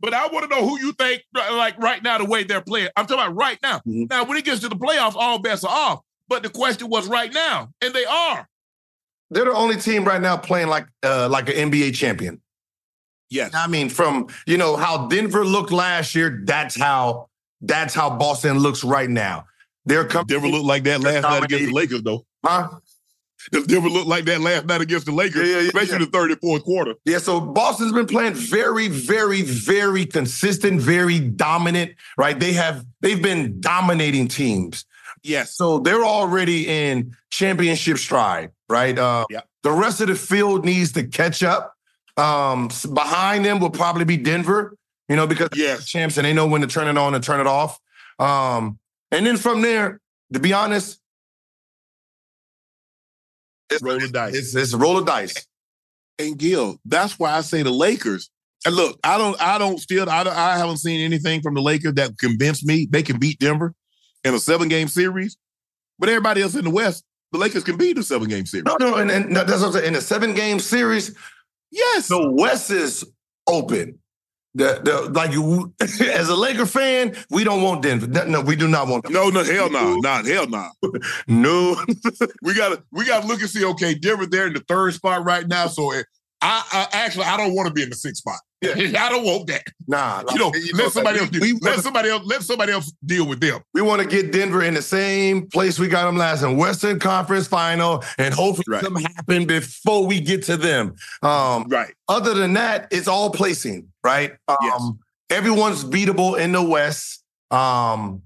but 0.00 0.14
I 0.14 0.26
want 0.28 0.48
to 0.50 0.56
know 0.56 0.66
who 0.66 0.78
you 0.78 0.92
think, 0.92 1.22
like 1.34 1.78
right 1.78 2.02
now, 2.02 2.18
the 2.18 2.24
way 2.24 2.44
they're 2.44 2.62
playing. 2.62 2.88
I'm 2.96 3.06
talking 3.06 3.24
about 3.24 3.36
right 3.36 3.58
now. 3.62 3.78
Mm-hmm. 3.78 4.04
Now, 4.10 4.24
when 4.24 4.38
it 4.38 4.44
gets 4.44 4.60
to 4.62 4.68
the 4.68 4.76
playoffs, 4.76 5.14
all 5.14 5.38
bets 5.38 5.64
are 5.64 5.70
off. 5.70 6.00
But 6.28 6.42
the 6.42 6.50
question 6.50 6.88
was 6.88 7.06
right 7.06 7.32
now, 7.32 7.70
and 7.80 7.94
they 7.94 8.04
are. 8.04 8.48
They're 9.30 9.44
the 9.44 9.52
only 9.52 9.76
team 9.76 10.04
right 10.04 10.20
now 10.20 10.36
playing 10.36 10.68
like 10.68 10.86
uh, 11.02 11.28
like 11.30 11.48
an 11.48 11.70
NBA 11.70 11.94
champion. 11.94 12.40
Yes. 13.28 13.52
I 13.54 13.66
mean, 13.66 13.88
from 13.88 14.28
you 14.46 14.56
know 14.56 14.76
how 14.76 15.06
Denver 15.08 15.44
looked 15.44 15.72
last 15.72 16.14
year, 16.14 16.42
that's 16.44 16.76
how 16.76 17.28
that's 17.60 17.94
how 17.94 18.10
Boston 18.10 18.58
looks 18.58 18.84
right 18.84 19.10
now. 19.10 19.46
They're 19.86 20.04
coming. 20.04 20.26
Denver 20.26 20.48
looked 20.48 20.66
like 20.66 20.84
that 20.84 21.00
last 21.00 21.22
night 21.22 21.44
against 21.44 21.66
the 21.66 21.72
Lakers, 21.72 22.02
though. 22.02 22.26
Huh? 22.44 22.68
Denver 23.52 23.88
looked 23.88 24.08
like 24.08 24.24
that 24.24 24.40
last 24.40 24.66
night 24.66 24.80
against 24.80 25.06
the 25.06 25.12
Lakers, 25.12 25.48
yeah, 25.48 25.60
yeah, 25.60 25.66
especially 25.68 25.92
yeah. 25.92 25.98
the 25.98 26.06
third 26.06 26.32
and 26.32 26.40
fourth 26.40 26.64
quarter. 26.64 26.94
Yeah, 27.04 27.18
so 27.18 27.40
Boston's 27.40 27.92
been 27.92 28.06
playing 28.06 28.34
very, 28.34 28.88
very, 28.88 29.42
very 29.42 30.04
consistent, 30.04 30.80
very 30.80 31.20
dominant, 31.20 31.94
right? 32.18 32.38
They 32.38 32.52
have 32.54 32.84
they've 33.00 33.22
been 33.22 33.60
dominating 33.60 34.28
teams. 34.28 34.84
Yes. 35.22 35.54
So 35.54 35.78
they're 35.78 36.04
already 36.04 36.68
in 36.68 37.16
championship 37.30 37.98
stride, 37.98 38.50
right? 38.68 38.98
Uh, 38.98 39.26
yeah. 39.30 39.40
The 39.62 39.72
rest 39.72 40.00
of 40.00 40.08
the 40.08 40.14
field 40.14 40.64
needs 40.64 40.92
to 40.92 41.04
catch 41.04 41.42
up. 41.42 41.74
Um, 42.16 42.70
behind 42.94 43.44
them 43.44 43.60
will 43.60 43.70
probably 43.70 44.04
be 44.04 44.16
Denver, 44.16 44.76
you 45.08 45.16
know, 45.16 45.26
because 45.26 45.50
yes. 45.54 45.86
champs 45.86 46.16
and 46.16 46.24
they 46.24 46.32
know 46.32 46.46
when 46.46 46.62
to 46.62 46.66
turn 46.66 46.88
it 46.88 46.96
on 46.96 47.14
and 47.14 47.22
turn 47.22 47.40
it 47.40 47.46
off. 47.46 47.78
Um, 48.18 48.78
and 49.10 49.26
then 49.26 49.36
from 49.36 49.62
there, 49.62 50.00
to 50.32 50.40
be 50.40 50.52
honest, 50.52 51.00
it's 53.70 53.82
roll 53.82 54.02
of 54.02 54.12
dice. 54.12 54.34
It's, 54.34 54.54
it's 54.54 54.72
a 54.72 54.78
roll 54.78 54.98
of 54.98 55.06
dice. 55.06 55.46
And 56.18 56.38
Gil, 56.38 56.78
that's 56.84 57.18
why 57.18 57.32
I 57.32 57.40
say 57.40 57.62
the 57.62 57.70
Lakers. 57.70 58.30
And 58.64 58.74
look, 58.74 58.98
I 59.04 59.18
don't, 59.18 59.40
I 59.40 59.58
don't 59.58 59.78
still, 59.78 60.08
I, 60.08 60.24
don't, 60.24 60.36
I 60.36 60.56
haven't 60.56 60.78
seen 60.78 61.00
anything 61.00 61.42
from 61.42 61.54
the 61.54 61.62
Lakers 61.62 61.94
that 61.94 62.18
convinced 62.18 62.64
me 62.64 62.86
they 62.90 63.02
can 63.02 63.18
beat 63.18 63.38
Denver 63.38 63.74
in 64.24 64.34
a 64.34 64.38
seven 64.38 64.68
game 64.68 64.88
series. 64.88 65.36
But 65.98 66.08
everybody 66.08 66.42
else 66.42 66.54
in 66.54 66.64
the 66.64 66.70
West, 66.70 67.04
the 67.32 67.38
Lakers 67.38 67.64
can 67.64 67.76
beat 67.76 67.98
a 67.98 68.02
seven 68.02 68.28
game 68.28 68.46
series. 68.46 68.64
No, 68.64 68.76
no, 68.78 68.96
and, 68.96 69.10
and 69.10 69.34
that's 69.34 69.50
what 69.52 69.64
I'm 69.64 69.72
saying. 69.72 69.86
In 69.86 69.94
a 69.94 70.00
seven 70.00 70.34
game 70.34 70.58
series, 70.58 71.16
yes, 71.70 72.08
the 72.08 72.30
West 72.30 72.70
is 72.70 73.04
open. 73.46 73.98
The, 74.56 74.80
the 74.82 75.10
like 75.10 75.32
you 75.32 75.74
as 75.80 76.30
a 76.30 76.34
Laker 76.34 76.64
fan, 76.64 77.14
we 77.28 77.44
don't 77.44 77.62
want 77.62 77.82
Denver. 77.82 78.06
No, 78.26 78.40
we 78.40 78.56
do 78.56 78.66
not 78.66 78.88
want 78.88 79.04
them. 79.04 79.12
No, 79.12 79.28
no, 79.28 79.44
hell 79.44 79.68
no, 79.68 79.96
nah, 79.96 80.24
hell 80.24 80.48
no. 80.48 80.70
No, 81.28 81.76
We 82.42 82.54
gotta 82.54 82.82
we 82.90 83.04
gotta 83.04 83.26
look 83.26 83.40
and 83.42 83.50
see. 83.50 83.66
Okay, 83.66 83.94
Denver, 83.94 84.24
they're 84.24 84.46
in 84.46 84.54
the 84.54 84.60
third 84.60 84.94
spot 84.94 85.26
right 85.26 85.46
now. 85.46 85.66
So 85.66 85.92
I, 86.46 86.86
I 86.92 86.96
actually 87.04 87.24
I 87.24 87.36
don't 87.36 87.54
want 87.54 87.66
to 87.68 87.72
be 87.74 87.82
in 87.82 87.90
the 87.90 87.96
sixth 87.96 88.18
spot. 88.18 88.38
Yeah. 88.62 88.72
I 89.00 89.08
don't 89.10 89.24
want 89.24 89.48
that. 89.48 89.62
nah. 89.86 90.22
You 90.32 90.38
know, 90.38 90.52
let 90.74 90.92
somebody 90.92 91.18
else. 91.18 91.30
we, 91.40 91.54
let 91.60 91.80
somebody 91.80 92.08
else. 92.08 92.22
Let 92.24 92.42
somebody 92.42 92.72
else 92.72 92.92
deal 93.04 93.26
with 93.26 93.40
them. 93.40 93.60
we 93.74 93.82
want 93.82 94.00
to 94.02 94.08
get 94.08 94.32
Denver 94.32 94.62
in 94.62 94.74
the 94.74 94.82
same 94.82 95.48
place 95.48 95.78
we 95.78 95.88
got 95.88 96.04
them 96.06 96.16
last 96.16 96.42
in 96.42 96.56
Western 96.56 96.98
Conference 96.98 97.46
Final, 97.48 98.02
and 98.18 98.32
hopefully 98.32 98.64
Right. 98.68 98.82
something 98.84 99.04
happen 99.16 99.46
before 99.46 100.06
we 100.06 100.20
get 100.20 100.44
to 100.44 100.56
them. 100.56 100.94
Um, 101.22 101.66
Right. 101.68 101.92
other 102.08 102.32
than 102.34 102.54
that, 102.54 102.88
it's 102.90 103.08
all 103.08 103.30
placing, 103.30 103.88
right? 104.04 104.32
Um, 104.48 104.56
Yes. 104.62 104.90
Everyone's 105.30 105.84
beatable 105.84 106.38
in 106.38 106.52
the 106.52 106.62
West, 106.62 107.24
um, 107.50 108.22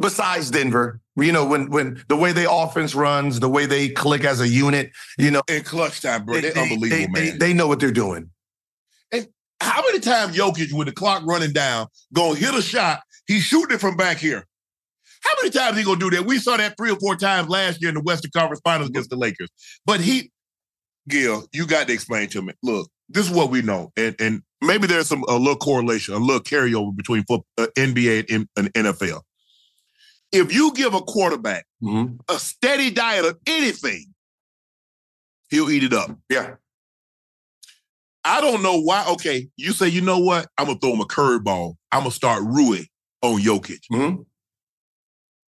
besides 0.00 0.50
Denver. 0.50 1.00
You 1.16 1.32
know, 1.32 1.44
when 1.44 1.70
when 1.70 2.02
the 2.08 2.16
way 2.16 2.32
they 2.32 2.46
offense 2.48 2.94
runs, 2.94 3.40
the 3.40 3.48
way 3.48 3.66
they 3.66 3.90
click 3.90 4.24
as 4.24 4.40
a 4.40 4.48
unit, 4.48 4.90
you 5.18 5.30
know, 5.30 5.42
In 5.46 5.62
clutch 5.62 6.00
time, 6.00 6.24
bro, 6.24 6.36
they, 6.36 6.50
they're 6.50 6.62
unbelievable, 6.62 6.88
they, 6.88 7.06
man. 7.06 7.12
They, 7.12 7.30
they 7.30 7.52
know 7.52 7.68
what 7.68 7.80
they're 7.80 7.90
doing. 7.90 8.30
And 9.12 9.28
how 9.60 9.82
many 9.82 10.00
times 10.00 10.36
Jokic, 10.36 10.72
with 10.72 10.86
the 10.86 10.92
clock 10.92 11.22
running 11.26 11.52
down, 11.52 11.88
gonna 12.14 12.34
hit 12.34 12.54
a 12.54 12.62
shot? 12.62 13.00
He's 13.26 13.42
shooting 13.42 13.76
it 13.76 13.80
from 13.80 13.96
back 13.96 14.16
here. 14.16 14.46
How 15.22 15.32
many 15.36 15.50
times 15.50 15.76
he 15.76 15.84
gonna 15.84 16.00
do 16.00 16.10
that? 16.10 16.24
We 16.24 16.38
saw 16.38 16.56
that 16.56 16.76
three 16.78 16.90
or 16.90 16.98
four 16.98 17.16
times 17.16 17.48
last 17.48 17.82
year 17.82 17.90
in 17.90 17.94
the 17.94 18.00
Western 18.02 18.30
Conference 18.34 18.62
Finals 18.64 18.88
against 18.88 19.10
the 19.10 19.16
Lakers. 19.16 19.50
But 19.84 20.00
he, 20.00 20.32
Gil, 21.08 21.46
you 21.52 21.66
got 21.66 21.88
to 21.88 21.92
explain 21.92 22.28
to 22.30 22.40
me. 22.40 22.54
Look, 22.62 22.88
this 23.10 23.26
is 23.28 23.30
what 23.30 23.50
we 23.50 23.60
know, 23.60 23.92
and 23.98 24.16
and 24.18 24.42
maybe 24.62 24.86
there's 24.86 25.08
some 25.08 25.24
a 25.28 25.36
little 25.36 25.56
correlation, 25.56 26.14
a 26.14 26.18
little 26.18 26.40
carryover 26.40 26.96
between 26.96 27.24
foot, 27.24 27.42
uh, 27.58 27.66
NBA 27.76 28.32
and, 28.34 28.48
and 28.56 28.72
NFL. 28.72 29.20
If 30.32 30.52
you 30.52 30.72
give 30.74 30.94
a 30.94 31.00
quarterback 31.02 31.66
Mhm. 31.82 32.18
a 32.28 32.38
steady 32.38 32.90
diet 32.90 33.24
of 33.24 33.38
anything, 33.46 34.14
he'll 35.50 35.70
eat 35.70 35.84
it 35.84 35.92
up. 35.92 36.10
Yeah. 36.30 36.54
I 38.24 38.40
don't 38.40 38.62
know 38.62 38.80
why. 38.80 39.04
Okay, 39.08 39.48
you 39.56 39.72
say, 39.72 39.88
you 39.88 40.00
know 40.00 40.18
what? 40.18 40.48
I'm 40.56 40.66
gonna 40.66 40.78
throw 40.78 40.92
him 40.94 41.00
a 41.00 41.04
curveball. 41.06 41.74
I'm 41.90 42.00
gonna 42.00 42.10
start 42.12 42.42
Rui 42.44 42.84
on 43.20 43.40
Jokic. 43.42 43.80
Mhm. 43.90 44.24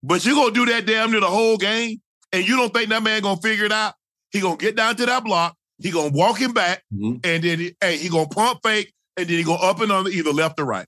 But 0.04 0.24
you're 0.24 0.36
gonna 0.36 0.54
do 0.54 0.66
that 0.68 0.86
damn 0.86 1.12
near 1.12 1.20
the 1.20 1.28
whole 1.28 1.58
game, 1.58 2.02
and 2.32 2.48
you 2.48 2.56
don't 2.56 2.74
think 2.74 2.90
that 2.90 3.04
man 3.04 3.22
gonna 3.24 3.42
figure 3.42 3.66
it 3.66 3.72
out? 3.72 3.96
He 4.32 4.40
gonna 4.40 4.56
get 4.56 4.76
down 4.76 4.96
to 4.98 5.06
that 5.08 5.24
block. 5.24 5.58
He 5.80 5.90
gonna 5.92 6.12
walk 6.12 6.38
him 6.38 6.54
back, 6.54 6.84
Mhm. 6.94 7.20
and 7.26 7.44
then 7.44 7.60
he, 7.60 7.76
hey, 7.82 7.98
he 7.98 8.08
gonna 8.08 8.30
pump 8.30 8.60
fake, 8.64 8.94
and 9.18 9.28
then 9.28 9.38
he 9.38 9.44
go 9.44 9.56
up 9.56 9.82
and 9.82 9.92
under 9.92 10.10
either 10.12 10.32
left 10.32 10.60
or 10.60 10.66
right. 10.66 10.88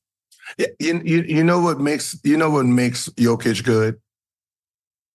Yeah, 0.57 0.67
you, 0.79 1.01
you 1.03 1.21
you 1.23 1.43
know 1.43 1.59
what 1.59 1.79
makes 1.79 2.19
you 2.23 2.37
know 2.37 2.49
what 2.49 2.65
makes 2.65 3.09
Jokic 3.09 3.63
good, 3.63 3.99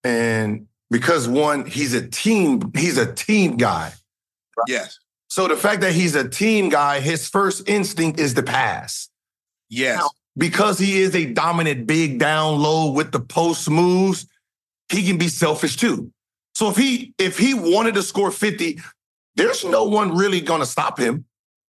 and 0.05 0.66
because 0.90 1.29
one, 1.29 1.66
he's 1.66 1.94
a 1.94 2.07
team, 2.07 2.70
he's 2.77 2.99
a 2.99 3.12
team 3.12 3.57
guy. 3.57 3.92
Yes, 4.68 4.99
So 5.29 5.49
the 5.49 5.57
fact 5.57 5.81
that 5.83 5.92
he's 5.92 6.14
a 6.14 6.27
team 6.29 6.68
guy, 6.70 7.01
his 7.01 7.29
first 7.29 7.68
instinct 7.68 8.18
is 8.18 8.35
to 8.35 8.42
pass. 8.42 9.11
yes, 9.68 9.99
Now, 9.99 10.11
because 10.37 10.79
he 10.79 11.01
is 11.03 11.14
a 11.14 11.27
dominant 11.27 11.87
big 11.87 12.18
down 12.18 12.59
low 12.61 12.90
with 12.92 13.12
the 13.12 13.20
post 13.20 13.68
moves, 13.68 14.27
he 14.88 15.07
can 15.07 15.18
be 15.18 15.29
selfish 15.29 15.77
too. 15.77 16.11
So 16.55 16.70
if 16.70 16.77
he 16.77 17.12
if 17.18 17.37
he 17.38 17.53
wanted 17.53 17.94
to 17.94 18.03
score 18.03 18.31
50, 18.31 18.81
there's 19.35 19.64
no 19.64 19.85
one 19.85 20.16
really 20.16 20.40
gonna 20.40 20.64
stop 20.66 20.99
him. 20.99 21.27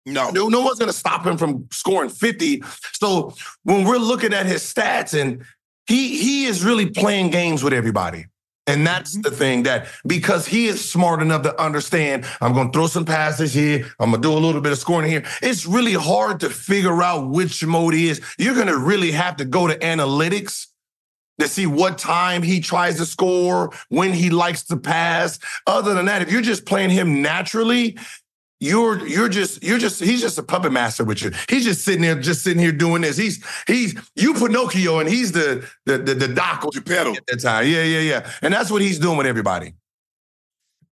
No, 0.06 0.30
No, 0.32 0.50
no 0.50 0.62
one's 0.62 0.80
gonna 0.80 0.94
stop 0.94 1.26
him 1.26 1.38
from 1.38 1.68
scoring 1.72 2.10
50. 2.10 2.64
So 2.94 3.34
when 3.64 3.86
we're 3.86 3.98
looking 3.98 4.34
at 4.34 4.46
his 4.46 4.62
stats, 4.62 5.20
and 5.20 5.44
he 5.88 6.18
he 6.18 6.46
is 6.46 6.64
really 6.64 6.90
playing 6.90 7.30
games 7.30 7.64
with 7.64 7.74
everybody. 7.74 8.26
And 8.66 8.88
that's 8.88 9.14
mm-hmm. 9.14 9.22
the 9.22 9.32
thing 9.32 9.64
that 9.64 9.88
because 10.06 10.46
he 10.46 10.68
is 10.68 10.90
smart 10.90 11.22
enough 11.22 11.44
to 11.44 11.62
understand, 11.62 12.26
I'm 12.42 12.54
gonna 12.54 12.72
throw 12.72 12.88
some 12.88 13.06
passes 13.06 13.54
here, 13.54 13.86
I'm 14.00 14.12
gonna 14.12 14.22
do 14.22 14.34
a 14.34 14.40
little 14.40 14.62
bit 14.62 14.72
of 14.72 14.78
scoring 14.78 15.10
here. 15.10 15.24
It's 15.42 15.66
really 15.66 15.94
hard 15.94 16.40
to 16.42 16.50
figure 16.50 17.02
out 17.02 17.30
which 17.30 17.64
mode 17.66 17.94
he 17.94 18.10
is. 18.10 18.22
You're 18.38 18.56
gonna 18.56 18.78
really 18.78 19.12
have 19.12 19.38
to 19.38 19.46
go 19.46 19.68
to 19.68 19.78
analytics 19.78 20.68
to 21.40 21.48
see 21.48 21.66
what 21.66 21.98
time 21.98 22.44
he 22.44 22.60
tries 22.60 22.98
to 22.98 23.06
score, 23.06 23.72
when 23.90 24.14
he 24.14 24.30
likes 24.30 24.64
to 24.66 24.78
pass. 24.78 25.40
Other 25.66 25.94
than 25.94 26.06
that, 26.06 26.22
if 26.22 26.32
you're 26.32 26.42
just 26.42 26.66
playing 26.66 26.92
him 26.92 27.22
naturally, 27.22 27.98
you're 28.64 29.06
you're 29.06 29.28
just 29.28 29.62
you're 29.62 29.78
just 29.78 30.02
he's 30.02 30.22
just 30.22 30.38
a 30.38 30.44
puppet 30.44 30.72
master 30.72 31.04
with 31.04 31.22
you. 31.22 31.32
He's 31.50 31.66
just 31.66 31.84
sitting 31.84 32.02
there, 32.02 32.16
just 32.16 32.44
sitting 32.44 32.62
here 32.62 32.72
doing 32.72 33.02
this. 33.02 33.18
He's 33.18 33.44
he's 33.68 33.94
you 34.16 34.34
Pinocchio 34.34 35.00
and 35.00 35.10
he's 35.10 35.34
the 35.34 35.68
the 35.86 35.98
the, 35.98 36.14
the 36.16 36.28
doc 36.30 36.64
Geppetto. 36.72 37.12
at 37.12 37.26
that 37.28 37.42
time. 37.42 37.68
Yeah, 37.68 37.84
yeah, 37.84 38.00
yeah. 38.00 38.32
And 38.42 38.54
that's 38.54 38.72
what 38.72 38.82
he's 38.82 39.00
doing 39.00 39.18
with 39.18 39.28
everybody. 39.28 39.74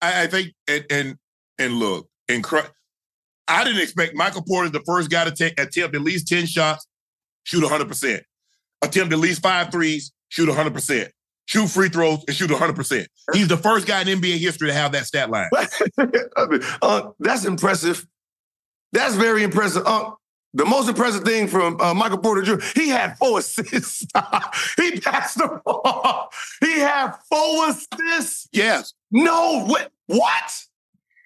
I, 0.02 0.24
I 0.24 0.28
think, 0.28 0.54
and 0.68 0.86
and 0.90 1.18
and 1.58 1.74
look, 1.76 2.10
incre- 2.30 2.70
I 3.48 3.64
didn't 3.64 3.82
expect 3.82 4.16
Michael 4.16 4.44
Porter, 4.44 4.70
the 4.70 4.82
first 4.82 5.10
guy 5.10 5.24
to 5.24 5.32
take 5.32 5.58
attempt 5.58 5.96
at 5.96 6.02
least 6.02 6.28
ten 6.28 6.46
shots, 6.46 6.86
shoot 7.44 7.66
hundred 7.66 7.88
percent, 7.88 8.24
attempt 8.82 9.14
at 9.14 9.20
least 9.20 9.42
five 9.42 9.72
threes, 9.72 10.12
shoot 10.28 10.54
hundred 10.54 10.74
percent, 10.74 11.12
shoot 11.52 11.68
free 11.68 11.90
throws, 11.90 12.24
and 12.28 12.36
shoot 12.36 12.50
hundred 12.52 12.76
percent. 12.76 13.08
He's 13.34 13.48
the 13.48 13.58
first 13.58 13.86
guy 13.86 14.02
in 14.02 14.08
NBA 14.08 14.38
history 14.38 14.70
to 14.70 14.74
have 14.74 14.94
that 14.94 15.06
stat 15.06 15.30
line. 15.30 15.50
I 15.98 16.46
mean, 16.48 16.62
uh, 16.82 17.10
that's 17.20 17.46
impressive. 17.46 18.06
That's 18.94 19.16
very 19.16 19.44
impressive. 19.44 19.84
Uh, 19.86 20.12
the 20.54 20.66
most 20.66 20.90
impressive 20.90 21.24
thing 21.24 21.48
from 21.48 21.80
uh, 21.80 21.94
Michael 21.94 22.18
Porter 22.18 22.42
Jr. 22.42 22.66
He 22.76 22.90
had 22.90 23.18
four 23.18 23.40
assists. 23.40 24.06
he 24.78 25.00
passed 25.00 25.38
the 25.38 25.62
ball. 25.66 26.30
He 26.62 26.80
had 26.80 27.14
four 27.30 27.70
assists. 27.70 28.48
Yes, 28.52 28.94
No, 29.12 29.66
what? 29.66 29.92
What? 30.08 30.66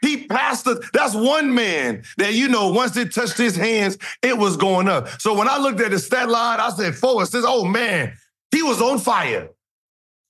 He 0.01 0.25
passed 0.27 0.65
the. 0.65 0.87
That's 0.93 1.15
one 1.15 1.53
man 1.53 2.03
that 2.17 2.33
you 2.33 2.47
know. 2.47 2.69
Once 2.69 2.95
it 2.97 3.13
touched 3.13 3.37
his 3.37 3.55
hands, 3.55 3.97
it 4.21 4.37
was 4.37 4.57
going 4.57 4.87
up. 4.87 5.07
So 5.19 5.35
when 5.35 5.47
I 5.47 5.57
looked 5.57 5.81
at 5.81 5.91
the 5.91 5.99
stat 5.99 6.29
line, 6.29 6.59
I 6.59 6.69
said 6.69 6.95
four 6.95 7.23
assists. 7.23 7.47
Oh 7.47 7.65
man, 7.65 8.13
he 8.51 8.61
was 8.61 8.81
on 8.81 8.99
fire. 8.99 9.49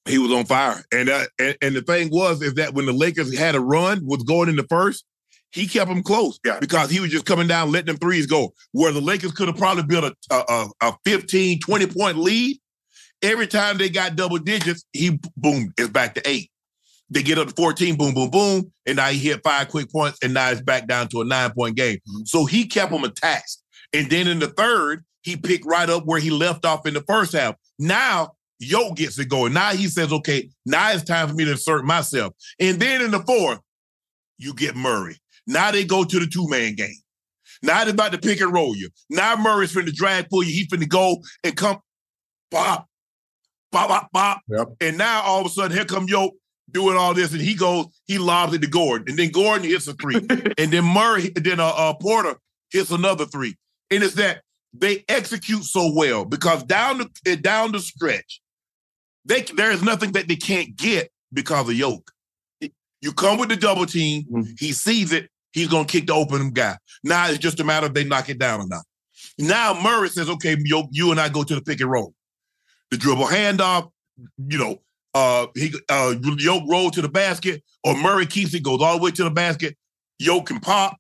He 0.08 0.18
was 0.18 0.32
on 0.32 0.46
fire, 0.46 0.84
and 0.94 1.10
uh, 1.10 1.26
and, 1.39 1.58
and 1.62 1.76
the 1.76 1.82
thing 1.82 2.10
was 2.12 2.41
is 2.41 2.54
that 2.56 2.74
when 2.74 2.86
the 2.86 2.94
Lakers 2.94 3.36
had 3.38 3.56
a 3.56 3.60
run, 3.60 4.02
was 4.06 4.24
going 4.24 4.50
in 4.50 4.56
the 4.56 4.68
first. 4.70 5.06
He 5.52 5.68
kept 5.68 5.88
them 5.89 6.04
close 6.04 6.38
Yeah. 6.44 6.60
because 6.60 6.89
he 6.89 7.00
was 7.00 7.12
just 7.12 7.26
coming 7.26 7.48
down, 7.48 7.72
letting 7.72 7.86
them 7.86 7.96
threes 7.96 8.26
go. 8.26 8.54
Where 8.74 8.91
the 8.91 9.00
Lakers 9.00 9.32
could 9.32 9.48
have 9.48 9.56
probably 9.56 9.84
built 9.84 10.04
a, 10.30 10.36
a, 10.36 10.44
a, 10.50 10.68
a 10.89 10.94
15, 11.06 11.62
20 11.62 11.88
point 11.88 12.18
lead. 12.18 12.58
Every 13.22 13.48
time 13.48 13.78
they 13.78 13.88
got 13.88 14.18
double 14.18 14.38
digits, 14.38 14.84
he 14.91 15.18
boom, 15.38 15.72
it's 15.78 15.88
back 15.88 16.15
to 16.15 16.30
eight. 16.30 16.52
They 17.10 17.24
get 17.24 17.38
up 17.38 17.48
to 17.48 17.54
14, 17.54 17.96
boom, 17.96 18.13
boom, 18.13 18.30
boom. 18.32 18.74
And 18.86 18.98
now 18.98 19.08
he 19.08 19.18
hit 19.18 19.41
five 19.46 19.70
quick 19.70 19.89
points, 19.89 20.18
and 20.22 20.34
now 20.34 20.50
it's 20.50 20.60
back 20.62 20.88
down 20.88 21.08
to 21.10 21.22
a 21.22 21.26
nine 21.26 21.52
point 21.52 21.78
game. 21.78 22.00
So 22.26 22.44
he 22.46 22.68
kept 22.68 22.91
them 22.91 23.06
attached. 23.06 23.60
And 23.94 24.10
then 24.10 24.28
in 24.28 24.39
the 24.39 24.48
third, 24.48 25.06
he 25.22 25.38
picked 25.38 25.65
right 25.65 25.89
up 25.89 26.04
where 26.06 26.20
he 26.20 26.32
left 26.32 26.65
off 26.65 26.86
in 26.86 26.94
the 26.94 27.04
first 27.08 27.32
half. 27.32 27.56
Now, 27.80 28.34
Yo 28.65 28.93
gets 28.93 29.19
it 29.19 29.30
going. 29.30 29.54
Now 29.54 29.71
he 29.71 29.88
says, 29.88 30.12
okay, 30.12 30.49
now 30.65 30.91
it's 30.91 31.04
time 31.04 31.28
for 31.28 31.34
me 31.36 31.45
to 31.45 31.51
insert 31.51 31.86
myself. 31.86 32.34
And 32.60 32.80
then 32.80 33.01
in 33.01 33.12
the 33.12 33.19
fourth, 33.19 33.60
you 34.38 34.54
get 34.54 34.75
Murray. 34.75 35.17
Now 35.47 35.71
they 35.71 35.86
go 35.86 36.04
to 36.04 36.19
the 36.19 36.28
two 36.28 36.47
man 36.49 36.75
game. 36.75 36.97
Now 37.62 37.84
they're 37.84 37.93
about 37.93 38.12
to 38.12 38.17
pick 38.17 38.41
and 38.41 38.54
roll 38.54 38.75
you. 38.75 38.89
Now 39.10 39.36
Murray's 39.36 39.73
finna 39.73 39.93
drag 39.93 40.30
pull 40.30 40.43
you. 40.43 40.51
He 40.51 40.67
finna 40.67 40.89
go 40.89 41.17
and 41.43 41.56
come, 41.56 41.80
pop, 42.51 42.88
pop, 43.71 43.89
pop, 43.89 44.10
pop. 44.12 44.41
Yep. 44.47 44.67
And 44.82 44.97
now 44.97 45.21
all 45.21 45.41
of 45.41 45.47
a 45.47 45.49
sudden, 45.49 45.75
here 45.75 45.86
come 45.86 46.08
Yo 46.08 46.32
doing 46.71 46.97
all 46.97 47.13
this, 47.13 47.32
and 47.32 47.41
he 47.41 47.56
goes, 47.56 47.86
he 48.06 48.17
lobs 48.17 48.54
it 48.54 48.62
to 48.62 48.67
Gordon, 48.67 49.06
and 49.10 49.19
then 49.19 49.32
Gordon 49.32 49.67
hits 49.67 49.88
a 49.88 49.93
three, 49.93 50.15
and 50.58 50.71
then 50.71 50.84
Murray, 50.84 51.32
then 51.36 51.60
uh, 51.60 51.67
uh, 51.69 51.93
Porter 51.93 52.36
hits 52.71 52.91
another 52.91 53.25
three. 53.25 53.56
And 53.91 54.04
it's 54.04 54.15
that 54.15 54.41
they 54.73 55.06
execute 55.08 55.63
so 55.63 55.91
well 55.93 56.25
because 56.25 56.63
down 56.63 56.97
the 56.97 57.10
eh, 57.25 57.36
down 57.36 57.71
the 57.71 57.80
stretch, 57.80 58.41
they 59.26 59.42
there 59.42 59.72
is 59.72 59.82
nothing 59.82 60.12
that 60.14 60.28
they 60.28 60.36
can't 60.36 60.76
get 60.76 61.10
because 61.34 61.68
of 61.70 61.76
Yoke. 61.76 62.12
You 63.02 63.12
come 63.14 63.38
with 63.38 63.50
the 63.50 63.56
double 63.56 63.86
team, 63.86 64.24
Mhm. 64.32 64.60
he 64.60 64.72
sees 64.72 65.12
it, 65.12 65.30
he's 65.52 65.68
gonna 65.68 65.86
kick 65.86 66.08
the 66.08 66.14
open 66.14 66.52
guy. 66.52 66.78
Now 67.04 67.28
it's 67.30 67.38
just 67.39 67.60
a 67.60 67.64
matter 67.64 67.88
of 67.88 67.93
they 67.93 68.04
knock 68.04 68.30
it 68.30 68.39
down 68.39 68.62
or 68.62 68.68
not. 68.68 68.84
Now 69.38 69.80
Murray 69.80 70.10
says, 70.10 70.30
okay, 70.30 70.56
Yoke, 70.64 70.88
you 70.91 71.12
and 71.12 71.20
I 71.20 71.30
go 71.30 71.43
to 71.43 71.56
the 71.56 71.62
pick 71.62 71.82
and 71.82 71.91
roll. 71.91 72.14
The 72.91 72.97
dribble 72.97 73.26
handoff, 73.28 73.89
you 74.38 74.58
know, 74.58 74.78
uh 75.14 75.47
he 75.56 75.74
uh 75.89 76.16
Yoke 76.38 76.64
roll 76.68 76.89
to 76.91 77.02
the 77.02 77.10
basket, 77.10 77.64
or 77.84 77.95
Murray 77.95 78.26
keeps 78.26 78.54
it, 78.54 78.64
goes 78.64 78.82
all 78.82 78.97
the 78.97 79.04
way 79.04 79.12
to 79.12 79.24
the 79.24 79.30
basket, 79.32 79.78
Yoke 80.20 80.47
can 80.47 80.60
pop. 80.60 80.97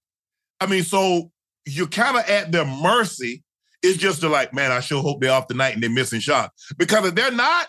I 0.59 0.67
mean, 0.67 0.83
so 0.83 1.31
you're 1.65 1.87
kind 1.87 2.17
of 2.17 2.23
at 2.29 2.51
their 2.51 2.65
mercy. 2.65 3.43
It's 3.81 3.97
just 3.97 4.21
like, 4.23 4.53
man, 4.53 4.71
I 4.71 4.79
sure 4.79 5.01
hope 5.01 5.21
they're 5.21 5.31
off 5.31 5.47
tonight 5.47 5.73
and 5.73 5.81
they're 5.83 5.89
missing 5.89 6.19
shots. 6.19 6.73
Because 6.77 7.05
if 7.07 7.15
they're 7.15 7.31
not, 7.31 7.67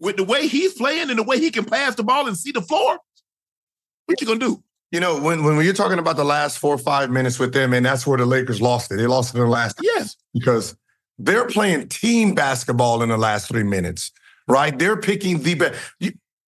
with 0.00 0.16
the 0.16 0.24
way 0.24 0.46
he's 0.46 0.74
playing 0.74 1.10
and 1.10 1.18
the 1.18 1.22
way 1.22 1.38
he 1.38 1.50
can 1.50 1.64
pass 1.64 1.94
the 1.94 2.02
ball 2.04 2.26
and 2.26 2.36
see 2.36 2.52
the 2.52 2.62
floor, 2.62 2.98
what 4.06 4.20
you 4.20 4.26
gonna 4.26 4.38
do? 4.40 4.62
You 4.92 5.00
know, 5.00 5.20
when, 5.20 5.42
when 5.42 5.62
you're 5.64 5.74
talking 5.74 5.98
about 5.98 6.16
the 6.16 6.24
last 6.24 6.58
four 6.58 6.74
or 6.74 6.78
five 6.78 7.10
minutes 7.10 7.38
with 7.38 7.52
them, 7.52 7.72
and 7.72 7.84
that's 7.84 8.06
where 8.06 8.18
the 8.18 8.26
Lakers 8.26 8.62
lost 8.62 8.92
it. 8.92 8.96
They 8.96 9.06
lost 9.06 9.34
it 9.34 9.38
in 9.38 9.44
the 9.44 9.50
last 9.50 9.78
Yes. 9.82 10.16
because 10.32 10.76
they're 11.18 11.46
playing 11.46 11.88
team 11.88 12.34
basketball 12.34 13.02
in 13.02 13.08
the 13.08 13.16
last 13.16 13.48
three 13.48 13.64
minutes, 13.64 14.12
right? 14.46 14.78
They're 14.78 14.96
picking 14.96 15.42
the 15.42 15.54
best. 15.54 15.80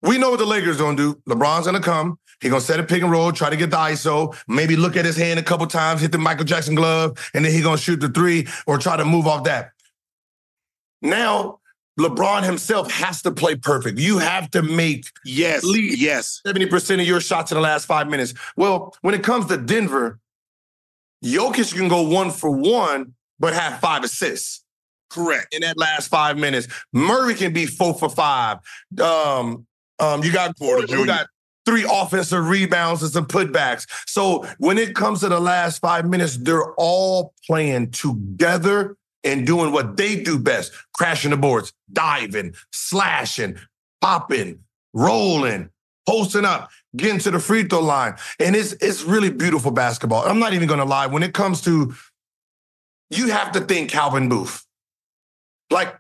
We 0.03 0.19
know 0.19 0.31
what 0.31 0.39
the 0.39 0.47
Lakers 0.47 0.77
gonna 0.79 0.97
do. 0.97 1.15
LeBron's 1.29 1.67
gonna 1.67 1.81
come. 1.81 2.19
He 2.41 2.49
gonna 2.49 2.61
set 2.61 2.79
a 2.79 2.85
pick 2.85 3.03
and 3.03 3.11
roll, 3.11 3.33
try 3.33 3.51
to 3.51 3.57
get 3.57 3.71
the 3.71 3.77
ISO, 3.77 4.37
maybe 4.47 4.77
look 4.77 4.97
at 4.97 5.05
his 5.05 5.17
hand 5.17 5.41
a 5.41 5.43
couple 5.43 5.67
times, 5.67 6.01
hit 6.01 6.13
the 6.13 6.19
Michael 6.19 6.45
Jackson 6.45 6.77
glove, 6.77 7.19
and 7.35 7.45
then 7.45 7.51
he 7.53 7.61
gonna 7.61 7.77
shoot 7.77 7.99
the 7.99 8.09
three 8.09 8.47
or 8.69 8.79
try 8.79 8.97
to 8.97 9.05
move 9.05 9.27
off 9.27 9.43
that. 9.45 9.73
Now, 11.03 11.58
LeBron 11.99 12.45
himself 12.45 12.91
has 12.93 13.23
to 13.23 13.31
play 13.31 13.57
perfect. 13.57 13.99
You 13.99 14.19
have 14.19 14.51
to 14.53 14.63
make 14.63 15.07
Yes. 15.25 15.65
Yes. 15.65 16.41
70% 16.47 17.01
of 17.01 17.07
your 17.07 17.21
shots 17.21 17.51
in 17.51 17.57
the 17.57 17.63
last 17.63 17.87
five 17.87 18.09
minutes. 18.09 18.35
Well, 18.57 18.95
when 19.03 19.15
it 19.15 19.25
comes 19.25 19.47
to 19.47 19.57
Denver, 19.57 20.21
Jokic 21.25 21.75
can 21.75 21.89
go 21.89 22.03
one 22.03 22.31
for 22.31 22.51
one, 22.51 23.15
but 23.41 23.53
have 23.53 23.81
five 23.81 24.05
assists 24.05 24.65
Correct. 25.11 25.53
in 25.53 25.63
that 25.63 25.77
last 25.77 26.09
five 26.09 26.39
minutes. 26.39 26.69
Murray 26.93 27.35
can 27.35 27.53
be 27.53 27.67
four 27.67 27.95
for 27.95 28.09
five. 28.09 28.59
Um, 29.03 29.67
um, 29.99 30.23
you 30.23 30.33
got 30.33 30.57
Porter 30.57 30.87
Jr.. 30.87 31.05
got 31.07 31.27
three 31.67 31.87
offensive 31.91 32.49
rebounds 32.49 33.03
and 33.03 33.11
some 33.11 33.27
putbacks. 33.27 33.87
So 34.07 34.47
when 34.59 34.79
it 34.79 34.95
comes 34.95 35.21
to 35.21 35.29
the 35.29 35.41
last 35.41 35.81
five 35.81 36.09
minutes, 36.09 36.37
they're 36.37 36.73
all 36.75 37.35
playing 37.47 37.91
together 37.91 38.97
and 39.25 39.47
doing 39.47 39.73
what 39.73 39.97
they 39.97 40.23
do 40.23 40.39
best: 40.39 40.73
crashing 40.95 41.31
the 41.31 41.37
boards, 41.37 41.73
diving, 41.93 42.55
slashing, 42.73 43.59
popping, 44.01 44.61
rolling, 44.93 45.71
posting 46.09 46.45
up, 46.45 46.71
getting 46.97 47.19
to 47.21 47.31
the 47.31 47.39
free 47.39 47.65
throw 47.65 47.81
line. 47.81 48.15
And 48.41 48.57
it's 48.57 48.73
it's 48.75 49.03
really 49.03 49.31
beautiful 49.31 49.71
basketball. 49.71 50.25
I'm 50.27 50.39
not 50.39 50.55
even 50.55 50.69
gonna 50.69 50.85
lie. 50.85 51.07
When 51.07 51.23
it 51.23 51.35
comes 51.35 51.61
to 51.63 51.95
you 53.11 53.29
have 53.29 53.53
to 53.53 53.61
think 53.61 53.91
Calvin 53.91 54.29
Booth. 54.29 54.67
Like 55.71 55.99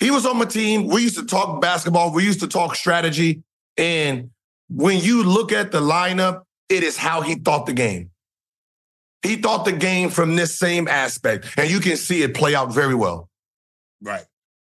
he 0.00 0.10
was 0.10 0.26
on 0.26 0.38
my 0.38 0.44
team. 0.44 0.88
We 0.88 1.02
used 1.02 1.16
to 1.16 1.26
talk 1.26 1.60
basketball. 1.60 2.12
We 2.12 2.24
used 2.24 2.40
to 2.40 2.48
talk 2.48 2.74
strategy. 2.74 3.42
And 3.76 4.30
when 4.68 5.00
you 5.00 5.22
look 5.22 5.52
at 5.52 5.72
the 5.72 5.80
lineup, 5.80 6.42
it 6.68 6.82
is 6.82 6.96
how 6.96 7.20
he 7.20 7.36
thought 7.36 7.66
the 7.66 7.72
game. 7.72 8.10
He 9.24 9.36
thought 9.36 9.64
the 9.64 9.72
game 9.72 10.10
from 10.10 10.36
this 10.36 10.56
same 10.56 10.86
aspect, 10.86 11.46
and 11.56 11.70
you 11.70 11.80
can 11.80 11.96
see 11.96 12.22
it 12.22 12.34
play 12.34 12.54
out 12.54 12.72
very 12.72 12.94
well. 12.94 13.28
Right. 14.02 14.24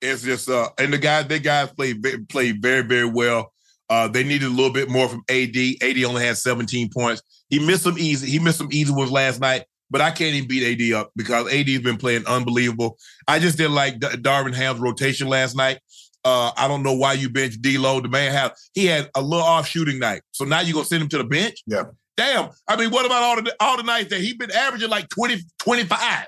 It's 0.01 0.23
just 0.23 0.49
uh 0.49 0.69
and 0.77 0.91
the 0.91 0.97
guys, 0.97 1.27
they 1.27 1.39
guys 1.39 1.71
played 1.71 2.03
played 2.29 2.61
very, 2.61 2.81
very 2.81 3.05
well. 3.05 3.53
Uh 3.89 4.07
they 4.07 4.23
needed 4.23 4.47
a 4.47 4.51
little 4.53 4.73
bit 4.73 4.89
more 4.89 5.07
from 5.07 5.23
AD. 5.29 5.55
AD 5.81 6.03
only 6.03 6.25
had 6.25 6.37
17 6.37 6.89
points. 6.89 7.21
He 7.49 7.59
missed 7.65 7.83
some 7.83 7.97
easy, 7.97 8.29
he 8.29 8.39
missed 8.39 8.57
some 8.57 8.69
easy 8.71 8.93
ones 8.93 9.11
last 9.11 9.39
night, 9.39 9.65
but 9.91 10.01
I 10.01 10.11
can't 10.11 10.33
even 10.35 10.47
beat 10.47 10.81
AD 10.81 10.93
up 10.99 11.11
because 11.15 11.51
AD's 11.53 11.81
been 11.81 11.97
playing 11.97 12.25
unbelievable. 12.25 12.97
I 13.27 13.39
just 13.39 13.57
didn't 13.57 13.75
like 13.75 13.99
D- 13.99 14.07
Darvin 14.07 14.55
Ham's 14.55 14.79
rotation 14.79 15.27
last 15.27 15.55
night. 15.55 15.79
Uh, 16.25 16.51
I 16.57 16.67
don't 16.67 16.83
know 16.83 16.93
why 16.93 17.13
you 17.13 17.29
bench 17.29 17.55
D-Lo. 17.61 18.01
The 18.01 18.09
man 18.09 18.31
have 18.31 18.53
he 18.73 18.85
had 18.85 19.09
a 19.15 19.21
little 19.21 19.45
off 19.45 19.67
shooting 19.67 19.99
night. 19.99 20.21
So 20.31 20.45
now 20.45 20.59
you're 20.61 20.73
gonna 20.73 20.85
send 20.85 21.03
him 21.03 21.09
to 21.09 21.17
the 21.17 21.23
bench? 21.23 21.63
Yeah. 21.65 21.83
Damn. 22.19 22.49
I 22.67 22.75
mean, 22.75 22.89
what 22.91 23.05
about 23.05 23.23
all 23.23 23.41
the 23.41 23.55
all 23.61 23.77
the 23.77 23.83
nights 23.83 24.09
that 24.09 24.19
he 24.19 24.33
been 24.33 24.51
averaging 24.51 24.89
like 24.89 25.07
20, 25.07 25.37
25? 25.59 26.27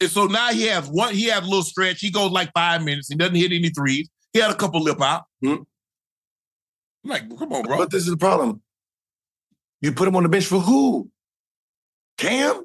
And 0.00 0.10
so 0.10 0.24
now 0.24 0.48
he 0.48 0.62
has 0.62 0.88
one, 0.88 1.12
he 1.12 1.26
has 1.26 1.42
a 1.42 1.44
little 1.44 1.62
stretch. 1.62 2.00
He 2.00 2.10
goes 2.10 2.30
like 2.30 2.50
five 2.54 2.82
minutes. 2.82 3.08
He 3.08 3.14
doesn't 3.14 3.34
hit 3.34 3.52
any 3.52 3.68
threes. 3.68 4.08
He 4.32 4.40
had 4.40 4.50
a 4.50 4.54
couple 4.54 4.80
lip 4.80 5.02
out. 5.02 5.24
Hmm. 5.42 5.56
I'm 7.04 7.10
like, 7.10 7.38
come 7.38 7.52
on, 7.52 7.64
bro. 7.64 7.76
But 7.76 7.90
this 7.90 8.04
is 8.04 8.08
the 8.08 8.16
problem. 8.16 8.62
You 9.82 9.92
put 9.92 10.08
him 10.08 10.16
on 10.16 10.22
the 10.22 10.30
bench 10.30 10.46
for 10.46 10.58
who? 10.58 11.10
Cam? 12.16 12.64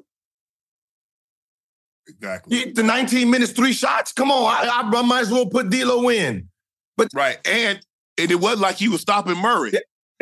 Exactly. 2.08 2.56
He- 2.56 2.70
the 2.70 2.82
19 2.82 3.30
minutes, 3.30 3.52
three 3.52 3.74
shots? 3.74 4.14
Come 4.14 4.30
on, 4.30 4.50
I, 4.50 4.80
I 4.80 5.02
might 5.02 5.20
as 5.20 5.30
well 5.30 5.44
put 5.44 5.68
D'Lo 5.68 6.08
in. 6.08 6.48
But 6.96 7.08
right. 7.12 7.36
And 7.46 7.80
and 8.16 8.30
it 8.30 8.40
wasn't 8.40 8.62
like 8.62 8.76
he 8.76 8.88
was 8.88 9.02
stopping 9.02 9.36
Murray. 9.36 9.72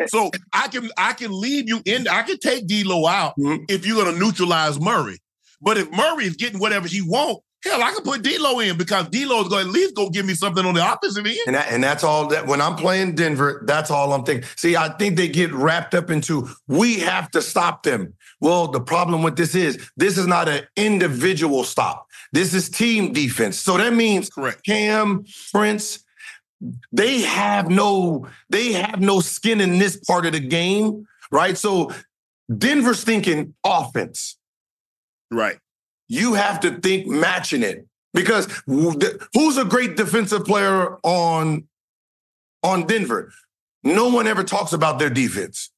So 0.07 0.31
I 0.53 0.67
can 0.67 0.89
I 0.97 1.13
can 1.13 1.31
leave 1.31 1.67
you 1.67 1.81
in. 1.85 2.07
I 2.07 2.23
can 2.23 2.37
take 2.39 2.67
D'Lo 2.67 3.05
out 3.07 3.33
Mhm. 3.37 3.65
if 3.69 3.85
you're 3.85 4.03
gonna 4.03 4.17
neutralize 4.17 4.79
Murray. 4.79 5.19
But 5.61 5.77
if 5.77 5.91
Murray 5.91 6.25
is 6.25 6.35
getting 6.35 6.59
whatever 6.59 6.87
he 6.87 7.01
wants, 7.01 7.41
hell, 7.65 7.83
I 7.83 7.91
can 7.91 8.03
put 8.03 8.21
D'Lo 8.21 8.59
in 8.59 8.77
because 8.77 9.07
D'Lo 9.09 9.41
is 9.41 9.49
going 9.49 9.63
to 9.65 9.69
at 9.69 9.73
least 9.73 9.93
go 9.95 10.09
give 10.09 10.25
me 10.25 10.33
something 10.33 10.65
on 10.65 10.73
the 10.73 10.93
offensive 10.93 11.25
end. 11.25 11.37
And 11.47 11.55
that, 11.55 11.69
and 11.69 11.83
that's 11.83 12.03
all 12.05 12.27
that 12.27 12.47
when 12.47 12.61
I'm 12.61 12.77
playing 12.77 13.15
Denver, 13.15 13.63
that's 13.65 13.91
all 13.91 14.13
I'm 14.13 14.23
thinking. 14.23 14.47
See, 14.55 14.77
I 14.77 14.87
think 14.97 15.17
they 15.17 15.27
get 15.27 15.51
wrapped 15.53 15.93
up 15.95 16.09
into 16.09 16.47
we 16.67 16.99
have 16.99 17.29
to 17.31 17.41
stop 17.41 17.83
them. 17.83 18.13
Well, 18.39 18.69
the 18.69 18.79
problem 18.79 19.21
with 19.21 19.35
this 19.35 19.53
is 19.53 19.77
this 19.97 20.17
is 20.17 20.27
not 20.27 20.47
an 20.47 20.61
individual 20.77 21.65
stop. 21.65 22.05
This 22.31 22.53
is 22.53 22.69
team 22.69 23.11
defense. 23.11 23.59
So 23.59 23.77
that 23.77 23.93
means 23.93 24.29
Correct. 24.29 24.65
Cam, 24.65 25.25
Prince, 25.51 25.99
they 26.91 27.21
have 27.21 27.69
no 27.69 28.27
they 28.49 28.73
have 28.73 28.99
no 28.99 29.19
skin 29.21 29.61
in 29.61 29.77
this 29.79 29.97
part 29.97 30.25
of 30.25 30.33
the 30.33 30.39
game, 30.39 31.07
right? 31.31 31.57
So 31.57 31.91
Denver's 32.55 33.03
thinking 33.03 33.53
offense. 33.63 34.37
Right. 35.31 35.57
You 36.07 36.33
have 36.33 36.59
to 36.61 36.71
think 36.79 37.07
matching 37.07 37.63
it 37.63 37.85
because 38.13 38.47
who's 38.65 39.57
a 39.57 39.65
great 39.65 39.95
defensive 39.95 40.45
player 40.45 40.97
on 41.03 41.67
on 42.63 42.87
Denver? 42.87 43.31
No 43.83 44.09
one 44.09 44.27
ever 44.27 44.43
talks 44.43 44.73
about 44.73 44.99
their 44.99 45.09
defense. 45.09 45.71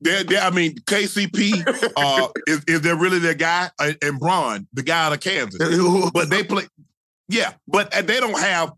They're, 0.00 0.24
they're- 0.24 0.40
I 0.40 0.50
mean, 0.50 0.76
KCP 0.80 1.92
uh, 1.96 2.28
is, 2.46 2.64
is 2.66 2.80
there 2.82 2.96
really 2.96 3.18
their 3.18 3.34
guy? 3.34 3.70
Uh, 3.78 3.92
And 4.02 4.18
Braun, 4.18 4.66
the 4.72 4.82
guy 4.82 5.06
out 5.06 5.12
of 5.12 5.20
Kansas. 5.20 5.60
But 6.12 6.28
they 6.30 6.42
play, 6.42 6.64
yeah, 7.28 7.52
but 7.68 7.92
they 7.92 8.18
don't 8.20 8.38
have. 8.40 8.72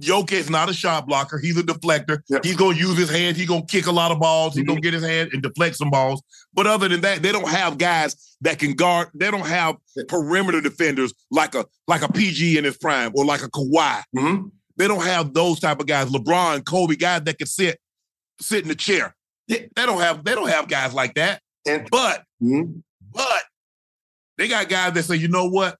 Jokic's 0.00 0.48
not 0.48 0.70
a 0.70 0.72
shot 0.72 1.06
blocker. 1.06 1.38
He's 1.38 1.56
a 1.58 1.62
deflector. 1.62 2.22
Yeah. 2.28 2.38
He's 2.42 2.56
gonna 2.56 2.76
use 2.76 2.96
his 2.96 3.10
hands. 3.10 3.36
He's 3.36 3.46
gonna 3.48 3.66
kick 3.66 3.86
a 3.86 3.92
lot 3.92 4.10
of 4.10 4.18
balls. 4.18 4.54
He's 4.54 4.64
gonna 4.64 4.80
get 4.80 4.94
his 4.94 5.04
hand 5.04 5.30
and 5.32 5.42
deflect 5.42 5.76
some 5.76 5.90
balls. 5.90 6.22
But 6.54 6.66
other 6.66 6.88
than 6.88 7.02
that, 7.02 7.22
they 7.22 7.30
don't 7.32 7.48
have 7.48 7.76
guys 7.76 8.36
that 8.40 8.58
can 8.58 8.72
guard. 8.72 9.08
They 9.14 9.30
don't 9.30 9.46
have 9.46 9.76
perimeter 10.08 10.60
defenders 10.62 11.12
like 11.30 11.54
a 11.54 11.66
like 11.88 12.02
a 12.02 12.10
PG 12.10 12.56
in 12.56 12.64
his 12.64 12.78
prime 12.78 13.12
or 13.14 13.24
like 13.26 13.42
a 13.42 13.50
Kawhi. 13.50 14.02
Mhm. 14.16 14.50
They 14.76 14.88
don't 14.88 15.04
have 15.04 15.34
those 15.34 15.60
type 15.60 15.78
of 15.80 15.86
guys. 15.86 16.08
LeBron, 16.08 16.64
Kobe, 16.64 16.96
guys 16.96 17.22
that 17.24 17.36
can 17.36 17.46
sit 17.46 17.78
sit 18.40 18.62
in 18.62 18.68
the 18.68 18.74
chair. 18.74 19.14
Yeah. 19.46 19.58
They 19.76 19.84
don't 19.86 20.00
have 20.00 20.24
they 20.24 20.34
don't 20.34 20.48
have 20.48 20.68
guys 20.68 20.94
like 20.94 21.14
that. 21.14 21.42
And 21.66 21.86
But 21.90 22.24
Mhm. 22.42 22.82
but 23.12 23.42
they 24.38 24.48
got 24.48 24.70
guys 24.70 24.94
that 24.94 25.02
say, 25.02 25.16
you 25.16 25.28
know 25.28 25.48
what? 25.50 25.76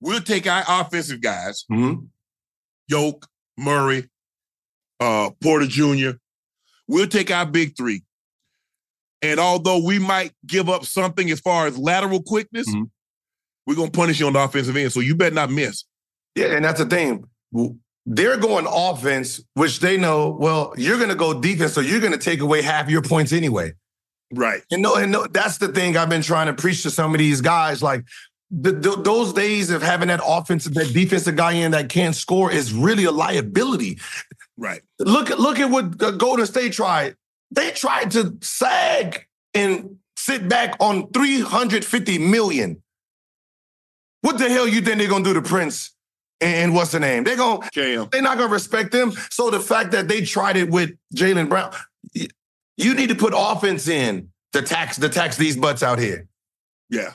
We'll 0.00 0.20
take 0.20 0.46
our 0.46 0.64
offensive 0.68 1.20
guys, 1.20 1.64
Mhm. 1.70 2.08
Yoke, 2.88 3.26
Murray, 3.56 4.08
uh, 5.00 5.30
Porter 5.42 5.66
Jr. 5.66 6.10
We'll 6.88 7.06
take 7.06 7.30
our 7.30 7.46
big 7.46 7.76
three. 7.76 8.02
And 9.22 9.40
although 9.40 9.82
we 9.84 9.98
might 9.98 10.32
give 10.46 10.68
up 10.68 10.84
something 10.84 11.30
as 11.30 11.40
far 11.40 11.66
as 11.66 11.76
lateral 11.78 12.22
quickness, 12.22 12.68
Mhm. 12.68 12.90
we're 13.66 13.74
gonna 13.74 13.90
punish 13.90 14.20
you 14.20 14.26
on 14.26 14.34
the 14.34 14.38
offensive 14.40 14.76
end. 14.76 14.92
So 14.92 15.00
you 15.00 15.14
better 15.14 15.34
not 15.34 15.50
miss. 15.50 15.84
yeah, 16.34 16.46
and 16.54 16.64
that's 16.64 16.78
the 16.78 16.86
thing. 16.86 17.24
They're 18.04 18.36
going 18.36 18.66
offense, 18.68 19.40
which 19.54 19.80
they 19.80 19.96
know. 19.96 20.28
Well, 20.38 20.74
you're 20.76 20.98
going 20.98 21.08
to 21.08 21.14
go 21.16 21.40
defense, 21.40 21.72
so 21.72 21.80
you're 21.80 21.98
going 21.98 22.12
to 22.12 22.18
take 22.18 22.40
away 22.40 22.62
half 22.62 22.88
your 22.90 23.02
points 23.02 23.32
anyway. 23.32 23.72
Right. 24.32 24.62
And 24.70 24.82
no, 24.82 24.94
and 24.96 25.10
no, 25.10 25.26
that's 25.26 25.58
the 25.58 25.68
thing 25.68 25.96
I've 25.96 26.08
been 26.10 26.22
trying 26.22 26.46
to 26.46 26.52
preach 26.52 26.82
to 26.84 26.90
some 26.90 27.14
of 27.14 27.18
these 27.18 27.40
guys. 27.40 27.82
Like 27.82 28.04
the, 28.50 28.72
the- 28.72 28.96
those 29.02 29.32
days 29.32 29.70
of 29.70 29.82
having 29.82 30.08
that 30.08 30.20
offensive, 30.24 30.74
that 30.74 30.92
defensive 30.92 31.36
guy 31.36 31.52
in 31.52 31.72
that 31.72 31.88
can't 31.88 32.14
score 32.14 32.50
is 32.52 32.72
really 32.72 33.04
a 33.04 33.10
liability. 33.12 33.98
Right. 34.56 34.80
Look 34.98 35.30
at 35.30 35.38
look 35.38 35.58
at 35.58 35.70
what 35.70 35.98
the 35.98 36.12
Golden 36.12 36.46
State 36.46 36.72
tried. 36.72 37.16
They 37.50 37.70
tried 37.72 38.10
to 38.12 38.36
sag 38.40 39.26
and 39.54 39.98
sit 40.16 40.48
back 40.48 40.76
on 40.80 41.10
350 41.12 42.18
million. 42.18 42.82
What 44.22 44.38
the 44.38 44.48
hell 44.48 44.66
you 44.66 44.80
think 44.80 44.98
they're 44.98 45.08
gonna 45.08 45.24
do 45.24 45.34
to 45.34 45.42
Prince 45.42 45.92
and 46.40 46.74
what's 46.74 46.92
the 46.92 47.00
name? 47.00 47.24
They're 47.24 47.36
gonna 47.36 47.68
Cam. 47.70 48.08
they're 48.10 48.22
not 48.22 48.38
gonna 48.38 48.52
respect 48.52 48.92
them. 48.92 49.12
So 49.30 49.50
the 49.50 49.60
fact 49.60 49.92
that 49.92 50.08
they 50.08 50.22
tried 50.22 50.56
it 50.56 50.70
with 50.70 50.90
Jaylen 51.14 51.48
Brown, 51.48 51.72
you 52.14 52.94
need 52.94 53.08
to 53.10 53.14
put 53.14 53.32
offense 53.36 53.88
in 53.88 54.30
to 54.52 54.62
tax 54.62 54.98
to 54.98 55.08
tax 55.08 55.36
these 55.36 55.56
butts 55.56 55.82
out 55.82 55.98
here. 55.98 56.26
Yeah. 56.90 57.12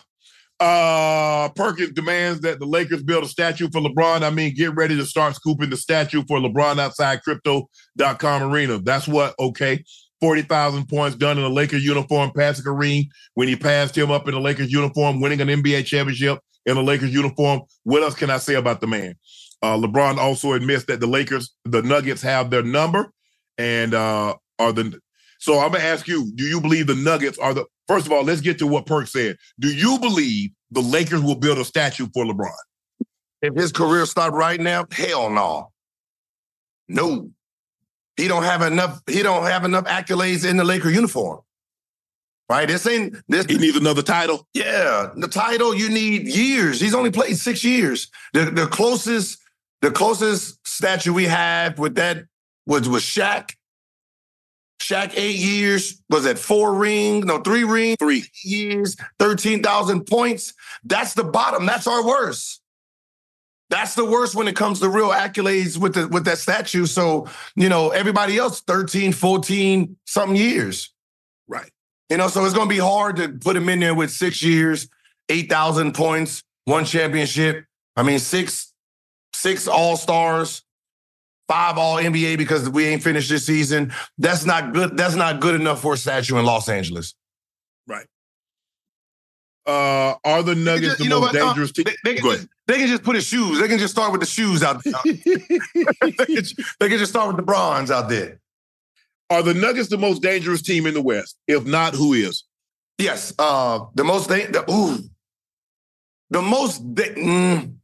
Uh 0.61 1.49
Perkins 1.55 1.91
demands 1.93 2.41
that 2.41 2.59
the 2.59 2.65
Lakers 2.67 3.01
build 3.01 3.23
a 3.23 3.27
statue 3.27 3.67
for 3.71 3.81
LeBron. 3.81 4.21
I 4.21 4.29
mean, 4.29 4.53
get 4.55 4.75
ready 4.75 4.95
to 4.95 5.05
start 5.05 5.35
scooping 5.35 5.71
the 5.71 5.77
statue 5.77 6.23
for 6.27 6.39
LeBron 6.39 6.79
outside 6.79 7.23
crypto.com 7.23 8.43
arena. 8.43 8.79
That's 8.79 9.07
what, 9.07 9.33
okay. 9.39 9.83
40,000 10.21 10.87
points 10.87 11.17
done 11.17 11.39
in 11.39 11.43
a 11.43 11.49
Lakers 11.49 11.83
uniform, 11.83 12.31
passing 12.35 12.63
Kareem 12.63 13.05
when 13.33 13.47
he 13.47 13.55
passed 13.55 13.97
him 13.97 14.11
up 14.11 14.27
in 14.27 14.35
a 14.35 14.39
Lakers 14.39 14.71
uniform, 14.71 15.19
winning 15.19 15.41
an 15.41 15.47
NBA 15.47 15.85
championship 15.85 16.37
in 16.67 16.77
a 16.77 16.81
Lakers 16.81 17.11
uniform. 17.11 17.61
What 17.83 18.03
else 18.03 18.13
can 18.13 18.29
I 18.29 18.37
say 18.37 18.53
about 18.53 18.81
the 18.81 18.87
man? 18.87 19.15
Uh, 19.63 19.77
LeBron 19.77 20.17
also 20.17 20.53
admits 20.53 20.85
that 20.85 20.99
the 20.99 21.07
Lakers, 21.07 21.55
the 21.65 21.81
Nuggets 21.81 22.21
have 22.21 22.51
their 22.51 22.63
number 22.63 23.11
and 23.57 23.93
uh, 23.93 24.35
are 24.59 24.71
the 24.71 24.99
So 25.39 25.59
I'm 25.59 25.71
gonna 25.71 25.83
ask 25.83 26.07
you: 26.07 26.31
Do 26.35 26.43
you 26.43 26.61
believe 26.61 26.87
the 26.87 26.95
Nuggets 26.95 27.37
are 27.39 27.53
the? 27.53 27.65
First 27.91 28.05
of 28.05 28.13
all, 28.13 28.23
let's 28.23 28.39
get 28.39 28.57
to 28.59 28.67
what 28.67 28.85
Perk 28.85 29.05
said. 29.07 29.35
Do 29.59 29.67
you 29.67 29.99
believe 29.99 30.51
the 30.71 30.79
Lakers 30.79 31.21
will 31.21 31.35
build 31.35 31.57
a 31.57 31.65
statue 31.65 32.07
for 32.13 32.23
LeBron? 32.23 32.53
If 33.41 33.53
his 33.53 33.73
career 33.73 34.05
stopped 34.05 34.33
right 34.33 34.61
now, 34.61 34.85
hell 34.89 35.29
no. 35.29 35.73
No. 36.87 37.31
He 38.15 38.29
don't 38.29 38.43
have 38.43 38.61
enough, 38.61 39.01
he 39.09 39.21
don't 39.21 39.43
have 39.43 39.65
enough 39.65 39.83
accolades 39.83 40.49
in 40.49 40.55
the 40.55 40.63
Laker 40.63 40.89
uniform. 40.89 41.41
Right? 42.49 42.65
This 42.65 42.87
ain't 42.87 43.17
this 43.27 43.45
He 43.47 43.57
needs 43.57 43.75
another 43.75 44.03
title. 44.03 44.47
yeah, 44.53 45.09
the 45.17 45.27
title 45.27 45.75
you 45.75 45.89
need 45.89 46.29
years. 46.29 46.79
He's 46.79 46.95
only 46.95 47.11
played 47.11 47.35
six 47.35 47.61
years. 47.61 48.09
The 48.31 48.45
the 48.45 48.67
closest, 48.67 49.37
the 49.81 49.91
closest 49.91 50.65
statue 50.65 51.11
we 51.11 51.25
have 51.25 51.77
with 51.77 51.95
that 51.95 52.23
was 52.65 52.87
with 52.87 53.03
Shaq. 53.03 53.51
Shaq 54.81 55.13
eight 55.15 55.37
years 55.37 56.01
was 56.09 56.25
at 56.25 56.39
four 56.39 56.73
rings, 56.73 57.25
no 57.25 57.39
three 57.39 57.63
rings, 57.63 57.97
Three. 57.99 58.25
years, 58.43 58.95
thirteen 59.19 59.61
thousand 59.61 60.05
points. 60.05 60.53
That's 60.83 61.13
the 61.13 61.23
bottom. 61.23 61.65
That's 61.67 61.85
our 61.85 62.05
worst. 62.05 62.61
That's 63.69 63.93
the 63.95 64.03
worst 64.03 64.33
when 64.35 64.47
it 64.47 64.55
comes 64.55 64.79
to 64.79 64.89
real 64.89 65.09
accolades 65.09 65.77
with 65.77 65.93
the 65.93 66.07
with 66.07 66.25
that 66.25 66.39
statue. 66.39 66.87
So, 66.87 67.27
you 67.55 67.69
know, 67.69 67.91
everybody 67.91 68.37
else 68.37 68.61
13, 68.61 69.13
14 69.13 69.95
something 70.05 70.35
years. 70.35 70.91
Right. 71.47 71.71
You 72.09 72.17
know, 72.17 72.27
so 72.27 72.43
it's 72.43 72.53
going 72.53 72.67
to 72.67 72.73
be 72.75 72.81
hard 72.81 73.15
to 73.17 73.29
put 73.29 73.55
him 73.55 73.69
in 73.69 73.79
there 73.79 73.95
with 73.95 74.11
six 74.11 74.43
years, 74.43 74.89
8,000 75.29 75.93
points, 75.93 76.43
one 76.65 76.83
championship. 76.83 77.63
I 77.95 78.03
mean, 78.03 78.19
six, 78.19 78.73
six 79.33 79.67
all 79.67 79.95
stars, 79.95 80.63
five 81.51 81.77
all 81.77 81.97
NBA 81.97 82.37
because 82.37 82.69
we 82.69 82.85
ain't 82.85 83.03
finished 83.03 83.29
this 83.29 83.45
season. 83.45 83.91
That's 84.17 84.45
not 84.45 84.73
good. 84.73 84.95
That's 84.95 85.15
not 85.15 85.41
good 85.41 85.59
enough 85.59 85.81
for 85.81 85.95
a 85.95 85.97
statue 85.97 86.37
in 86.37 86.45
Los 86.45 86.69
Angeles. 86.69 87.13
Right. 87.87 88.05
Uh, 89.65 90.15
are 90.23 90.43
the 90.43 90.55
Nuggets 90.55 90.95
just- 90.95 90.99
the 90.99 91.09
most 91.09 91.33
what, 91.33 91.35
uh, 91.35 91.47
dangerous 91.47 91.73
team? 91.73 91.83
They, 91.85 91.95
they 92.05 92.15
can 92.15 92.23
just, 92.31 92.47
they 92.67 92.77
can 92.77 92.87
just 92.87 93.03
put 93.03 93.15
his 93.15 93.25
shoes. 93.25 93.59
They 93.59 93.67
can 93.67 93.79
just 93.79 93.93
start 93.93 94.13
with 94.13 94.21
the 94.21 94.27
shoes 94.27 94.63
out 94.63 94.81
there. 94.83 94.93
they, 95.03 96.11
can, 96.11 96.35
just- 96.35 96.55
they 96.79 96.87
can 96.87 96.97
just 96.97 97.11
start 97.11 97.27
with 97.27 97.35
the 97.35 97.43
bronze 97.43 97.91
out 97.91 98.07
there. 98.07 98.39
Are 99.29 99.43
the 99.43 99.53
Nuggets 99.53 99.89
the 99.89 99.97
most 99.97 100.21
dangerous 100.21 100.61
team 100.61 100.85
in 100.85 100.93
the 100.93 101.01
West? 101.01 101.37
If 101.49 101.65
not, 101.65 101.93
who 101.93 102.13
is? 102.13 102.45
Yes. 102.97 103.33
Uh, 103.37 103.87
the 103.95 104.05
most 104.05 104.29
they 104.29 104.45
the, 104.45 104.69
ooh, 104.71 104.99
the 106.29 106.41
most 106.41 106.95
da- 106.95 107.13
mm. 107.13 107.75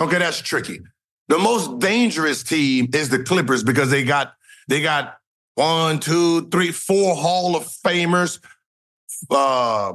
okay, 0.00 0.18
that's 0.18 0.40
tricky. 0.40 0.80
The 1.32 1.38
most 1.38 1.78
dangerous 1.78 2.42
team 2.42 2.90
is 2.92 3.08
the 3.08 3.18
Clippers 3.18 3.64
because 3.64 3.88
they 3.88 4.04
got 4.04 4.34
they 4.68 4.82
got 4.82 5.16
one, 5.54 5.98
two, 5.98 6.46
three, 6.50 6.70
four 6.72 7.16
Hall 7.16 7.56
of 7.56 7.64
Famers, 7.64 8.38
uh, 9.30 9.94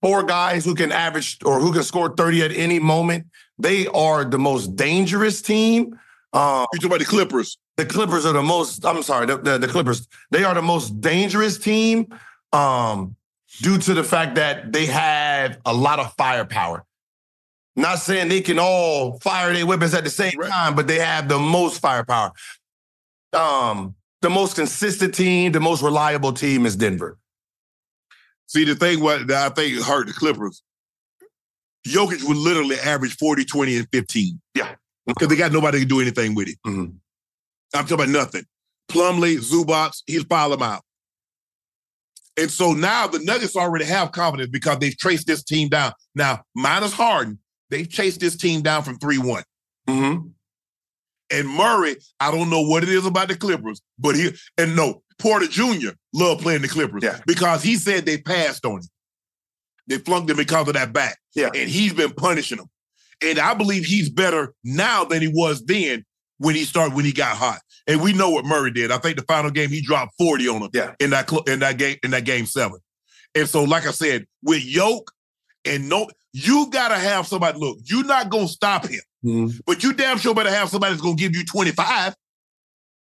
four 0.00 0.24
guys 0.24 0.64
who 0.64 0.74
can 0.74 0.90
average 0.90 1.38
or 1.44 1.60
who 1.60 1.72
can 1.72 1.84
score 1.84 2.12
30 2.12 2.42
at 2.42 2.50
any 2.50 2.80
moment. 2.80 3.26
They 3.58 3.86
are 3.86 4.24
the 4.24 4.40
most 4.40 4.74
dangerous 4.74 5.40
team. 5.40 6.00
Um, 6.32 6.66
You 6.72 6.80
talking 6.80 6.86
about 6.86 6.98
the 6.98 7.04
Clippers? 7.04 7.58
the 7.76 7.86
Clippers 7.86 8.26
are 8.26 8.32
the 8.32 8.42
most. 8.42 8.84
I'm 8.84 9.04
sorry, 9.04 9.26
the, 9.26 9.36
the, 9.36 9.58
the 9.58 9.68
Clippers. 9.68 10.08
They 10.32 10.42
are 10.42 10.54
the 10.54 10.62
most 10.62 11.00
dangerous 11.00 11.58
team, 11.58 12.12
um, 12.52 13.14
due 13.60 13.78
to 13.78 13.94
the 13.94 14.02
fact 14.02 14.34
that 14.34 14.72
they 14.72 14.86
have 14.86 15.60
a 15.64 15.72
lot 15.72 16.00
of 16.00 16.12
firepower. 16.14 16.84
Not 17.74 17.98
saying 18.00 18.28
they 18.28 18.42
can 18.42 18.58
all 18.58 19.18
fire 19.20 19.52
their 19.52 19.66
weapons 19.66 19.94
at 19.94 20.04
the 20.04 20.10
same 20.10 20.38
Right. 20.38 20.50
time, 20.50 20.74
but 20.74 20.86
they 20.86 20.98
have 20.98 21.28
the 21.28 21.38
most 21.38 21.80
firepower. 21.80 22.32
Um, 23.32 23.94
the 24.20 24.28
most 24.30 24.56
consistent 24.56 25.14
team, 25.14 25.52
the 25.52 25.60
most 25.60 25.82
reliable 25.82 26.32
team 26.32 26.66
is 26.66 26.76
Denver. 26.76 27.18
See, 28.46 28.64
the 28.64 28.74
thing 28.74 29.00
what 29.00 29.26
that 29.28 29.52
I 29.52 29.54
think 29.54 29.82
hurt 29.82 30.06
the 30.06 30.12
Clippers, 30.12 30.62
Jokic 31.86 32.22
would 32.24 32.36
literally 32.36 32.78
average 32.78 33.16
40, 33.16 33.44
20, 33.44 33.76
and 33.78 33.88
15. 33.90 34.40
Yeah. 34.54 34.74
Because 35.06 35.28
they 35.28 35.36
got 35.36 35.52
nobody 35.52 35.80
to 35.80 35.86
do 35.86 36.00
anything 36.00 36.34
with 36.34 36.48
it. 36.48 36.58
Mhm. 36.66 36.96
I'm 37.74 37.86
talking 37.86 37.94
about 37.94 38.08
nothing. 38.10 38.44
Plumlee, 38.90 39.38
Zubac, 39.38 39.94
he'll 40.06 40.24
file 40.24 40.50
them 40.50 40.62
out. 40.62 40.84
And 42.36 42.50
so 42.50 42.72
now 42.72 43.06
the 43.06 43.18
Nuggets 43.18 43.56
already 43.56 43.84
have 43.86 44.12
confidence 44.12 44.50
because 44.50 44.78
they've 44.78 44.96
traced 44.96 45.26
this 45.26 45.42
team 45.42 45.68
down. 45.68 45.92
Now, 46.14 46.44
minus 46.54 46.92
Harden, 46.92 47.38
they've 47.72 47.88
chased 47.88 48.20
this 48.20 48.36
team 48.36 48.62
down 48.62 48.82
from 48.84 48.98
3-1. 48.98 49.42
Mm-hmm. 49.88 50.28
And 51.30 51.48
Murray, 51.48 51.96
I 52.20 52.30
don't 52.30 52.50
know 52.50 52.62
what 52.62 52.82
it 52.82 52.90
is 52.90 53.06
about 53.06 53.28
the 53.28 53.36
Clippers, 53.36 53.80
but 53.98 54.14
he 54.14 54.30
and 54.58 54.76
no, 54.76 55.02
Porter 55.18 55.46
Jr. 55.46 55.90
loved 56.12 56.42
playing 56.42 56.62
the 56.62 56.68
Clippers 56.68 57.02
Yeah. 57.02 57.20
because 57.26 57.62
he 57.62 57.76
said 57.76 58.04
they 58.04 58.18
passed 58.18 58.64
on 58.66 58.76
him. 58.80 58.88
They 59.88 59.98
flunked 59.98 60.30
him 60.30 60.36
because 60.36 60.68
of 60.68 60.74
that 60.74 60.92
back. 60.92 61.18
Yeah. 61.34 61.48
And 61.54 61.68
he's 61.68 61.92
been 61.94 62.12
punishing 62.12 62.58
them. 62.58 62.68
And 63.22 63.38
I 63.38 63.54
believe 63.54 63.84
he's 63.84 64.10
better 64.10 64.52
now 64.62 65.04
than 65.04 65.22
he 65.22 65.28
was 65.28 65.64
then 65.64 66.04
when 66.38 66.54
he 66.54 66.64
started 66.64 66.94
when 66.94 67.04
he 67.04 67.12
got 67.12 67.36
hot. 67.36 67.60
And 67.86 68.00
we 68.02 68.12
know 68.12 68.30
what 68.30 68.44
Murray 68.44 68.70
did. 68.70 68.92
I 68.92 68.98
think 68.98 69.16
the 69.16 69.24
final 69.24 69.50
game 69.50 69.70
he 69.70 69.80
dropped 69.80 70.12
40 70.18 70.48
on 70.48 70.62
him 70.62 70.70
Yeah. 70.74 70.92
in 71.00 71.10
that 71.10 71.28
cl- 71.30 71.44
in 71.44 71.60
that 71.60 71.78
game 71.78 71.96
in 72.02 72.10
that 72.12 72.24
game 72.24 72.46
seven. 72.46 72.78
And 73.34 73.48
so, 73.48 73.64
like 73.64 73.86
I 73.86 73.90
said, 73.92 74.26
with 74.42 74.62
Yoke 74.64 75.10
and 75.64 75.88
no, 75.88 76.08
you 76.32 76.68
gotta 76.70 76.96
have 76.98 77.26
somebody. 77.26 77.58
Look, 77.58 77.78
you're 77.84 78.04
not 78.04 78.30
gonna 78.30 78.48
stop 78.48 78.86
him. 78.86 79.00
Mm-hmm. 79.24 79.58
But 79.66 79.82
you 79.82 79.92
damn 79.92 80.18
sure 80.18 80.34
better 80.34 80.50
have 80.50 80.68
somebody 80.68 80.92
that's 80.92 81.02
gonna 81.02 81.14
give 81.16 81.34
you 81.36 81.44
25. 81.44 82.14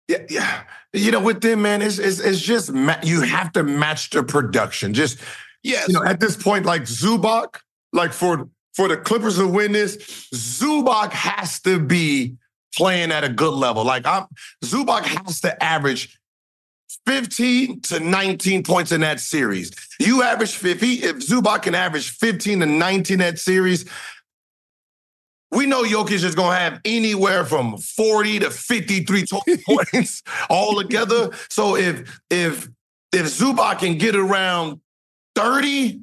Yeah, 0.07 0.17
yeah. 0.29 0.63
You 0.91 1.11
know, 1.11 1.21
with 1.21 1.41
them, 1.41 1.61
man, 1.61 1.81
it's 1.81 1.99
it's, 1.99 2.19
it's 2.19 2.39
just 2.41 2.71
ma- 2.71 2.99
you 3.03 3.21
have 3.21 3.53
to 3.53 3.63
match 3.63 4.09
the 4.09 4.23
production. 4.23 4.93
Just 4.93 5.19
Yes. 5.63 5.87
you 5.89 5.93
know, 5.93 6.03
at 6.03 6.19
this 6.19 6.37
point, 6.37 6.65
like 6.65 6.83
Zubac, 6.83 7.57
like 7.93 8.13
for 8.13 8.49
for 8.73 8.87
the 8.87 8.97
Clippers 8.97 9.37
to 9.37 9.47
win 9.47 9.71
this, 9.73 9.97
Zubac 10.33 11.11
has 11.11 11.59
to 11.61 11.79
be 11.79 12.35
playing 12.75 13.11
at 13.11 13.23
a 13.23 13.29
good 13.29 13.53
level. 13.53 13.83
Like 13.83 14.05
I'm 14.05 14.25
Zubac 14.63 15.03
has 15.03 15.41
to 15.41 15.63
average 15.63 16.18
15 17.05 17.81
to 17.81 17.99
19 17.99 18.63
points 18.63 18.91
in 18.91 19.01
that 19.01 19.19
series. 19.19 19.71
You 19.99 20.23
average 20.23 20.55
50, 20.55 20.87
if 21.03 21.17
Zubac 21.17 21.63
can 21.63 21.75
average 21.75 22.11
15 22.11 22.61
to 22.61 22.65
19 22.65 23.13
in 23.13 23.19
that 23.19 23.39
series, 23.39 23.85
we 25.51 25.65
know 25.65 25.83
Jokic 25.83 26.23
is 26.23 26.35
going 26.35 26.51
to 26.51 26.59
have 26.59 26.79
anywhere 26.85 27.43
from 27.43 27.77
40 27.77 28.39
to 28.39 28.51
53 28.51 29.25
total 29.25 29.55
points 29.65 30.21
all 30.49 30.79
together. 30.79 31.31
So 31.49 31.75
if 31.75 32.19
if 32.29 32.69
if 33.11 33.25
Zubac 33.25 33.79
can 33.79 33.97
get 33.97 34.15
around 34.15 34.79
30, 35.35 36.01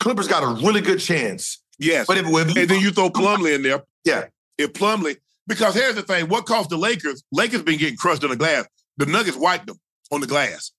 Clippers 0.00 0.28
got 0.28 0.42
a 0.42 0.62
really 0.64 0.82
good 0.82 1.00
chance. 1.00 1.62
yes. 1.78 2.06
But 2.06 2.18
if, 2.18 2.26
if 2.26 2.56
and 2.56 2.68
then 2.68 2.80
you 2.80 2.90
throw 2.90 3.08
Plumlee 3.08 3.54
in 3.54 3.62
there. 3.62 3.82
Yeah. 4.04 4.26
If 4.58 4.74
Plumlee, 4.74 5.16
because 5.46 5.74
here's 5.74 5.94
the 5.94 6.02
thing: 6.02 6.28
what 6.28 6.44
cost 6.44 6.68
the 6.68 6.76
Lakers? 6.76 7.22
Lakers 7.32 7.62
been 7.62 7.78
getting 7.78 7.96
crushed 7.96 8.24
on 8.24 8.30
the 8.30 8.36
glass. 8.36 8.66
The 8.98 9.06
Nuggets 9.06 9.38
wiped 9.38 9.68
them 9.68 9.78
on 10.10 10.20
the 10.20 10.26
glass. 10.26 10.72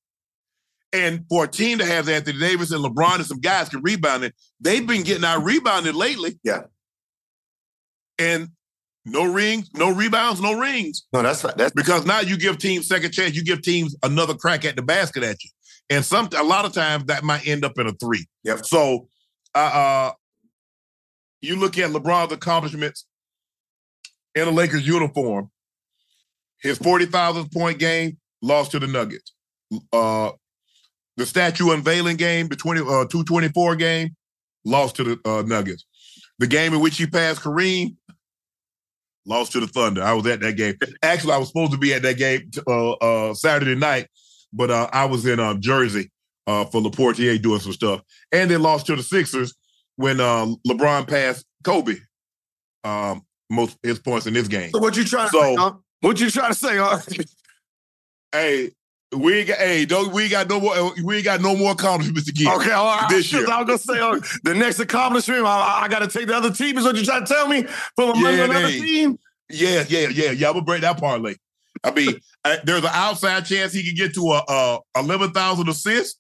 And 0.94 1.26
for 1.30 1.44
a 1.44 1.48
team 1.48 1.80
to 1.80 1.86
have 1.86 2.08
Anthony 2.08 2.40
Davis 2.40 2.72
and 2.72 2.84
LeBron 2.84 3.16
and 3.16 3.26
some 3.26 3.40
guys 3.40 3.70
can 3.70 3.82
rebound 3.82 4.24
it, 4.24 4.34
they've 4.60 4.86
been 4.86 5.04
getting 5.04 5.26
out 5.26 5.44
rebounded 5.44 5.96
lately. 5.96 6.40
Yeah. 6.44 6.64
And 8.18 8.50
no 9.06 9.26
rings, 9.26 9.70
no 9.74 9.94
rebounds, 9.94 10.42
no 10.42 10.58
rings. 10.58 11.06
no, 11.14 11.22
that's 11.22 11.42
that's 11.42 11.74
Because 11.74 12.06
now 12.06 12.22
you 12.22 12.38
give 12.38 12.58
teams 12.58 12.88
second 12.88 13.12
chance, 13.12 13.36
you 13.36 13.44
give 13.44 13.62
teams 13.62 13.96
another 14.04 14.34
crack 14.34 14.66
at 14.66 14.76
the 14.76 14.82
basket 14.82 15.24
at 15.24 15.44
you. 15.44 15.50
And 15.90 16.04
some 16.04 16.30
a 16.38 16.44
lot 16.44 16.66
of 16.66 16.74
times 16.74 17.06
that 17.06 17.24
might 17.24 17.48
end 17.48 17.64
up 17.64 17.78
in 17.78 17.88
a 17.88 17.94
three. 17.94 18.26
Yep. 18.44 18.66
So 18.66 19.08
uh, 19.56 19.58
uh 19.58 20.12
you 21.42 21.56
look 21.56 21.78
at 21.78 21.92
LeBron's 21.92 22.34
accomplishments 22.34 23.06
in 24.36 24.48
a 24.48 24.52
Lakers 24.52 24.88
uniform, 24.88 25.52
his 26.62 26.78
40,000 26.78 27.52
point 27.52 27.80
game 27.80 28.18
lost 28.42 28.72
to 28.72 28.80
the 28.80 28.88
Nuggets. 28.88 29.34
Uh 29.92 30.32
the 31.18 31.26
statue 31.26 31.72
unveiling 31.72 32.16
game, 32.18 32.48
the 32.48 32.56
20 32.56 32.82
uh 32.82 32.84
224 33.06 33.76
game, 33.76 34.16
lost 34.66 34.96
to 34.98 35.04
the 35.04 35.20
uh, 35.30 35.42
Nuggets. 35.42 35.86
The 36.40 36.46
game 36.48 36.74
in 36.76 36.80
which 36.80 36.98
he 36.98 37.08
passed 37.08 37.42
Kareem, 37.42 37.96
lost 39.26 39.52
to 39.54 39.60
the 39.60 39.68
Thunder. 39.68 40.04
I 40.04 40.14
was 40.14 40.28
at 40.28 40.40
that 40.42 40.54
game. 40.56 40.76
Actually, 41.02 41.34
I 41.34 41.38
was 41.38 41.48
supposed 41.48 41.72
to 41.72 41.78
be 41.80 41.94
at 41.94 42.04
that 42.04 42.18
game 42.18 42.50
uh, 42.68 42.92
uh, 42.94 43.34
Saturday 43.34 43.74
night, 43.76 44.08
but 44.54 44.70
uh, 44.70 44.90
I 44.94 45.06
was 45.06 45.26
in 45.26 45.40
uh, 45.40 45.56
Jersey 45.56 46.12
uh, 46.46 46.66
for 46.66 46.82
Laportier 46.82 47.42
doing 47.42 47.60
some 47.60 47.74
stuff, 47.74 48.02
and 48.32 48.50
they 48.52 48.58
lost 48.58 48.86
to 48.86 48.96
the 48.96 49.02
Sixers 49.04 49.56
when 49.96 50.20
uh, 50.20 50.46
LeBron 50.68 51.08
passed 51.08 51.46
Kobe 51.64 51.96
um, 52.84 53.24
most 53.50 53.78
his 53.82 53.98
points 53.98 54.28
in 54.28 54.34
this 54.36 54.48
game. 54.48 54.70
so 54.70 54.78
what 54.80 54.96
you 54.96 55.04
trying 55.04 55.28
to 55.30 55.32
So- 55.32 55.42
say, 55.42 55.56
huh? 55.56 55.74
What 56.02 56.20
you 56.20 56.30
trying 56.30 56.52
to 56.52 56.58
say, 56.58 56.78
huh? 56.78 57.00
Hey, 58.32 58.72
we 59.16 59.40
ain't 59.40 59.48
got 59.48 59.58
hey, 59.58 59.86
don't 59.86 60.12
we 60.12 60.24
ain't 60.24 60.32
got 60.32 60.50
no 60.50 60.60
more 60.60 60.94
we 61.04 61.16
ain't 61.16 61.26
got 61.26 61.42
no 61.42 61.56
more 61.56 61.72
accomplishments 61.72 62.26
to 62.26 62.34
give. 62.34 62.48
Okay, 62.48 62.72
all 62.72 62.86
right. 62.86 63.10
This 63.10 63.32
year. 63.32 63.50
I 63.50 63.62
was 63.62 63.68
gonna 63.68 63.78
say 63.78 64.00
uh, 64.00 64.38
the 64.44 64.54
next 64.54 64.80
accomplishment. 64.80 65.46
I, 65.46 65.84
I 65.84 65.88
got 65.88 66.00
to 66.00 66.08
take 66.08 66.28
the 66.28 66.36
other 66.36 66.52
team. 66.52 66.78
Is 66.78 66.84
what 66.84 66.96
you 66.96 67.06
trying 67.06 67.26
to 67.26 67.34
tell 67.34 67.48
me? 67.48 67.64
From 67.96 68.10
a 68.10 68.16
money 68.16 68.38
Yeah, 68.38 68.44
on 68.44 68.50
another 68.50 68.70
team? 68.70 69.18
Yeah, 69.50 69.86
yeah, 69.88 70.10
yeah, 70.10 70.32
yeah. 70.32 70.48
I'm 70.48 70.54
gonna 70.56 70.66
break 70.66 70.82
that 70.82 71.00
parlay. 71.00 71.36
I 71.84 71.92
mean, 71.92 72.20
uh, 72.44 72.58
there's 72.66 72.84
an 72.84 72.90
outside 72.92 73.46
chance 73.46 73.72
he 73.72 73.84
could 73.86 73.96
get 73.96 74.14
to 74.16 74.34
a, 74.34 74.44
a 74.48 74.80
eleven 74.98 75.32
thousand 75.32 75.70
assists. 75.70 76.20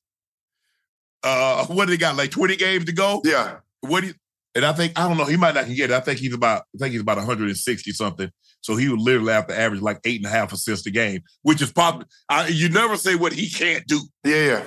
Uh, 1.23 1.65
what 1.65 1.85
do 1.85 1.91
they 1.91 1.97
got? 1.97 2.15
Like 2.15 2.31
twenty 2.31 2.55
games 2.55 2.85
to 2.85 2.93
go. 2.93 3.21
Yeah. 3.25 3.57
What 3.81 4.01
do 4.01 4.07
you, 4.07 4.13
and 4.57 4.65
I 4.65 4.73
think 4.73 4.97
I 4.99 5.07
don't 5.07 5.17
know. 5.17 5.25
He 5.25 5.37
might 5.37 5.53
not 5.53 5.65
can 5.65 5.75
get 5.75 5.91
it. 5.91 5.93
I 5.93 5.99
think 5.99 6.19
he's 6.19 6.33
about. 6.33 6.63
I 6.75 6.79
think 6.79 6.91
he's 6.93 7.01
about 7.01 7.17
160 7.17 7.91
something. 7.91 8.29
So 8.61 8.75
he 8.75 8.89
would 8.89 8.99
literally 8.99 9.31
have 9.31 9.47
to 9.47 9.57
average 9.57 9.81
like 9.81 9.99
eight 10.03 10.17
and 10.17 10.25
a 10.25 10.29
half 10.29 10.51
assists 10.51 10.87
a 10.87 10.91
game, 10.91 11.21
which 11.43 11.61
is 11.61 11.71
probably. 11.71 12.07
I, 12.27 12.47
you 12.47 12.67
never 12.67 12.97
say 12.97 13.13
what 13.13 13.33
he 13.33 13.49
can't 13.49 13.85
do. 13.85 14.01
Yeah, 14.23 14.45
yeah. 14.45 14.63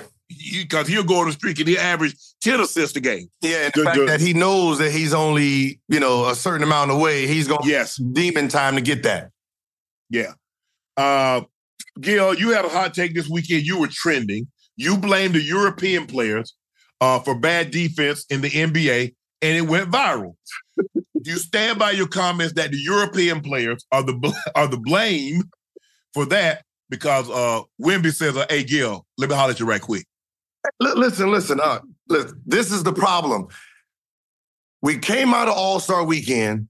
Because 0.61 0.87
he'll 0.87 1.03
go 1.03 1.19
on 1.19 1.27
the 1.27 1.33
streak 1.33 1.59
and 1.59 1.67
he 1.67 1.77
average 1.77 2.15
10 2.39 2.61
assists 2.61 2.95
a 2.95 3.01
game. 3.01 3.29
Yeah, 3.41 3.65
and 3.65 3.73
the, 3.75 3.81
the 3.81 3.85
fact 3.85 3.97
the, 3.97 4.05
that 4.05 4.21
he 4.21 4.31
knows 4.31 4.77
that 4.77 4.93
he's 4.93 5.13
only, 5.13 5.81
you 5.89 5.99
know, 5.99 6.29
a 6.29 6.35
certain 6.35 6.63
amount 6.63 6.89
away, 6.89 7.27
he's 7.27 7.49
gonna 7.49 7.67
yes. 7.67 7.97
demon 7.97 8.47
time 8.47 8.75
to 8.75 8.81
get 8.81 9.03
that. 9.03 9.31
Yeah. 10.09 10.31
Uh 10.95 11.41
Gil, 11.99 12.33
you 12.33 12.51
had 12.51 12.63
a 12.63 12.69
hot 12.69 12.93
take 12.93 13.13
this 13.13 13.27
weekend. 13.27 13.63
You 13.63 13.77
were 13.77 13.89
trending. 13.91 14.47
You 14.77 14.95
blamed 14.95 15.35
the 15.35 15.41
European 15.41 16.07
players 16.07 16.55
uh, 17.01 17.19
for 17.19 17.35
bad 17.35 17.71
defense 17.71 18.25
in 18.29 18.39
the 18.39 18.49
NBA, 18.49 19.13
and 19.41 19.57
it 19.57 19.61
went 19.61 19.91
viral. 19.91 20.35
Do 20.85 21.31
you 21.31 21.37
stand 21.37 21.77
by 21.77 21.91
your 21.91 22.07
comments 22.07 22.53
that 22.53 22.71
the 22.71 22.77
European 22.77 23.41
players 23.41 23.85
are 23.91 24.03
the 24.03 24.33
are 24.55 24.67
the 24.67 24.77
blame 24.77 25.43
for 26.13 26.25
that? 26.27 26.63
Because 26.89 27.29
uh, 27.29 27.61
Wemby 27.81 28.13
says, 28.13 28.35
uh, 28.35 28.45
"Hey, 28.49 28.63
Gil, 28.63 29.05
let 29.17 29.29
me 29.29 29.35
holler 29.35 29.51
at 29.51 29.59
you 29.59 29.65
right 29.65 29.81
quick." 29.81 30.05
Listen, 30.79 31.31
listen, 31.31 31.59
uh, 31.61 31.79
listen. 32.09 32.41
This 32.45 32.71
is 32.71 32.83
the 32.83 32.93
problem. 32.93 33.47
We 34.81 34.97
came 34.97 35.33
out 35.33 35.47
of 35.47 35.55
All 35.55 35.79
Star 35.79 36.03
Weekend 36.03 36.67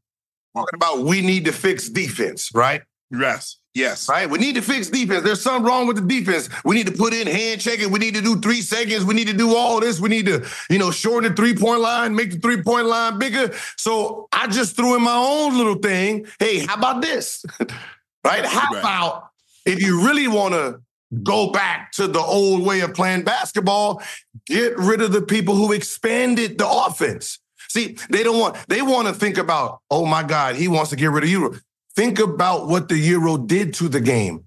talking 0.56 0.76
about 0.76 1.00
we 1.00 1.22
need 1.22 1.46
to 1.46 1.52
fix 1.52 1.90
defense, 1.90 2.50
right? 2.54 2.82
Yes. 3.10 3.58
Yes. 3.74 4.10
Right? 4.10 4.30
We 4.30 4.38
need 4.38 4.56
to 4.56 4.62
fix 4.62 4.90
defense. 4.90 5.24
There's 5.24 5.42
something 5.42 5.66
wrong 5.66 5.88
with 5.88 5.96
the 5.96 6.02
defense. 6.02 6.50
We 6.66 6.76
need 6.76 6.88
to 6.88 6.92
put 6.92 7.14
in 7.14 7.26
hand 7.26 7.62
checking. 7.62 7.90
We 7.90 8.00
need 8.00 8.16
to 8.16 8.22
do 8.22 8.40
three 8.40 8.62
seconds. 8.62 9.06
We 9.06 9.14
need 9.14 9.28
to 9.28 9.34
do 9.34 9.56
all 9.56 9.80
this. 9.80 10.00
We 10.00 10.10
need 10.10 10.26
to, 10.26 10.46
you 10.70 10.78
know, 10.78 10.92
shorten 10.92 11.30
the 11.30 11.36
three-point 11.36 11.80
line, 11.80 12.14
make 12.14 12.32
the 12.32 12.40
three-point 12.40 12.88
line 12.88 13.18
bigger. 13.18 13.54
So 13.78 14.28
I 14.34 14.48
just 14.48 14.76
threw 14.76 14.96
in 14.96 15.02
my 15.02 15.16
own 15.16 15.58
little 15.58 15.76
thing. 15.76 16.28
Hey, 16.40 16.60
how 16.60 16.76
about 16.76 17.02
this? 17.02 17.46
right? 18.26 18.46
How 18.46 18.74
right. 18.74 18.80
about 18.80 19.30
if 19.66 19.82
you 19.82 20.06
really 20.06 20.28
want 20.28 20.54
to 20.54 20.82
go 21.24 21.52
back 21.52 21.92
to 21.94 22.08
the 22.08 22.20
old 22.20 22.66
way 22.66 22.82
of 22.82 22.94
playing 22.94 23.24
basketball, 23.24 24.02
get 24.48 24.78
rid 24.78 25.02
of 25.02 25.12
the 25.14 25.22
people 25.22 25.56
who 25.56 25.72
expanded 25.72 26.58
the 26.58 26.70
offense. 26.70 27.40
See, 27.70 27.98
they 28.10 28.24
don't 28.24 28.40
want, 28.40 28.58
they 28.68 28.82
want 28.82 29.08
to 29.08 29.14
think 29.14 29.38
about, 29.38 29.80
oh 29.90 30.06
my 30.06 30.24
God, 30.24 30.56
he 30.56 30.68
wants 30.68 30.90
to 30.90 30.98
get 30.98 31.10
rid 31.12 31.24
of 31.24 31.30
you. 31.30 31.58
Think 31.96 32.20
about 32.20 32.68
what 32.68 32.88
the 32.90 32.98
Euro 32.98 33.38
did 33.38 33.74
to 33.76 33.90
the 33.90 34.00
game. 34.00 34.46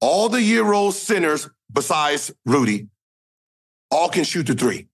All 0.00 0.28
the 0.28 0.42
Euro 0.42 0.90
centers, 0.90 1.48
besides 1.72 2.32
Rudy, 2.44 2.88
all 3.90 4.08
can 4.08 4.24
shoot 4.24 4.46
the 4.46 4.54
three. 4.54 4.88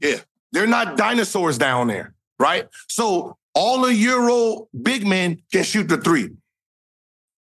Yeah. 0.00 0.18
They're 0.52 0.66
not 0.66 0.96
dinosaurs 0.96 1.58
down 1.58 1.88
there, 1.88 2.14
right? 2.38 2.68
So 2.88 3.36
all 3.54 3.82
the 3.82 3.94
Euro 3.94 4.68
big 4.80 5.06
men 5.06 5.42
can 5.52 5.62
shoot 5.62 5.88
the 5.88 5.98
three. 5.98 6.30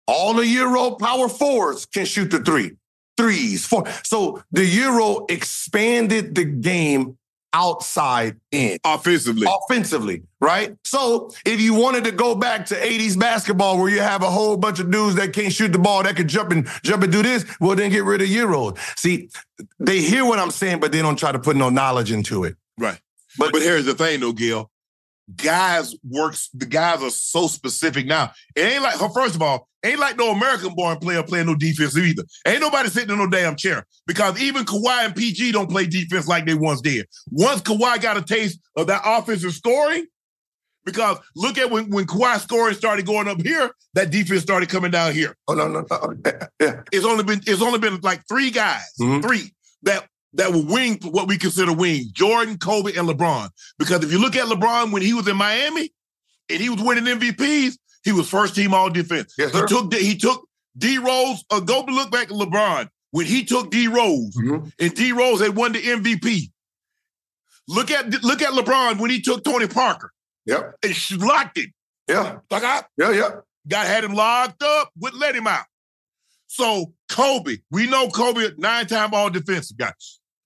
All 0.07 0.33
the 0.33 0.45
Euro 0.45 0.91
power 0.91 1.29
fours 1.29 1.85
can 1.85 2.05
shoot 2.05 2.31
the 2.31 2.39
three. 2.39 2.73
Threes, 3.17 3.65
four. 3.65 3.85
So 4.03 4.43
the 4.51 4.65
Euro 4.65 5.25
expanded 5.29 6.35
the 6.35 6.45
game 6.45 7.17
outside 7.57 8.37
in. 8.51 8.77
Offensively. 8.85 9.47
Offensively, 9.47 10.21
right? 10.39 10.77
So 10.83 11.31
if 11.45 11.59
you 11.59 11.73
wanted 11.73 12.03
to 12.03 12.11
go 12.11 12.35
back 12.35 12.67
to 12.67 12.75
80s 12.75 13.19
basketball 13.19 13.79
where 13.79 13.89
you 13.89 13.99
have 13.99 14.21
a 14.21 14.29
whole 14.29 14.57
bunch 14.57 14.79
of 14.79 14.91
dudes 14.91 15.15
that 15.15 15.33
can't 15.33 15.51
shoot 15.51 15.71
the 15.71 15.79
ball, 15.79 16.03
that 16.03 16.15
could 16.15 16.27
jump 16.27 16.51
and 16.51 16.67
jump 16.83 17.03
and 17.03 17.11
do 17.11 17.23
this, 17.23 17.45
well, 17.59 17.75
then 17.75 17.89
get 17.89 18.03
rid 18.03 18.21
of 18.21 18.27
Euros. 18.27 18.77
See, 18.97 19.29
they 19.79 20.01
hear 20.01 20.23
what 20.23 20.37
I'm 20.37 20.51
saying, 20.51 20.79
but 20.79 20.91
they 20.91 21.01
don't 21.01 21.17
try 21.17 21.31
to 21.31 21.39
put 21.39 21.55
no 21.55 21.69
knowledge 21.69 22.11
into 22.11 22.43
it. 22.43 22.55
Right. 22.77 22.99
But, 23.39 23.51
but 23.51 23.61
here's 23.61 23.85
the 23.85 23.95
thing 23.95 24.19
though, 24.19 24.33
Gil 24.33 24.69
guys 25.35 25.95
works. 26.03 26.49
The 26.53 26.65
guys 26.65 27.01
are 27.01 27.09
so 27.09 27.47
specific 27.47 28.05
now. 28.05 28.31
It 28.55 28.61
ain't 28.61 28.83
like 28.83 28.95
first 29.13 29.35
of 29.35 29.41
all, 29.41 29.67
ain't 29.83 29.99
like 29.99 30.17
no 30.17 30.31
American 30.31 30.73
born 30.73 30.97
player 30.99 31.23
playing 31.23 31.47
no 31.47 31.55
defense 31.55 31.97
either. 31.97 32.23
Ain't 32.45 32.61
nobody 32.61 32.89
sitting 32.89 33.11
in 33.11 33.17
no 33.17 33.27
damn 33.27 33.55
chair 33.55 33.85
because 34.05 34.39
even 34.41 34.65
Kawhi 34.65 35.05
and 35.05 35.15
PG 35.15 35.51
don't 35.51 35.69
play 35.69 35.85
defense 35.85 36.27
like 36.27 36.45
they 36.45 36.53
once 36.53 36.81
did. 36.81 37.07
Once 37.31 37.61
Kawhi 37.61 38.01
got 38.01 38.17
a 38.17 38.21
taste 38.21 38.59
of 38.75 38.87
that 38.87 39.01
offensive 39.05 39.53
scoring, 39.53 40.05
because 40.85 41.17
look 41.35 41.57
at 41.57 41.69
when 41.69 41.89
when 41.89 42.05
Kawhi 42.05 42.39
scoring 42.39 42.75
started 42.75 43.05
going 43.05 43.27
up 43.27 43.41
here, 43.41 43.71
that 43.93 44.09
defense 44.09 44.41
started 44.41 44.69
coming 44.69 44.91
down 44.91 45.13
here. 45.13 45.35
Oh 45.47 45.53
no 45.53 45.67
no, 45.67 45.85
no. 45.89 46.15
yeah. 46.61 46.81
It's 46.91 47.05
only 47.05 47.23
been 47.23 47.41
it's 47.45 47.61
only 47.61 47.79
been 47.79 47.99
like 48.01 48.23
three 48.27 48.51
guys, 48.51 48.89
mm-hmm. 48.99 49.21
three 49.21 49.53
that 49.83 50.07
that 50.33 50.51
were 50.51 50.63
wing 50.63 50.99
what 51.03 51.27
we 51.27 51.37
consider 51.37 51.73
wings 51.73 52.07
Jordan, 52.11 52.57
Kobe, 52.57 52.95
and 52.95 53.07
LeBron. 53.07 53.49
Because 53.79 54.03
if 54.03 54.11
you 54.11 54.19
look 54.19 54.35
at 54.35 54.45
LeBron 54.45 54.91
when 54.91 55.01
he 55.01 55.13
was 55.13 55.27
in 55.27 55.37
Miami 55.37 55.91
and 56.49 56.61
he 56.61 56.69
was 56.69 56.81
winning 56.81 57.05
MVPs, 57.05 57.77
he 58.03 58.11
was 58.11 58.29
first 58.29 58.55
team 58.55 58.73
all 58.73 58.89
defense. 58.89 59.33
Yes, 59.37 59.53
he 59.53 59.65
took 59.67 59.93
he 59.93 60.17
took 60.17 60.47
D 60.77 60.97
Rose. 60.97 61.43
Uh, 61.49 61.59
go 61.59 61.83
look 61.87 62.11
back 62.11 62.27
at 62.27 62.33
LeBron 62.33 62.89
when 63.11 63.25
he 63.25 63.43
took 63.43 63.71
D 63.71 63.87
Rose 63.87 64.35
mm-hmm. 64.35 64.67
and 64.79 64.93
D 64.93 65.11
Rose 65.11 65.41
had 65.41 65.55
won 65.55 65.73
the 65.73 65.81
MVP. 65.81 66.51
Look 67.67 67.91
at 67.91 68.23
look 68.23 68.41
at 68.41 68.53
LeBron 68.53 68.99
when 68.99 69.09
he 69.09 69.21
took 69.21 69.43
Tony 69.43 69.67
Parker. 69.67 70.11
Yep. 70.45 70.75
And 70.83 71.21
locked 71.21 71.57
him. 71.57 71.73
Yeah. 72.07 72.39
Like 72.49 72.63
I, 72.63 72.83
yeah, 72.97 73.11
yeah. 73.11 73.29
Got 73.67 73.87
had 73.87 74.03
him 74.05 74.13
locked 74.13 74.63
up, 74.63 74.91
wouldn't 74.97 75.21
let 75.21 75.35
him 75.35 75.45
out. 75.45 75.65
So 76.47 76.93
Kobe, 77.09 77.57
we 77.71 77.87
know 77.87 78.09
Kobe, 78.09 78.49
nine-time 78.57 79.13
all 79.13 79.29
defensive 79.29 79.77
guy. 79.77 79.93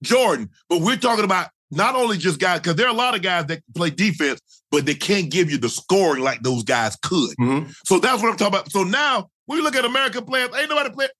Jordan, 0.04 0.50
but 0.68 0.82
we're 0.82 0.98
talking 0.98 1.24
about 1.26 1.50
not 1.70 1.96
only 1.96 2.18
just 2.18 2.40
guys, 2.40 2.60
because 2.60 2.76
there 2.76 2.88
are 2.88 2.94
a 2.94 2.98
lot 2.98 3.16
of 3.16 3.22
guys 3.22 3.46
that 3.46 3.62
play 3.76 3.90
defense, 3.90 4.42
but 4.72 4.86
they 4.86 4.96
can't 4.96 5.30
give 5.30 5.50
you 5.50 5.58
the 5.58 5.70
scoring 5.70 6.24
like 6.24 6.42
those 6.42 6.64
guys 6.64 6.98
could. 6.98 7.36
Mm-hmm. 7.40 7.72
So 7.86 8.00
that's 8.00 8.22
what 8.22 8.32
I'm 8.32 8.38
talking 8.38 8.60
about. 8.60 8.72
So 8.72 8.84
now 8.84 9.30
when 9.46 9.58
you 9.58 9.64
look 9.64 9.76
at 9.76 9.86
American 9.86 10.26
players, 10.26 10.50
ain't 10.58 10.70
nobody 10.70 10.90
playing. 10.90 11.12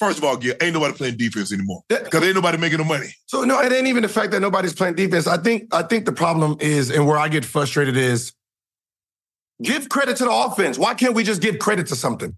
First 0.00 0.18
of 0.18 0.24
all, 0.24 0.36
Gil, 0.36 0.56
ain't 0.60 0.74
nobody 0.74 0.92
playing 0.92 1.16
defense 1.16 1.52
anymore 1.52 1.82
because 1.88 2.22
ain't 2.22 2.34
nobody 2.34 2.58
making 2.58 2.78
the 2.78 2.84
money. 2.84 3.14
So 3.26 3.44
no, 3.44 3.60
it 3.60 3.72
ain't 3.72 3.86
even 3.86 4.02
the 4.02 4.08
fact 4.08 4.32
that 4.32 4.40
nobody's 4.40 4.74
playing 4.74 4.96
defense. 4.96 5.28
I 5.28 5.36
think 5.36 5.72
I 5.72 5.82
think 5.82 6.04
the 6.04 6.12
problem 6.12 6.56
is, 6.58 6.90
and 6.90 7.06
where 7.06 7.16
I 7.16 7.28
get 7.28 7.44
frustrated 7.44 7.96
is, 7.96 8.32
give 9.62 9.88
credit 9.88 10.16
to 10.16 10.24
the 10.24 10.32
offense. 10.32 10.78
Why 10.78 10.94
can't 10.94 11.14
we 11.14 11.22
just 11.22 11.40
give 11.40 11.60
credit 11.60 11.86
to 11.86 11.96
something? 11.96 12.36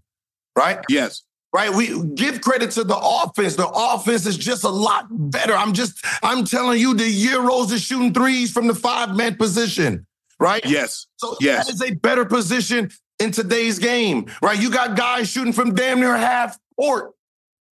Right? 0.55 0.79
Yes 0.87 1.23
right? 1.57 1.73
We 1.73 2.03
give 2.13 2.41
credit 2.41 2.69
to 2.71 2.83
the 2.83 2.95
offense. 2.95 3.55
The 3.55 3.67
offense 3.67 4.27
is 4.27 4.37
just 4.37 4.63
a 4.63 4.69
lot 4.69 5.07
better. 5.09 5.55
I'm 5.55 5.73
just, 5.73 5.97
I'm 6.21 6.45
telling 6.45 6.79
you, 6.79 6.93
the 6.93 7.11
Euros 7.11 7.73
are 7.73 7.79
shooting 7.79 8.13
threes 8.13 8.51
from 8.51 8.67
the 8.67 8.75
five 8.75 9.15
man 9.15 9.37
position, 9.37 10.05
right? 10.39 10.63
Yes. 10.63 11.07
So 11.15 11.35
yes. 11.41 11.65
that 11.65 11.73
is 11.73 11.81
a 11.81 11.95
better 11.95 12.25
position 12.25 12.91
in 13.17 13.31
today's 13.31 13.79
game, 13.79 14.27
right? 14.39 14.61
You 14.61 14.69
got 14.69 14.95
guys 14.95 15.31
shooting 15.31 15.51
from 15.51 15.73
damn 15.73 15.99
near 15.99 16.15
half 16.15 16.59
court 16.75 17.13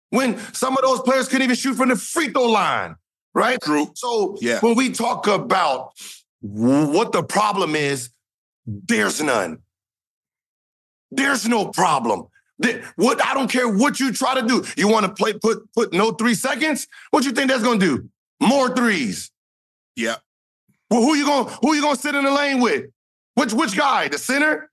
when 0.09 0.37
some 0.53 0.75
of 0.75 0.83
those 0.83 0.99
players 0.99 1.29
couldn't 1.29 1.43
even 1.43 1.55
shoot 1.55 1.75
from 1.75 1.87
the 1.87 1.95
free 1.95 2.27
throw 2.27 2.47
line, 2.47 2.97
right? 3.33 3.61
True. 3.61 3.89
So 3.95 4.37
yeah. 4.41 4.59
when 4.59 4.75
we 4.75 4.91
talk 4.91 5.25
about 5.27 5.93
what 6.41 7.13
the 7.13 7.23
problem 7.23 7.77
is, 7.77 8.09
there's 8.65 9.21
none. 9.21 9.59
There's 11.11 11.47
no 11.47 11.67
problem. 11.69 12.27
What 12.95 13.25
I 13.25 13.33
don't 13.33 13.49
care 13.49 13.69
what 13.69 13.99
you 13.99 14.11
try 14.11 14.35
to 14.35 14.45
do. 14.45 14.63
You 14.75 14.87
want 14.87 15.05
to 15.05 15.11
play 15.11 15.33
put 15.33 15.71
put 15.73 15.93
no 15.93 16.11
three 16.11 16.35
seconds? 16.35 16.87
What 17.11 17.23
you 17.23 17.31
think 17.31 17.49
that's 17.49 17.63
gonna 17.63 17.79
do? 17.79 18.09
More 18.41 18.75
threes. 18.75 19.31
Yeah. 19.95 20.15
Well, 20.89 21.01
who 21.01 21.15
you 21.15 21.25
gonna 21.25 21.49
who 21.61 21.73
you 21.73 21.81
gonna 21.81 21.95
sit 21.95 22.15
in 22.15 22.25
the 22.25 22.31
lane 22.31 22.59
with? 22.59 22.85
Which 23.35 23.53
which 23.53 23.77
guy? 23.77 24.09
The 24.09 24.17
center? 24.17 24.69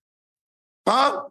Huh? 0.89 1.23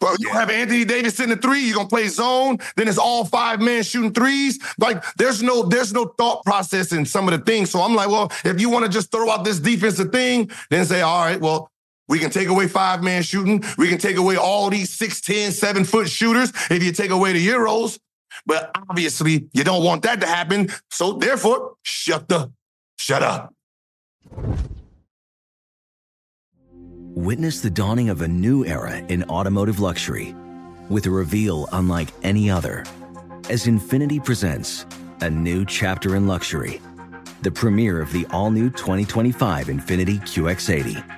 Well, 0.00 0.14
you 0.20 0.30
have 0.30 0.48
Anthony 0.48 0.84
Davis 0.84 1.16
sitting 1.16 1.34
the 1.34 1.40
three. 1.40 1.60
You're 1.60 1.76
gonna 1.76 1.88
play 1.88 2.08
zone. 2.08 2.58
Then 2.76 2.86
it's 2.88 2.98
all 2.98 3.24
five 3.24 3.60
men 3.60 3.82
shooting 3.82 4.12
threes. 4.12 4.58
Like 4.78 5.04
there's 5.16 5.42
no 5.42 5.62
there's 5.64 5.92
no 5.92 6.06
thought 6.18 6.44
process 6.44 6.92
in 6.92 7.04
some 7.04 7.28
of 7.28 7.38
the 7.38 7.44
things. 7.44 7.70
So 7.70 7.80
I'm 7.80 7.94
like, 7.94 8.08
well, 8.08 8.32
if 8.44 8.60
you 8.60 8.70
want 8.70 8.84
to 8.84 8.90
just 8.90 9.10
throw 9.10 9.30
out 9.30 9.44
this 9.44 9.58
defensive 9.58 10.12
thing, 10.12 10.50
then 10.70 10.84
say, 10.84 11.00
all 11.02 11.24
right, 11.24 11.40
well, 11.40 11.70
we 12.08 12.18
can 12.18 12.30
take 12.30 12.48
away 12.48 12.66
five 12.66 13.02
man 13.02 13.22
shooting. 13.22 13.62
We 13.76 13.88
can 13.88 13.98
take 13.98 14.16
away 14.16 14.36
all 14.36 14.70
these 14.70 14.96
6'10, 14.96 15.52
seven 15.52 15.84
foot 15.84 16.08
shooters 16.08 16.52
if 16.70 16.82
you 16.82 16.92
take 16.92 17.10
away 17.10 17.32
the 17.32 17.46
Euros. 17.46 17.98
But 18.46 18.70
obviously, 18.88 19.48
you 19.52 19.64
don't 19.64 19.84
want 19.84 20.02
that 20.02 20.20
to 20.20 20.26
happen. 20.26 20.70
So 20.90 21.12
therefore, 21.12 21.74
shut 21.82 22.28
the, 22.28 22.50
shut 22.98 23.22
up. 23.22 23.54
Witness 27.14 27.60
the 27.60 27.70
dawning 27.70 28.10
of 28.10 28.22
a 28.22 28.28
new 28.28 28.64
era 28.64 28.96
in 29.08 29.24
automotive 29.24 29.80
luxury 29.80 30.34
with 30.88 31.06
a 31.06 31.10
reveal 31.10 31.68
unlike 31.72 32.08
any 32.22 32.50
other 32.50 32.84
as 33.50 33.66
INFINITI 33.66 34.24
presents 34.24 34.86
a 35.20 35.28
new 35.28 35.64
chapter 35.64 36.16
in 36.16 36.26
luxury, 36.26 36.80
the 37.42 37.50
premiere 37.50 38.00
of 38.00 38.12
the 38.12 38.24
all 38.30 38.50
new 38.50 38.70
2025 38.70 39.66
INFINITI 39.66 40.20
QX80 40.20 41.17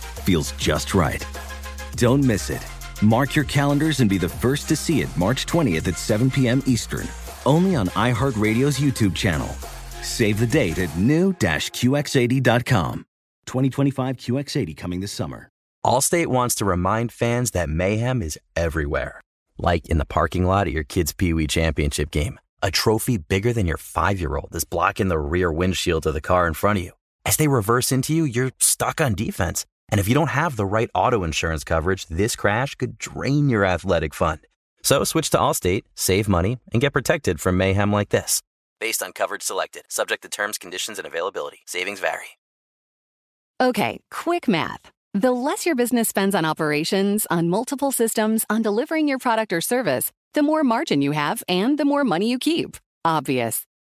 feels 0.21 0.51
just 0.53 0.93
right. 0.93 1.25
Don't 1.95 2.23
miss 2.23 2.49
it. 2.49 2.65
Mark 3.01 3.35
your 3.35 3.45
calendars 3.45 3.99
and 3.99 4.09
be 4.09 4.17
the 4.17 4.29
first 4.29 4.67
to 4.69 4.75
see 4.75 5.01
it 5.01 5.17
March 5.17 5.45
20th 5.45 5.87
at 5.87 5.97
7 5.97 6.31
p.m. 6.31 6.63
Eastern, 6.65 7.07
only 7.45 7.75
on 7.75 7.87
iHeartRadio's 7.89 8.79
YouTube 8.79 9.15
channel. 9.15 9.49
Save 10.01 10.39
the 10.39 10.47
date 10.47 10.79
at 10.79 10.97
new-QX80.com. 10.97 13.05
2025 13.45 14.17
QX80 14.17 14.77
coming 14.77 15.01
this 15.01 15.11
summer. 15.11 15.49
Allstate 15.85 16.27
wants 16.27 16.55
to 16.55 16.65
remind 16.65 17.11
fans 17.11 17.51
that 17.51 17.67
mayhem 17.67 18.21
is 18.21 18.39
everywhere. 18.55 19.19
Like 19.57 19.89
in 19.89 19.97
the 19.97 20.05
parking 20.05 20.45
lot 20.45 20.67
at 20.67 20.73
your 20.73 20.83
kid's 20.83 21.11
Pee 21.11 21.33
Wee 21.33 21.47
Championship 21.47 22.11
game. 22.11 22.39
A 22.61 22.69
trophy 22.69 23.17
bigger 23.17 23.51
than 23.53 23.65
your 23.65 23.77
five 23.77 24.19
year 24.19 24.35
old 24.35 24.55
is 24.55 24.63
blocking 24.63 25.07
the 25.07 25.17
rear 25.17 25.51
windshield 25.51 26.05
of 26.05 26.13
the 26.13 26.21
car 26.21 26.47
in 26.47 26.53
front 26.53 26.77
of 26.77 26.85
you. 26.85 26.91
As 27.25 27.37
they 27.37 27.47
reverse 27.47 27.91
into 27.91 28.13
you, 28.13 28.23
you're 28.23 28.51
stuck 28.59 29.01
on 29.01 29.15
defense. 29.15 29.65
And 29.91 29.99
if 29.99 30.07
you 30.07 30.13
don't 30.13 30.29
have 30.29 30.55
the 30.55 30.65
right 30.65 30.89
auto 30.95 31.23
insurance 31.23 31.63
coverage, 31.63 32.07
this 32.07 32.35
crash 32.35 32.75
could 32.75 32.97
drain 32.97 33.49
your 33.49 33.65
athletic 33.65 34.13
fund. 34.13 34.39
So 34.83 35.03
switch 35.03 35.29
to 35.31 35.37
Allstate, 35.37 35.83
save 35.95 36.27
money, 36.27 36.57
and 36.71 36.81
get 36.81 36.93
protected 36.93 37.39
from 37.39 37.57
mayhem 37.57 37.91
like 37.91 38.09
this. 38.09 38.41
Based 38.79 39.03
on 39.03 39.11
coverage 39.11 39.43
selected, 39.43 39.83
subject 39.89 40.23
to 40.23 40.29
terms, 40.29 40.57
conditions, 40.57 40.97
and 40.97 41.05
availability. 41.05 41.59
Savings 41.67 41.99
vary. 41.99 42.37
Okay, 43.61 43.99
quick 44.09 44.47
math. 44.47 44.89
The 45.13 45.31
less 45.31 45.65
your 45.65 45.75
business 45.75 46.07
spends 46.07 46.33
on 46.33 46.45
operations, 46.45 47.27
on 47.29 47.49
multiple 47.49 47.91
systems, 47.91 48.45
on 48.49 48.61
delivering 48.61 49.07
your 49.07 49.19
product 49.19 49.53
or 49.53 49.61
service, 49.61 50.11
the 50.33 50.41
more 50.41 50.63
margin 50.63 51.01
you 51.01 51.11
have 51.11 51.43
and 51.47 51.77
the 51.77 51.85
more 51.85 52.03
money 52.03 52.29
you 52.29 52.39
keep. 52.39 52.77
Obvious. 53.03 53.67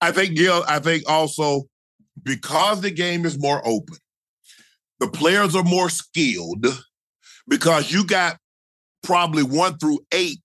I 0.00 0.12
think 0.12 0.36
Gil, 0.36 0.64
I 0.66 0.78
think 0.78 1.04
also 1.08 1.64
because 2.22 2.80
the 2.80 2.90
game 2.90 3.24
is 3.24 3.38
more 3.38 3.66
open, 3.66 3.96
the 4.98 5.08
players 5.08 5.54
are 5.54 5.62
more 5.62 5.90
skilled 5.90 6.66
because 7.48 7.92
you 7.92 8.06
got 8.06 8.36
probably 9.02 9.42
one 9.42 9.78
through 9.78 10.00
eight 10.12 10.38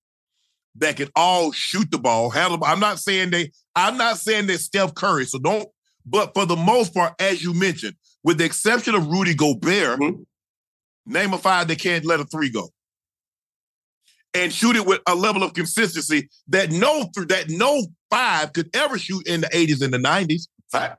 that 0.78 0.97
can 0.97 1.10
all 1.16 1.51
shoot 1.51 1.89
the 1.91 1.97
ball, 1.97 2.30
handle. 2.30 2.60
I'm 2.64 2.80
not 2.80 2.99
saying 2.99 3.32
they, 3.32 3.51
I'm 3.76 3.97
not 3.97 4.18
saying 4.18 4.47
they're 4.47 4.58
Steph 4.58 4.93
Curry, 4.95 5.26
so 5.26 5.39
don't. 5.39 5.68
But 6.06 6.34
for 6.34 6.45
the 6.45 6.56
most 6.56 6.93
part, 6.93 7.14
as 7.20 7.43
you 7.43 7.53
mentioned, 7.53 7.95
with 8.24 8.38
the 8.38 8.45
exception 8.45 8.93
of 8.93 9.08
Rudy 9.08 9.34
Gobert, 9.34 9.99
mm-hmm. 9.99 10.22
name 11.12 11.34
a 11.34 11.38
five 11.38 11.68
that 11.68 11.80
can't 11.80 12.06
let 12.06 12.20
a 12.20 12.26
three 12.26 12.49
go 12.49 12.70
and 14.36 14.53
shoot 14.53 14.76
it 14.76 14.86
with 14.86 14.99
a 15.08 15.16
level 15.16 15.41
of 15.43 15.53
consistency 15.53 16.30
that 16.49 16.70
no 16.72 17.10
that 17.28 17.45
no 17.49 17.88
five 18.16 18.53
could 18.53 18.70
ever 18.74 18.97
shoot 18.97 19.28
in 19.28 19.41
the 19.41 19.47
80s 19.47 19.82
and 19.82 19.93
the 19.93 19.97
90s. 19.97 20.47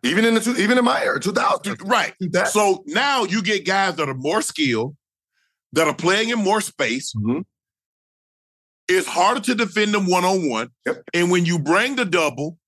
Even 0.02 0.24
in 0.24 0.34
the 0.34 0.40
two, 0.40 0.54
even 0.56 0.78
in 0.78 0.84
my 0.84 1.02
era, 1.02 1.18
2000. 1.18 1.78
Right. 1.84 2.14
So 2.46 2.84
now 2.86 3.24
you 3.24 3.42
get 3.42 3.66
guys 3.66 3.96
that 3.96 4.08
are 4.08 4.14
more 4.14 4.42
skilled, 4.42 4.96
that 5.72 5.86
are 5.86 5.94
playing 5.94 6.30
in 6.30 6.38
more 6.38 6.60
space. 6.60 7.12
Mm-hmm. 7.14 7.40
It's 8.88 9.08
harder 9.08 9.40
to 9.40 9.54
defend 9.54 9.92
them 9.94 10.06
one 10.06 10.24
on 10.24 10.48
one. 10.48 10.68
And 11.12 11.30
when 11.30 11.44
you 11.44 11.58
bring 11.58 11.96
the 11.96 12.04
double, 12.04 12.58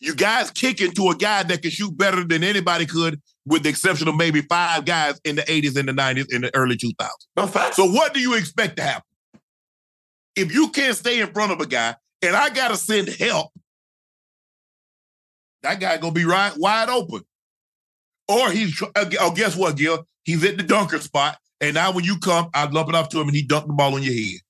you 0.00 0.14
guys 0.14 0.50
kick 0.50 0.80
into 0.80 1.08
a 1.10 1.14
guy 1.14 1.42
that 1.44 1.62
can 1.62 1.70
shoot 1.70 1.96
better 1.96 2.24
than 2.24 2.42
anybody 2.42 2.86
could, 2.86 3.20
with 3.46 3.62
the 3.62 3.68
exception 3.68 4.08
of 4.08 4.16
maybe 4.16 4.42
five 4.42 4.84
guys 4.84 5.20
in 5.24 5.36
the 5.36 5.42
80s 5.42 5.76
and 5.76 5.88
the 5.88 5.92
90s 5.92 6.34
and 6.34 6.44
the 6.44 6.54
early 6.54 6.76
2000s. 6.76 7.08
No 7.36 7.46
So 7.72 7.84
what 7.86 8.14
do 8.14 8.20
you 8.20 8.34
expect 8.34 8.76
to 8.76 8.82
happen? 8.82 9.02
If 10.34 10.52
you 10.52 10.68
can't 10.70 10.96
stay 10.96 11.20
in 11.20 11.32
front 11.32 11.52
of 11.52 11.60
a 11.60 11.66
guy 11.66 11.94
and 12.22 12.34
I 12.34 12.50
got 12.50 12.68
to 12.68 12.76
send 12.76 13.08
help, 13.08 13.52
that 15.62 15.80
guy 15.80 15.96
gonna 15.98 16.12
be 16.12 16.24
right 16.24 16.52
wide 16.56 16.88
open. 16.88 17.22
Or 18.28 18.50
he's 18.50 18.80
uh, 18.82 19.10
oh, 19.20 19.32
guess 19.32 19.56
what, 19.56 19.76
Gil? 19.76 20.06
He's 20.24 20.44
at 20.44 20.56
the 20.56 20.62
dunker 20.62 20.98
spot, 20.98 21.38
and 21.60 21.74
now 21.74 21.92
when 21.92 22.04
you 22.04 22.18
come, 22.18 22.50
I 22.52 22.66
lump 22.66 22.90
it 22.90 22.94
up 22.94 23.10
to 23.10 23.20
him, 23.20 23.28
and 23.28 23.36
he 23.36 23.46
dunked 23.46 23.68
the 23.68 23.72
ball 23.72 23.94
on 23.94 24.02
your 24.02 24.14
head. 24.14 24.40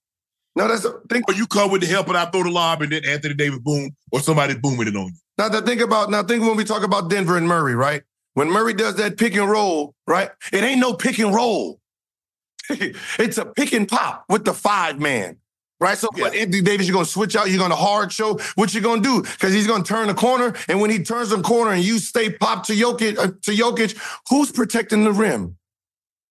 No, 0.57 0.67
that's 0.67 0.83
the 0.83 1.01
thing. 1.09 1.23
Or 1.29 1.35
you 1.35 1.47
come 1.47 1.71
with 1.71 1.83
the 1.83 1.87
help, 1.87 2.09
and 2.09 2.17
I 2.17 2.27
throw 2.27 2.43
the 2.43 2.51
lob, 2.51 2.83
and 2.83 2.91
then 2.91 3.05
Anthony 3.05 3.35
Davis 3.35 3.61
boom, 3.61 3.91
or 4.11 4.21
somebody 4.21 4.55
booming 4.57 4.89
it 4.89 4.97
on 4.97 5.07
you. 5.07 5.13
Now, 5.39 5.49
to 5.49 5.63
think 5.63 5.81
about 5.81 6.11
now, 6.11 6.25
think 6.25 6.43
when 6.43 6.57
we 6.57 6.65
talk 6.65 6.83
about 6.83 7.09
Denver 7.09 7.37
and 7.37 7.47
Murray, 7.47 7.77
right? 7.77 8.03
When 8.35 8.51
Murray 8.51 8.75
does 8.75 8.97
that 8.97 9.17
pick 9.17 9.37
and 9.37 9.49
roll, 9.49 9.95
right? 10.07 10.31
It 10.53 10.65
ain't 10.65 10.81
no 10.81 10.95
pick 10.95 11.19
and 11.19 11.33
roll. 11.33 11.81
it's 12.71 13.39
a 13.39 13.45
pick 13.45 13.73
and 13.73 13.89
pop 13.89 14.25
with 14.29 14.45
the 14.45 14.53
five 14.53 14.99
man 14.99 15.39
right? 15.81 15.99
So 15.99 16.09
yeah. 16.17 16.27
Anthony 16.27 16.61
Davis, 16.61 16.87
you're 16.87 16.95
gonna 16.95 17.07
switch 17.07 17.37
out, 17.37 17.51
you're 17.51 17.59
gonna 17.59 17.77
hard 17.77 18.13
show 18.13 18.39
what 18.55 18.75
you're 18.75 18.83
gonna 18.83 19.03
do 19.03 19.23
because 19.23 19.53
he's 19.53 19.67
gonna 19.67 19.85
turn 19.85 20.09
the 20.09 20.15
corner, 20.15 20.55
and 20.69 20.81
when 20.81 20.91
he 20.91 21.03
turns 21.03 21.31
the 21.31 21.41
corner 21.43 21.73
and 21.73 21.83
you 21.83 21.99
stay 21.99 22.31
pop 22.31 22.67
to 22.67 22.73
Jokic, 22.73 23.19
uh, 23.19 23.27
to 23.43 23.51
Jokic, 23.53 23.99
who's 24.29 24.51
protecting 24.51 25.05
the 25.05 25.13
rim? 25.13 25.57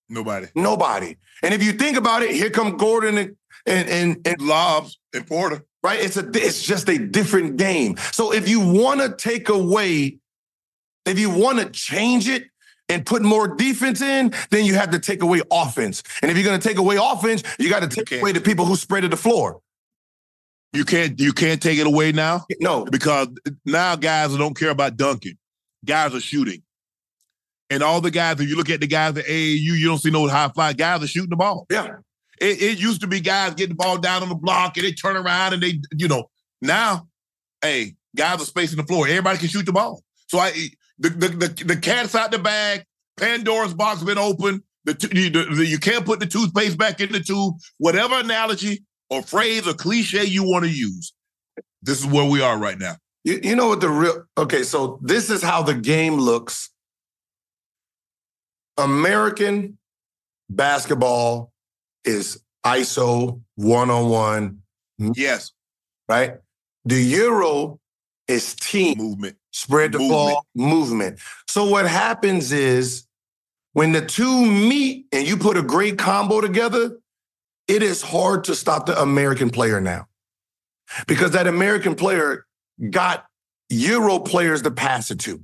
Nobody. 0.10 0.48
Nobody. 0.56 1.18
And 1.44 1.54
if 1.54 1.64
you 1.64 1.74
think 1.74 1.98
about 1.98 2.24
it, 2.24 2.32
here 2.32 2.50
come 2.50 2.78
Gordon 2.78 3.18
and 3.18 3.36
and 3.66 3.90
and, 3.90 4.28
and 4.28 4.42
Lobs 4.42 4.98
and 5.14 5.26
Porter. 5.28 5.64
Right? 5.84 6.00
It's 6.00 6.18
a 6.18 6.28
it's 6.34 6.64
just 6.64 6.90
a 6.90 6.98
different 6.98 7.58
game. 7.58 7.98
So 8.12 8.34
if 8.34 8.50
you 8.50 8.60
want 8.60 9.02
to 9.02 9.16
take 9.16 9.50
away, 9.50 10.20
if 11.06 11.20
you 11.20 11.30
want 11.30 11.60
to 11.60 11.70
change 11.70 12.28
it, 12.28 12.46
and 12.90 13.06
put 13.06 13.22
more 13.22 13.48
defense 13.48 14.02
in, 14.02 14.34
then 14.50 14.66
you 14.66 14.76
have 14.76 14.92
to 14.92 15.00
take 15.00 15.22
away 15.22 15.42
offense. 15.52 16.04
And 16.22 16.32
if 16.32 16.38
you're 16.38 16.46
going 16.46 16.60
to 16.60 16.68
take 16.68 16.78
away 16.78 16.98
offense, 17.02 17.44
you 17.60 17.70
got 17.70 17.82
to 17.82 17.88
take 17.88 18.20
away 18.20 18.32
the 18.32 18.42
people 18.42 18.66
who 18.66 18.76
spreaded 18.76 19.12
the 19.12 19.18
floor. 19.18 19.62
You 20.74 20.86
can't 20.86 21.20
you 21.20 21.34
can't 21.34 21.62
take 21.62 21.80
it 21.80 21.88
away 21.88 22.12
now? 22.12 22.46
No. 22.60 22.86
Because 22.86 23.30
now 23.66 23.96
guys 23.96 24.36
don't 24.36 24.58
care 24.58 24.70
about 24.70 24.98
dunking. 24.98 25.38
Guys 25.86 26.14
are 26.14 26.20
shooting. 26.20 26.62
And 27.70 27.84
all 27.84 28.00
the 28.00 28.12
guys, 28.12 28.40
if 28.40 28.50
you 28.50 28.56
look 28.56 28.70
at 28.70 28.80
the 28.80 28.88
guys 28.88 29.18
at 29.18 29.26
AAU, 29.26 29.60
you 29.60 29.88
don't 29.88 29.98
see 29.98 30.12
no 30.12 30.28
high 30.28 30.50
fly. 30.50 30.74
Guys 30.74 31.04
are 31.04 31.08
shooting 31.08 31.30
the 31.30 31.36
ball. 31.36 31.66
Yeah. 31.70 31.98
It, 32.40 32.62
it 32.62 32.80
used 32.80 33.02
to 33.02 33.08
be 33.08 33.20
guys 33.20 33.56
getting 33.56 33.76
the 33.76 33.84
ball 33.84 33.98
down 33.98 34.24
on 34.24 34.30
the 34.30 34.36
block 34.36 34.78
and 34.78 34.86
they 34.86 34.92
turn 34.92 35.18
around 35.18 35.54
and 35.54 35.64
they, 35.64 35.82
you 35.92 36.08
know, 36.08 36.30
now, 36.62 37.08
hey, 37.62 37.96
guys 38.16 38.42
are 38.42 38.46
spacing 38.46 38.78
the 38.78 38.84
floor. 38.84 39.08
Everybody 39.08 39.40
can 39.40 39.48
shoot 39.48 39.66
the 39.66 39.74
ball. 39.74 40.04
So 40.28 40.40
I 40.40 40.54
the, 41.00 41.10
the, 41.10 41.28
the, 41.28 41.64
the 41.66 41.78
cat's 41.78 42.16
out 42.16 42.32
the 42.32 42.40
bag. 42.40 42.84
Pandora's 43.18 43.74
box 43.74 44.04
been 44.04 44.18
open. 44.18 44.64
The, 44.86 45.10
you, 45.12 45.30
the, 45.30 45.66
you 45.66 45.80
can't 45.80 46.06
put 46.06 46.20
the 46.20 46.26
toothpaste 46.26 46.78
back 46.78 47.02
in 47.02 47.12
the 47.12 47.20
tube. 47.20 47.56
Whatever 47.78 48.20
analogy 48.20 48.86
or 49.10 49.22
phrase 49.22 49.68
or 49.68 49.74
cliche 49.74 50.24
you 50.24 50.44
want 50.44 50.66
to 50.66 50.72
use, 50.72 51.14
this 51.82 52.00
is 52.00 52.06
where 52.06 52.30
we 52.30 52.42
are 52.42 52.58
right 52.58 52.78
now. 52.78 52.96
You, 53.24 53.40
you 53.44 53.56
know 53.56 53.68
what 53.68 53.82
the 53.82 53.90
real 53.90 54.24
okay? 54.38 54.64
So 54.64 55.00
this 55.02 55.30
is 55.30 55.42
how 55.42 55.62
the 55.64 55.74
game 55.74 56.16
looks. 56.16 56.70
American 58.78 59.78
basketball 60.50 61.52
is 62.06 62.42
ISO 62.66 63.42
one 63.56 63.90
on 63.90 64.10
one. 64.10 64.60
Yes. 64.98 65.52
Right. 66.08 66.36
The 66.86 67.02
Euro 67.02 67.80
is 68.28 68.56
team 68.56 68.98
movement. 68.98 69.37
Spread 69.58 69.92
the 69.92 69.98
Movement. 69.98 70.12
ball, 70.12 70.46
movement. 70.56 71.20
So 71.48 71.68
what 71.68 71.88
happens 71.88 72.52
is 72.52 73.08
when 73.74 73.92
the 73.92 74.06
two 74.06 74.46
meet 74.46 75.08
and 75.12 75.28
you 75.28 75.36
put 75.36 75.58
a 75.58 75.64
great 75.64 75.98
combo 75.98 76.42
together, 76.42 76.98
it 77.68 77.82
is 77.82 78.04
hard 78.04 78.44
to 78.46 78.56
stop 78.56 78.86
the 78.86 79.02
American 79.02 79.50
player 79.50 79.82
now. 79.82 80.08
Because 81.08 81.32
that 81.32 81.48
American 81.48 81.96
player 81.96 82.46
got 82.92 83.26
Euro 83.70 84.20
players 84.20 84.62
to 84.62 84.72
pass 84.72 85.10
it 85.12 85.20
to. 85.22 85.42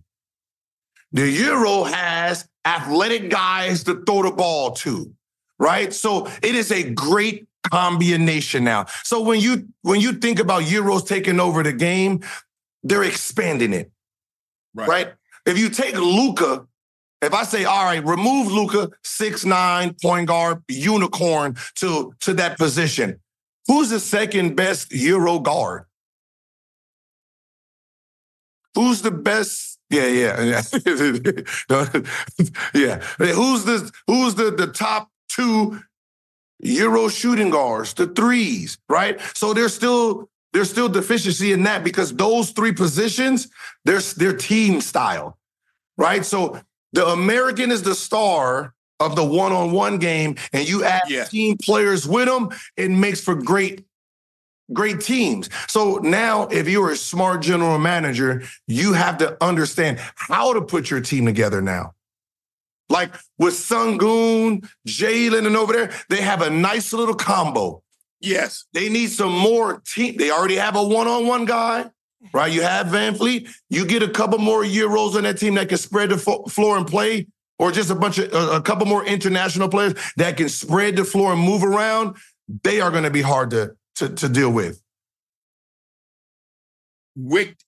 The 1.12 1.30
Euro 1.30 1.84
has 1.84 2.48
athletic 2.66 3.30
guys 3.30 3.84
to 3.86 4.04
throw 4.06 4.24
the 4.24 4.32
ball 4.32 4.72
to, 4.72 5.12
right? 5.60 5.92
So 5.92 6.28
it 6.42 6.56
is 6.56 6.72
a 6.72 6.84
great 6.92 7.48
combination 7.70 8.64
now. 8.64 8.86
So 9.04 9.22
when 9.22 9.42
you 9.42 9.68
when 9.82 10.00
you 10.00 10.14
think 10.14 10.40
about 10.40 10.64
Euros 10.64 11.06
taking 11.06 11.40
over 11.40 11.62
the 11.62 11.74
game, 11.74 12.22
they're 12.84 13.04
expanding 13.04 13.74
it 13.74 13.92
right? 14.74 15.14
If 15.46 15.58
you 15.58 15.70
take 15.70 15.96
Luka, 15.96 16.66
if 17.22 17.34
I 17.34 17.44
say, 17.44 17.66
all 17.66 17.86
right, 17.86 18.04
remove 18.06 18.52
Luka, 18.52 18.92
six 19.04 19.46
nine 19.46 19.96
point 20.02 20.28
guard, 20.28 20.64
unicorn 20.68 21.56
to 21.76 22.14
to 22.22 22.34
that 22.36 22.58
position, 22.58 23.20
who's 23.68 23.90
the 23.90 24.00
second 24.00 24.56
best 24.56 24.92
Euro 24.92 25.40
guard? 25.40 25.86
Who's 28.76 29.02
the 29.02 29.12
best? 29.12 29.80
Yeah, 29.90 30.08
yeah, 30.08 30.42
yeah. 32.74 32.98
Who's 33.20 33.66
the 33.66 33.92
who's 34.08 34.36
the 34.36 34.52
the 34.58 34.72
top 34.74 35.10
two 35.30 35.80
Euro 36.60 37.10
shooting 37.10 37.52
guards, 37.52 37.94
the 37.94 38.08
threes, 38.08 38.78
right? 38.90 39.20
So 39.36 39.54
there's 39.54 39.76
still 39.76 40.30
there's 40.54 40.70
still 40.70 40.88
deficiency 40.88 41.52
in 41.52 41.64
that 41.64 41.84
because 41.84 42.14
those 42.14 42.52
three 42.52 42.72
positions, 42.72 43.50
they're 43.86 44.00
their 44.00 44.36
team 44.36 44.82
style, 44.82 45.38
right? 45.98 46.24
So 46.24 46.62
the 46.94 47.08
American 47.08 47.72
is 47.72 47.84
the 47.84 47.96
star 47.96 48.74
of 49.00 49.16
the 49.16 49.24
one-on-one 49.26 49.98
game, 49.98 50.36
and 50.54 50.68
you 50.68 50.84
add 50.84 51.04
Yeah. 51.10 51.26
team 51.26 51.58
players 51.58 52.08
with 52.08 52.28
them, 52.28 52.50
it 52.78 52.90
makes 52.90 53.20
for 53.20 53.36
great, 53.36 53.84
great 54.72 55.02
teams. 55.02 55.50
So 55.68 55.98
now, 55.98 56.44
if 56.44 56.70
you're 56.70 56.92
a 56.92 56.96
smart 56.96 57.42
general 57.42 57.78
manager, 57.80 58.44
you 58.68 58.94
have 58.94 59.18
to 59.18 59.44
understand 59.44 60.00
how 60.16 60.54
to 60.54 60.62
put 60.62 60.90
your 60.90 61.02
team 61.02 61.26
together 61.26 61.62
now. 61.62 61.94
Like 62.90 63.14
with 63.40 63.56
Sengun, 63.56 64.70
Jalen, 64.88 65.48
and 65.48 65.58
over 65.58 65.74
there, 65.74 65.92
they 66.10 66.22
have 66.22 66.42
a 66.42 66.50
nice 66.50 66.94
little 66.94 67.16
combo. 67.16 67.83
Yes. 68.24 68.64
They 68.74 68.88
need 68.88 69.12
some 69.12 69.38
more 69.38 69.82
team. 69.86 70.16
They 70.18 70.32
already 70.32 70.56
have 70.56 70.78
a 70.78 70.84
one-on-one 70.84 71.44
guy, 71.44 71.90
right? 72.32 72.52
You 72.52 72.62
have 72.62 72.88
VanVleet. 72.88 73.50
You 73.70 73.86
get 73.86 74.02
a 74.02 74.08
couple 74.08 74.40
more 74.40 74.64
Euros 74.64 75.16
on 75.16 75.24
that 75.24 75.38
team 75.38 75.56
that 75.56 75.68
can 75.68 75.78
spread 75.78 76.10
the 76.10 76.18
fo- 76.18 76.44
floor 76.46 76.78
and 76.78 76.88
play, 76.88 77.28
or 77.60 77.72
just 77.74 77.90
a 77.90 77.96
bunch 77.96 78.20
of 78.20 78.34
a, 78.34 78.62
couple 78.62 78.86
more 78.86 79.06
international 79.06 79.68
players 79.68 79.94
that 80.16 80.38
can 80.38 80.48
spread 80.48 80.96
the 80.96 81.04
floor 81.04 81.34
and 81.34 81.42
move 81.42 81.66
around. 81.66 82.16
They 82.64 82.80
are 82.80 82.92
going 82.92 83.04
to 83.04 83.12
be 83.12 83.22
hard 83.22 83.50
to, 83.52 83.76
to 83.96 84.10
to 84.10 84.30
deal 84.30 84.52
with. 84.52 84.82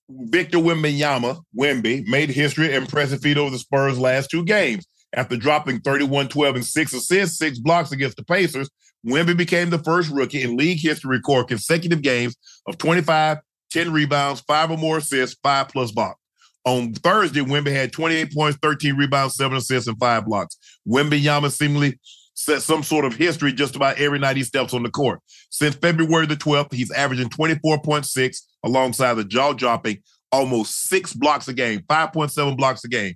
Victor 0.08 0.58
Wembanyama, 0.58 1.42
Wemby, 1.56 2.06
made 2.06 2.30
history 2.30 2.74
and 2.74 2.84
impressive 2.84 3.20
feat 3.20 3.36
over 3.36 3.50
the 3.50 3.58
Spurs' 3.58 3.98
last 3.98 4.30
two 4.30 4.44
games. 4.44 4.86
After 5.12 5.36
dropping 5.36 5.80
31 5.80 6.28
12 6.28 6.56
and 6.56 6.64
six 6.64 6.94
assists, 6.94 7.38
six 7.38 7.58
blocks 7.58 7.92
against 7.92 8.16
the 8.16 8.24
Pacers, 8.24 8.70
Wemby 9.06 9.36
became 9.36 9.70
the 9.70 9.78
first 9.78 10.10
rookie 10.10 10.42
in 10.42 10.56
league 10.56 10.80
history 10.80 11.00
to 11.02 11.18
record 11.18 11.48
consecutive 11.48 12.02
games 12.02 12.34
of 12.66 12.78
25, 12.78 13.38
10 13.70 13.92
rebounds, 13.92 14.40
five 14.40 14.70
or 14.70 14.76
more 14.76 14.98
assists, 14.98 15.38
five 15.42 15.68
plus 15.68 15.92
blocks. 15.92 16.20
On 16.64 16.92
Thursday, 16.92 17.40
Wemby 17.40 17.72
had 17.72 17.92
28 17.92 18.34
points, 18.34 18.58
13 18.60 18.96
rebounds, 18.96 19.36
seven 19.36 19.56
assists, 19.56 19.88
and 19.88 19.98
five 19.98 20.24
blocks. 20.26 20.58
Wemby 20.88 21.22
Yama 21.22 21.50
seemingly 21.50 22.00
set 22.34 22.60
some 22.60 22.82
sort 22.82 23.04
of 23.04 23.14
history 23.14 23.52
just 23.52 23.76
about 23.76 23.98
every 23.98 24.18
night 24.18 24.36
he 24.36 24.42
steps 24.42 24.74
on 24.74 24.82
the 24.82 24.90
court. 24.90 25.20
Since 25.50 25.76
February 25.76 26.26
the 26.26 26.34
12th, 26.36 26.72
he's 26.72 26.90
averaging 26.90 27.30
24.6 27.30 28.36
alongside 28.64 29.14
the 29.14 29.24
jaw 29.24 29.52
dropping 29.52 30.02
almost 30.32 30.88
six 30.88 31.12
blocks 31.12 31.46
a 31.48 31.54
game, 31.54 31.80
5.7 31.88 32.56
blocks 32.56 32.84
a 32.84 32.88
game. 32.88 33.14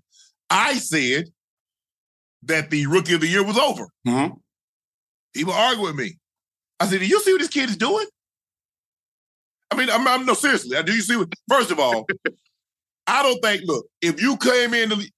I 0.48 0.74
said 0.74 1.26
that 2.44 2.70
the 2.70 2.86
rookie 2.86 3.14
of 3.14 3.20
the 3.20 3.26
year 3.26 3.44
was 3.44 3.58
over. 3.58 3.88
Mhm. 4.06 4.38
He 5.34 5.44
would 5.44 5.54
argue 5.54 5.84
with 5.84 5.96
me. 5.96 6.16
I 6.78 6.86
said, 6.86 7.00
Do 7.00 7.06
you 7.06 7.20
see 7.20 7.32
what 7.32 7.40
this 7.40 7.48
kid 7.48 7.70
is 7.70 7.76
doing? 7.76 8.06
I 9.70 9.76
mean, 9.76 9.88
I'm, 9.90 10.06
I'm 10.06 10.26
no 10.26 10.34
seriously. 10.34 10.82
Do 10.82 10.92
you 10.92 11.02
see 11.02 11.16
what? 11.16 11.32
First 11.48 11.70
of 11.70 11.78
all, 11.78 12.06
I 13.06 13.22
don't 13.22 13.40
think. 13.40 13.62
Look, 13.64 13.86
if 14.02 14.20
you 14.20 14.36
came 14.36 14.74
in, 14.74 14.88
the, 14.88 15.08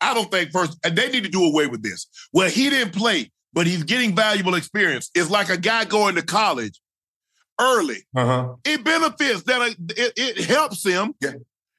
I 0.00 0.12
don't 0.14 0.30
think 0.30 0.50
first 0.52 0.78
and 0.84 0.96
they 0.96 1.10
need 1.10 1.24
to 1.24 1.30
do 1.30 1.44
away 1.44 1.66
with 1.66 1.82
this. 1.82 2.06
Well, 2.32 2.50
he 2.50 2.68
didn't 2.68 2.94
play, 2.94 3.30
but 3.52 3.66
he's 3.66 3.84
getting 3.84 4.14
valuable 4.14 4.54
experience. 4.54 5.10
It's 5.14 5.30
like 5.30 5.48
a 5.48 5.56
guy 5.56 5.84
going 5.84 6.16
to 6.16 6.22
college 6.22 6.80
early. 7.60 8.04
Uh-huh. 8.14 8.54
It 8.64 8.84
benefits 8.84 9.44
that 9.44 9.62
uh, 9.62 9.74
it, 9.96 10.12
it 10.16 10.44
helps 10.44 10.84
him. 10.84 11.14
Yeah. 11.20 11.32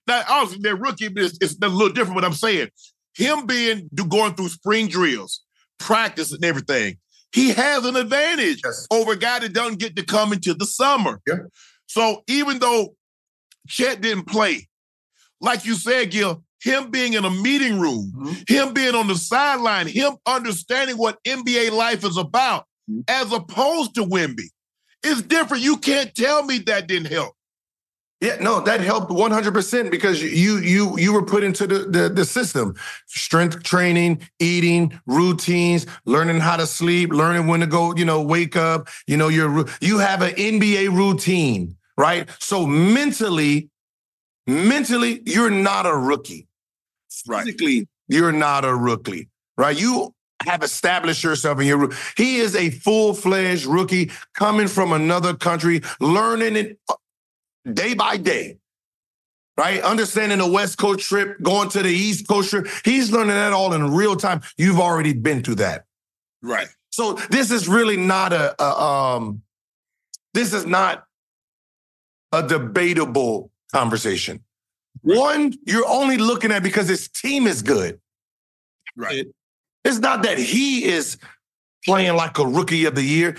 Now, 0.08 0.24
obviously, 0.30 0.62
they're 0.62 0.76
rookie, 0.76 1.08
but 1.08 1.24
it's, 1.24 1.38
it's 1.42 1.58
a 1.62 1.68
little 1.68 1.94
different. 1.94 2.16
What 2.16 2.26
I'm 2.26 2.34
saying, 2.34 2.70
him 3.16 3.46
being 3.46 3.90
do- 3.94 4.06
going 4.06 4.36
through 4.36 4.50
spring 4.50 4.88
drills, 4.88 5.42
practice, 5.80 6.32
and 6.32 6.44
everything, 6.46 6.98
he 7.36 7.50
has 7.50 7.86
an 7.86 7.96
advantage 7.98 8.62
Yes. 8.64 8.88
over 8.90 9.12
a 9.12 9.18
guy 9.18 9.40
that 9.40 9.54
doesn't 9.54 9.80
get 9.80 9.96
to 9.98 10.04
come 10.04 10.32
into 10.34 10.54
the 10.54 10.66
summer. 10.66 11.20
Yeah. 11.28 11.40
So 11.88 12.24
even 12.28 12.60
though 12.60 12.96
Chet 13.68 14.00
didn't 14.02 14.26
play, 14.26 14.70
like 15.42 15.66
you 15.66 15.76
said, 15.76 16.12
Gil, 16.12 16.44
him 16.64 16.90
being 16.92 17.14
in 17.14 17.26
a 17.26 17.30
meeting 17.30 17.80
room, 17.80 18.12
Mhm. 18.16 18.50
him 18.50 18.74
being 18.74 18.96
on 18.96 19.08
the 19.08 19.16
sideline, 19.18 19.88
him 19.88 20.16
understanding 20.26 20.98
what 20.98 21.20
NBA 21.26 21.70
life 21.72 22.04
is 22.06 22.18
about, 22.18 22.66
Mhm. 22.90 23.04
as 23.08 23.32
opposed 23.34 23.96
to 23.96 24.04
Wemby, 24.06 24.50
it's 25.04 25.22
different. 25.22 25.62
You 25.64 25.78
can't 25.78 26.16
tell 26.16 26.42
me 26.44 26.60
that 26.60 26.88
didn't 26.88 27.12
help. 27.12 27.34
Yeah, 28.26 28.38
no, 28.42 28.60
that 28.62 28.80
helped 28.80 29.12
100% 29.12 29.92
because 29.92 30.24
you 30.24 30.58
you 30.58 30.98
you 30.98 31.14
were 31.14 31.22
put 31.24 31.44
into 31.44 31.68
the, 31.68 31.80
the 31.80 32.10
the 32.10 32.26
system. 32.26 32.74
Strength 33.06 33.62
training, 33.62 34.28
eating, 34.40 35.00
routines, 35.06 35.86
learning 36.06 36.40
how 36.40 36.58
to 36.58 36.66
sleep, 36.66 37.12
learning 37.12 37.46
when 37.46 37.60
to 37.60 37.68
go, 37.68 37.94
you 37.96 38.04
know, 38.04 38.24
wake 38.24 38.56
up, 38.56 38.88
you 39.06 39.16
know, 39.16 39.28
your 39.28 39.66
you 39.80 40.00
have 40.00 40.24
an 40.24 40.34
NBA 40.34 40.90
routine, 40.90 41.76
right? 42.00 42.28
So 42.40 42.66
mentally 42.66 43.70
mentally 44.48 45.22
you're 45.28 45.52
not 45.52 45.86
a 45.86 45.96
rookie. 45.96 46.48
Right. 47.28 47.46
Physically, 47.46 47.88
you're 48.08 48.32
not 48.32 48.66
a 48.66 48.74
rookie, 48.76 49.30
right? 49.56 49.80
You 49.80 50.16
have 50.48 50.64
established 50.64 51.24
yourself 51.24 51.60
in 51.60 51.68
your 51.68 51.92
he 52.18 52.38
is 52.38 52.56
a 52.56 52.72
full-fledged 52.72 53.66
rookie 53.66 54.12
coming 54.34 54.68
from 54.68 54.94
another 54.94 55.34
country 55.34 55.82
learning 56.00 56.56
it 56.56 56.80
day 57.72 57.94
by 57.94 58.18
day, 58.18 58.58
right? 59.58 59.82
Understanding 59.82 60.40
the 60.40 60.50
West 60.50 60.78
Coast 60.78 61.08
trip, 61.08 61.42
going 61.42 61.70
to 61.70 61.84
the 61.84 61.90
East 61.90 62.28
Coast 62.28 62.50
trip. 62.50 62.68
He's 62.84 63.12
learning 63.12 63.30
that 63.30 63.54
all 63.54 63.74
in 63.74 63.94
real 63.94 64.16
time. 64.16 64.42
You've 64.58 64.80
already 64.80 65.14
been 65.14 65.44
through 65.44 65.56
that. 65.56 65.86
Right. 66.42 66.68
So 66.90 67.14
this 67.14 67.52
is 67.52 67.68
really 67.68 67.98
not 67.98 68.32
a, 68.32 68.62
a 68.62 68.82
um 68.82 69.42
this 70.34 70.54
is 70.54 70.66
not 70.66 71.06
a 72.32 72.46
debatable 72.46 73.52
conversation. 73.74 74.44
One, 75.02 75.54
you're 75.66 75.88
only 75.88 76.18
looking 76.18 76.52
at 76.52 76.64
because 76.64 76.88
his 76.88 77.08
team 77.08 77.48
is 77.48 77.62
good. 77.62 78.00
Right. 78.96 79.28
It's 79.84 80.00
not 80.00 80.24
that 80.24 80.38
he 80.38 80.86
is 80.86 81.18
playing 81.86 82.16
like 82.16 82.38
a 82.40 82.46
rookie 82.46 82.86
of 82.86 82.96
the 82.96 83.04
year. 83.04 83.38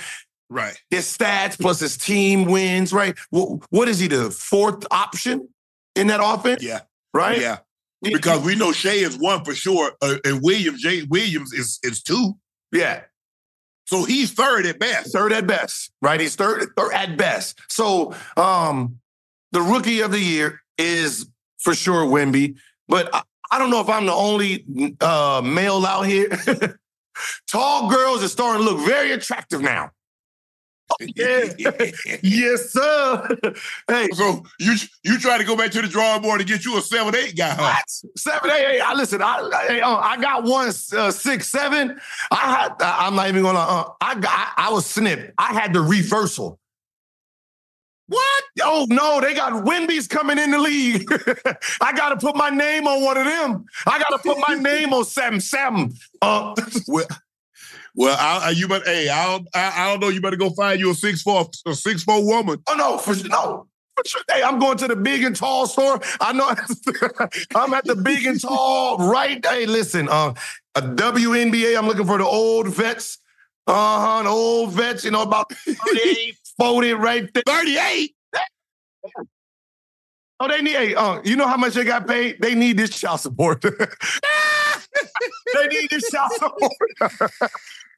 Right. 0.48 0.80
His 0.90 1.04
stats 1.06 1.58
plus 1.58 1.80
his 1.80 1.96
team 1.96 2.44
wins, 2.44 2.92
right? 2.92 3.16
What, 3.30 3.62
what 3.70 3.88
is 3.88 3.98
he, 3.98 4.06
the 4.06 4.30
fourth 4.30 4.86
option 4.90 5.48
in 5.96 6.06
that 6.06 6.20
offense? 6.22 6.62
Yeah. 6.62 6.80
Right? 7.12 7.40
Yeah. 7.40 7.58
Because 8.02 8.44
we 8.44 8.54
know 8.54 8.72
Shai 8.72 8.90
is 8.90 9.18
one 9.18 9.44
for 9.44 9.54
sure, 9.54 9.92
uh, 10.02 10.16
and 10.24 10.40
Williams, 10.42 10.82
Jay 10.82 11.02
Williams 11.04 11.52
is 11.52 11.80
is 11.82 12.02
two. 12.02 12.34
Yeah. 12.70 13.02
So 13.86 14.04
he's 14.04 14.32
third 14.32 14.66
at 14.66 14.78
best. 14.78 15.12
Third 15.12 15.32
at 15.32 15.46
best, 15.46 15.92
right? 16.02 16.20
He's 16.20 16.36
third, 16.36 16.68
third 16.76 16.92
at 16.92 17.16
best. 17.16 17.58
So 17.68 18.14
um 18.36 18.98
the 19.52 19.62
rookie 19.62 20.00
of 20.00 20.10
the 20.10 20.20
year 20.20 20.60
is 20.76 21.26
for 21.58 21.74
sure 21.74 22.04
Wemby, 22.04 22.56
but 22.86 23.12
I, 23.14 23.22
I 23.50 23.58
don't 23.58 23.70
know 23.70 23.80
if 23.80 23.88
I'm 23.88 24.06
the 24.06 24.12
only 24.12 24.64
uh 25.00 25.42
male 25.44 25.84
out 25.86 26.02
here. 26.02 26.28
Tall 27.50 27.88
girls 27.88 28.22
are 28.22 28.28
starting 28.28 28.64
to 28.64 28.70
look 28.70 28.86
very 28.86 29.12
attractive 29.12 29.62
now. 29.62 29.90
Yeah. 31.00 31.44
yes, 32.22 32.70
sir. 32.70 33.38
hey, 33.88 34.08
So 34.12 34.42
you 34.58 34.74
you 35.02 35.18
try 35.18 35.38
to 35.38 35.44
go 35.44 35.56
back 35.56 35.70
to 35.72 35.82
the 35.82 35.88
drawing 35.88 36.22
board 36.22 36.40
to 36.40 36.46
get 36.46 36.64
you 36.64 36.78
a 36.78 36.80
seven 36.80 37.14
eight 37.14 37.36
guy, 37.36 37.50
huh? 37.50 37.62
What? 37.62 38.16
Seven, 38.16 38.50
eight, 38.50 38.76
eight. 38.76 38.80
I 38.80 38.94
listen. 38.94 39.20
I, 39.20 39.50
I, 39.52 39.80
uh, 39.80 39.96
I 39.96 40.20
got 40.20 40.44
one 40.44 40.68
uh, 40.68 41.10
six, 41.10 41.48
seven. 41.48 41.98
I 42.30 42.36
had. 42.36 42.72
I, 42.80 43.06
I'm 43.06 43.16
not 43.16 43.28
even 43.28 43.42
gonna. 43.42 43.58
Uh, 43.58 43.90
I 44.00 44.14
got. 44.18 44.52
I, 44.56 44.70
was 44.70 44.86
snipped. 44.86 45.32
I 45.38 45.52
had 45.52 45.72
the 45.72 45.80
reversal. 45.80 46.58
What? 48.08 48.44
Oh 48.62 48.86
no, 48.88 49.20
they 49.20 49.34
got 49.34 49.64
Wendy's 49.64 50.06
coming 50.06 50.38
in 50.38 50.52
the 50.52 50.58
league. 50.58 51.10
I 51.80 51.92
got 51.92 52.10
to 52.10 52.16
put 52.16 52.36
my 52.36 52.50
name 52.50 52.86
on 52.86 53.02
one 53.02 53.16
of 53.16 53.24
them. 53.24 53.64
I 53.86 53.98
got 53.98 54.10
to 54.10 54.18
put 54.18 54.38
my 54.46 54.54
name 54.60 54.92
on 54.92 55.04
Sam 55.04 55.40
Sam. 55.40 55.92
Uh, 56.22 56.54
well, 56.86 57.06
well, 57.96 58.16
I, 58.20 58.50
you 58.50 58.68
better. 58.68 58.84
hey, 58.84 59.08
I 59.08 59.24
don't, 59.24 59.48
I, 59.54 59.72
I, 59.74 59.90
don't 59.90 60.00
know. 60.00 60.08
You 60.08 60.20
better 60.20 60.36
go 60.36 60.50
find 60.50 60.78
you 60.78 60.90
a 60.90 60.94
six 60.94 61.22
four 61.22 61.48
a 61.66 61.74
six 61.74 62.02
four 62.02 62.24
woman. 62.24 62.62
Oh 62.68 62.74
no, 62.74 62.98
for 62.98 63.14
sure. 63.14 63.28
no. 63.28 63.66
For 63.96 64.04
sure. 64.06 64.22
Hey, 64.30 64.42
I'm 64.42 64.58
going 64.58 64.76
to 64.78 64.88
the 64.88 64.96
big 64.96 65.24
and 65.24 65.34
tall 65.34 65.66
store. 65.66 65.98
I 66.20 66.34
know 66.34 66.48
I'm 67.54 67.72
at 67.72 67.86
the 67.86 67.96
big 67.96 68.26
and 68.26 68.38
tall. 68.38 68.98
Right. 68.98 69.44
Hey, 69.44 69.64
listen. 69.64 70.08
Uh, 70.10 70.34
a 70.74 70.82
WNBA. 70.82 71.76
I'm 71.76 71.86
looking 71.86 72.06
for 72.06 72.18
the 72.18 72.26
old 72.26 72.68
vets. 72.68 73.18
Uh 73.66 74.22
huh. 74.22 74.30
Old 74.30 74.72
vets. 74.72 75.04
You 75.04 75.12
know 75.12 75.22
about 75.22 75.50
38, 75.54 76.36
folded 76.58 76.96
right 76.96 77.32
there. 77.32 77.42
38? 77.46 78.14
Oh, 80.38 80.48
they 80.48 80.60
need, 80.60 80.74
hey, 80.74 80.94
uh, 80.94 81.22
you 81.24 81.34
know 81.34 81.48
how 81.48 81.56
much 81.56 81.72
they 81.72 81.84
got 81.84 82.06
paid? 82.06 82.36
They 82.40 82.54
need 82.54 82.76
this 82.76 82.90
child 82.90 83.20
support. 83.20 83.62
they 85.54 85.66
need 85.68 85.88
this 85.88 86.10
child 86.10 86.30
support. 86.32 86.72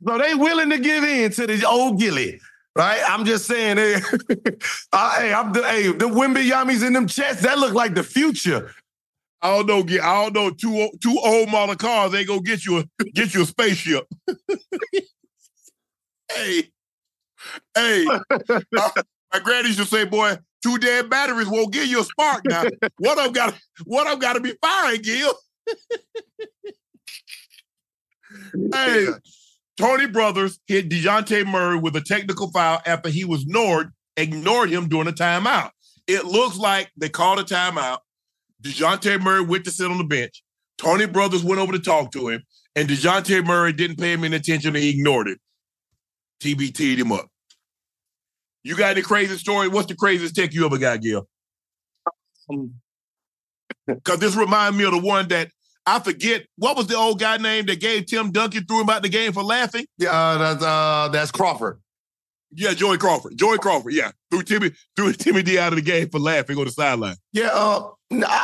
So 0.07 0.19
they 0.19 0.35
willing 0.35 0.71
to 0.71 0.79
give 0.79 1.05
in 1.05 1.31
to 1.33 1.47
the 1.47 1.67
old 1.67 1.99
Gilly. 1.99 2.41
Right, 2.77 3.03
I'm 3.09 3.25
just 3.25 3.47
saying. 3.47 3.77
Hey, 3.77 3.95
hey, 4.95 5.33
I'm 5.33 5.53
the 5.53 5.65
hey, 5.65 5.89
the 5.89 6.09
Wemby 6.09 6.87
in 6.87 6.93
them 6.93 7.09
chests 7.09 7.43
that 7.43 7.59
look 7.59 7.75
like 7.75 7.95
the 7.95 8.05
future. 8.05 8.73
I 9.43 9.57
don't 9.57 9.67
know. 9.67 9.83
Get 9.83 10.03
I 10.03 10.25
don't 10.25 10.35
know. 10.35 10.51
Two 10.51 10.89
two 11.03 11.19
old 11.25 11.49
model 11.49 11.75
cars. 11.75 12.13
They 12.13 12.25
go 12.25 12.39
get 12.39 12.65
you 12.65 12.79
a 12.79 12.85
get 13.15 13.35
you 13.35 13.43
a 13.43 13.47
spaceship. 13.47 14.07
hey, 16.33 16.71
hey, 17.75 18.05
my 18.73 19.41
granny 19.43 19.69
used 19.69 19.81
to 19.81 19.85
say, 19.85 20.05
"Boy, 20.05 20.37
two 20.63 20.79
dead 20.79 21.11
batteries 21.11 21.49
won't 21.49 21.73
give 21.73 21.87
you 21.87 22.01
a 22.01 22.05
spark." 22.05 22.45
Now, 22.45 22.65
what 22.99 23.19
I've 23.19 23.33
got, 23.33 23.59
what 23.87 24.07
I've 24.07 24.21
got 24.21 24.35
to 24.35 24.41
be 24.41 24.55
firing, 24.61 25.03
Gil. 25.03 25.33
hey, 28.73 29.07
Tony 29.79 30.07
Brothers 30.09 30.59
hit 30.67 30.91
Dejounte 30.91 31.47
Murray 31.47 31.79
with 31.79 31.95
a 31.95 32.01
technical 32.01 32.51
foul 32.51 32.81
after 32.85 33.09
he 33.09 33.25
was 33.25 33.43
ignored, 33.43 33.93
ignored 34.17 34.71
him 34.71 34.89
during 34.89 35.07
a 35.07 35.13
timeout. 35.13 35.71
It 36.09 36.25
looks 36.25 36.57
like 36.59 36.91
they 36.97 37.09
called 37.09 37.39
a 37.39 37.45
timeout. 37.45 37.99
Dejounte 38.61 39.21
Murray 39.23 39.45
went 39.45 39.65
to 39.67 39.71
sit 39.71 39.89
on 39.89 39.99
the 39.99 40.05
bench. 40.05 40.43
Tony 40.79 41.07
Brothers 41.07 41.45
went 41.45 41.61
over 41.61 41.73
to 41.73 41.79
talk 41.79 42.11
to 42.13 42.29
him, 42.29 42.43
and 42.75 42.89
Dejounte 42.89 43.45
Murray 43.47 43.73
didn't 43.73 43.99
pay 43.99 44.15
him 44.15 44.25
any 44.25 44.37
attention. 44.37 44.75
and 44.75 44.83
He 44.83 44.91
ignored 44.91 45.29
it. 45.29 45.39
TBT'd 46.43 46.99
him 46.99 47.13
up. 47.13 47.29
You 48.65 48.77
got 48.77 48.91
any 48.91 49.03
crazy 49.03 49.37
story? 49.37 49.69
What's 49.69 49.87
the 49.87 49.95
craziest 49.97 50.35
tech 50.35 50.53
you 50.53 50.67
ever 50.67 50.79
got, 50.79 51.01
Gil? 51.01 51.29
Because 53.87 54.15
um, 54.15 54.21
this 54.21 54.35
reminds 54.35 54.77
me 54.77 54.85
of 54.85 54.93
the 54.93 54.99
one 54.99 55.29
that 55.29 55.51
I 55.97 56.01
forget. 56.01 56.47
What 56.57 56.77
was 56.77 56.87
the 56.87 56.97
old 56.97 57.19
guy 57.19 57.37
name 57.37 57.67
that 57.67 57.81
gave 57.81 58.07
Tim 58.07 58.31
Duncan 58.31 58.65
threw 58.65 58.83
him 58.83 58.91
out 58.91 59.03
the 59.03 59.09
game 59.09 59.33
for 59.33 59.43
laughing? 59.43 59.87
Yeah, 59.99 60.11
uh, 60.11 60.39
that's 60.39 60.63
uh, 60.63 61.09
that's 61.13 61.31
Crawford. 61.31 61.81
Yeah, 62.53 62.73
Joey 62.73 62.99
Crawford. 62.99 63.37
Joey 63.37 63.59
Crawford. 63.59 63.93
Yeah, 63.93 64.11
threw 64.31 64.43
Timmy 64.43 64.71
threw 64.97 65.13
Timmy 65.13 65.43
D 65.43 65.59
out 65.59 65.73
of 65.73 65.77
the 65.77 65.83
game 65.83 66.09
for 66.09 66.19
laughing 66.19 66.59
on 66.59 66.65
the 66.65 66.71
sideline. 66.71 67.17
Yeah, 67.33 67.51
uh, 67.53 67.91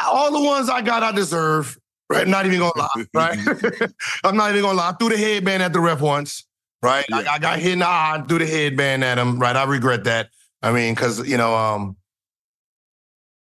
all 0.06 0.32
the 0.32 0.42
ones 0.42 0.68
I 0.68 0.82
got, 0.82 1.02
I 1.02 1.12
deserve. 1.12 1.76
Right, 2.10 2.28
not 2.28 2.44
even 2.46 2.58
gonna 2.58 2.78
lie. 2.78 3.04
Right, 3.14 3.38
I'm 4.24 4.36
not 4.36 4.50
even 4.50 4.62
gonna 4.62 4.76
lie. 4.76 4.90
I 4.90 4.92
threw 4.92 5.08
the 5.08 5.16
headband 5.16 5.62
at 5.62 5.72
the 5.72 5.80
ref 5.80 6.00
once 6.00 6.44
right? 6.84 7.04
Yeah. 7.08 7.16
I, 7.16 7.34
I, 7.34 7.38
got 7.38 7.58
hit 7.58 7.72
in 7.72 7.78
the 7.80 7.88
eye, 7.88 8.22
threw 8.28 8.38
the 8.38 8.46
headband 8.46 9.02
at 9.02 9.18
him, 9.18 9.38
right? 9.38 9.56
I 9.56 9.64
regret 9.64 10.04
that. 10.04 10.28
I 10.62 10.70
mean, 10.70 10.94
because 10.94 11.26
you 11.26 11.36
know, 11.36 11.56
um, 11.56 11.96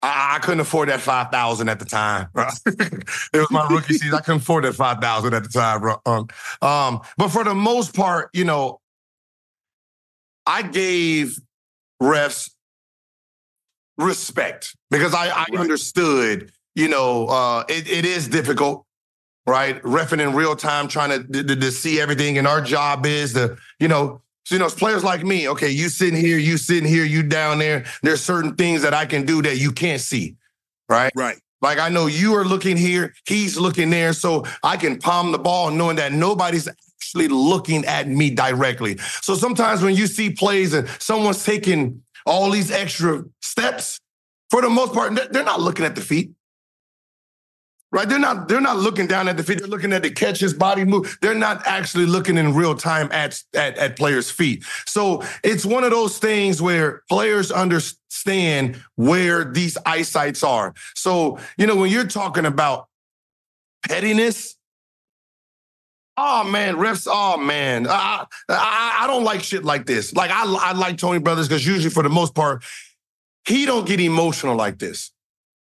I, 0.01 0.35
I, 0.35 0.39
couldn't 0.39 0.59
afford 0.59 0.89
that 0.89 1.01
five 1.01 1.31
thousand 1.31 1.69
at 1.69 1.79
the 1.79 1.85
time. 1.85 2.27
Right? 2.33 2.53
it 2.65 3.07
was 3.33 3.51
my 3.51 3.67
rookie 3.67 3.93
season. 3.93 4.13
I 4.13 4.19
couldn't 4.19 4.41
afford 4.41 4.63
that 4.65 4.73
five 4.73 4.99
thousand 4.99 5.33
at 5.33 5.43
the 5.43 5.49
time, 5.49 5.81
bro. 5.81 6.01
Um, 6.05 6.27
um, 6.61 7.01
but 7.17 7.29
for 7.29 7.43
the 7.43 7.55
most 7.55 7.95
part, 7.95 8.29
you 8.33 8.45
know, 8.45 8.79
I 10.45 10.61
gave 10.61 11.39
refs 12.01 12.51
respect 13.97 14.75
because 14.91 15.13
I, 15.15 15.29
I 15.29 15.45
understood, 15.57 16.51
you 16.75 16.87
know, 16.87 17.27
uh, 17.27 17.63
it, 17.67 17.89
it 17.89 18.05
is 18.05 18.27
difficult 18.27 18.85
right? 19.47 19.81
Refing 19.81 20.19
in 20.19 20.35
real 20.35 20.55
time, 20.55 20.87
trying 20.87 21.09
to, 21.09 21.43
to, 21.43 21.55
to 21.55 21.71
see 21.71 21.99
everything. 21.99 22.37
And 22.37 22.45
our 22.45 22.61
job 22.61 23.05
is 23.05 23.33
to, 23.33 23.57
you 23.79 23.87
know, 23.87 24.21
so, 24.47 24.55
you 24.55 24.59
know, 24.59 24.69
players 24.69 25.03
like 25.03 25.25
me, 25.25 25.49
okay, 25.49 25.69
you 25.69 25.89
sitting 25.89 26.17
here, 26.17 26.37
you 26.37 26.55
sitting 26.55 26.87
here, 26.87 27.03
you 27.03 27.21
down 27.21 27.59
there. 27.59 27.83
There's 28.01 28.21
certain 28.21 28.55
things 28.55 28.81
that 28.83 28.93
I 28.93 29.05
can 29.05 29.25
do 29.25 29.41
that 29.41 29.57
you 29.57 29.73
can't 29.73 29.99
see, 29.99 30.37
right? 30.87 31.11
Right. 31.17 31.35
Like 31.61 31.79
I 31.79 31.89
know 31.89 32.07
you 32.07 32.33
are 32.35 32.45
looking 32.45 32.77
here, 32.77 33.13
he's 33.25 33.57
looking 33.57 33.89
there, 33.89 34.13
so 34.13 34.45
I 34.63 34.77
can 34.77 34.99
palm 34.99 35.33
the 35.33 35.37
ball 35.37 35.69
knowing 35.69 35.97
that 35.97 36.13
nobody's 36.13 36.69
actually 36.69 37.27
looking 37.27 37.83
at 37.83 38.07
me 38.07 38.29
directly. 38.29 38.97
So 39.21 39.35
sometimes 39.35 39.81
when 39.81 39.95
you 39.95 40.07
see 40.07 40.29
plays 40.29 40.73
and 40.73 40.87
someone's 40.97 41.43
taking 41.43 42.01
all 42.25 42.49
these 42.49 42.71
extra 42.71 43.25
steps, 43.41 43.99
for 44.49 44.61
the 44.61 44.69
most 44.69 44.93
part, 44.93 45.13
they're 45.33 45.43
not 45.43 45.59
looking 45.59 45.83
at 45.83 45.95
the 45.95 46.01
feet 46.01 46.31
right? 47.91 48.07
They're 48.07 48.19
not 48.19 48.47
they're 48.47 48.61
not 48.61 48.77
looking 48.77 49.07
down 49.07 49.27
at 49.27 49.37
the 49.37 49.43
feet. 49.43 49.59
They're 49.59 49.67
looking 49.67 49.93
at 49.93 50.03
the 50.03 50.09
catch, 50.09 50.39
his 50.39 50.53
body 50.53 50.83
move. 50.83 51.17
They're 51.21 51.33
not 51.33 51.65
actually 51.65 52.05
looking 52.05 52.37
in 52.37 52.53
real 52.53 52.75
time 52.75 53.09
at, 53.11 53.41
at 53.53 53.77
at 53.77 53.95
players' 53.95 54.29
feet. 54.29 54.63
So 54.85 55.23
it's 55.43 55.65
one 55.65 55.83
of 55.83 55.91
those 55.91 56.17
things 56.17 56.61
where 56.61 57.03
players 57.09 57.51
understand 57.51 58.81
where 58.95 59.45
these 59.45 59.77
eyesights 59.85 60.43
are. 60.43 60.73
So 60.95 61.39
you 61.57 61.67
know 61.67 61.75
when 61.75 61.91
you're 61.91 62.07
talking 62.07 62.45
about 62.45 62.87
pettiness. 63.87 64.55
Oh 66.19 66.43
man, 66.43 66.77
refs. 66.77 67.07
Oh 67.09 67.37
man, 67.37 67.85
I, 67.87 68.25
I 68.49 68.97
I 69.01 69.07
don't 69.07 69.23
like 69.23 69.43
shit 69.43 69.63
like 69.63 69.85
this. 69.85 70.13
Like 70.13 70.31
I 70.31 70.45
I 70.45 70.71
like 70.73 70.97
Tony 70.97 71.19
Brothers 71.19 71.47
because 71.47 71.65
usually 71.65 71.91
for 71.91 72.01
the 72.01 72.09
most 72.09 72.33
part, 72.33 72.65
he 73.45 73.67
don't 73.67 73.87
get 73.87 73.99
emotional 73.99 74.55
like 74.55 74.79
this. 74.79 75.11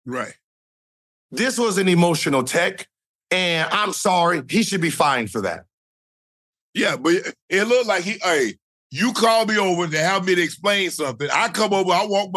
Right. 0.05 0.35
This 1.35 1.57
was 1.57 1.77
an 1.77 1.87
emotional 1.87 2.43
tech, 2.43 2.87
and 3.31 3.67
I'm 3.71 3.93
sorry, 3.93 4.41
he 4.49 4.63
should 4.63 4.81
be 4.81 4.89
fined 4.89 5.31
for 5.31 5.41
that. 5.41 5.65
Yeah, 6.73 6.97
but 6.97 7.13
it 7.49 7.63
looked 7.67 7.87
like 7.87 8.03
he, 8.03 8.17
hey, 8.21 8.55
you 8.91 9.13
called 9.13 9.49
me 9.49 9.57
over 9.57 9.87
to 9.87 9.97
help 9.97 10.25
me 10.25 10.35
to 10.35 10.41
explain 10.41 10.89
something. 10.89 11.29
I 11.31 11.49
come 11.49 11.73
over, 11.73 11.91
I 11.91 12.05
walk, 12.05 12.29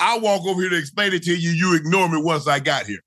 I 0.00 0.18
walk 0.18 0.46
over 0.46 0.60
here 0.60 0.70
to 0.70 0.78
explain 0.78 1.12
it 1.12 1.22
to 1.24 1.34
you. 1.34 1.50
You 1.50 1.76
ignore 1.76 2.08
me 2.08 2.20
once 2.20 2.48
I 2.48 2.58
got 2.58 2.86
here. 2.86 3.00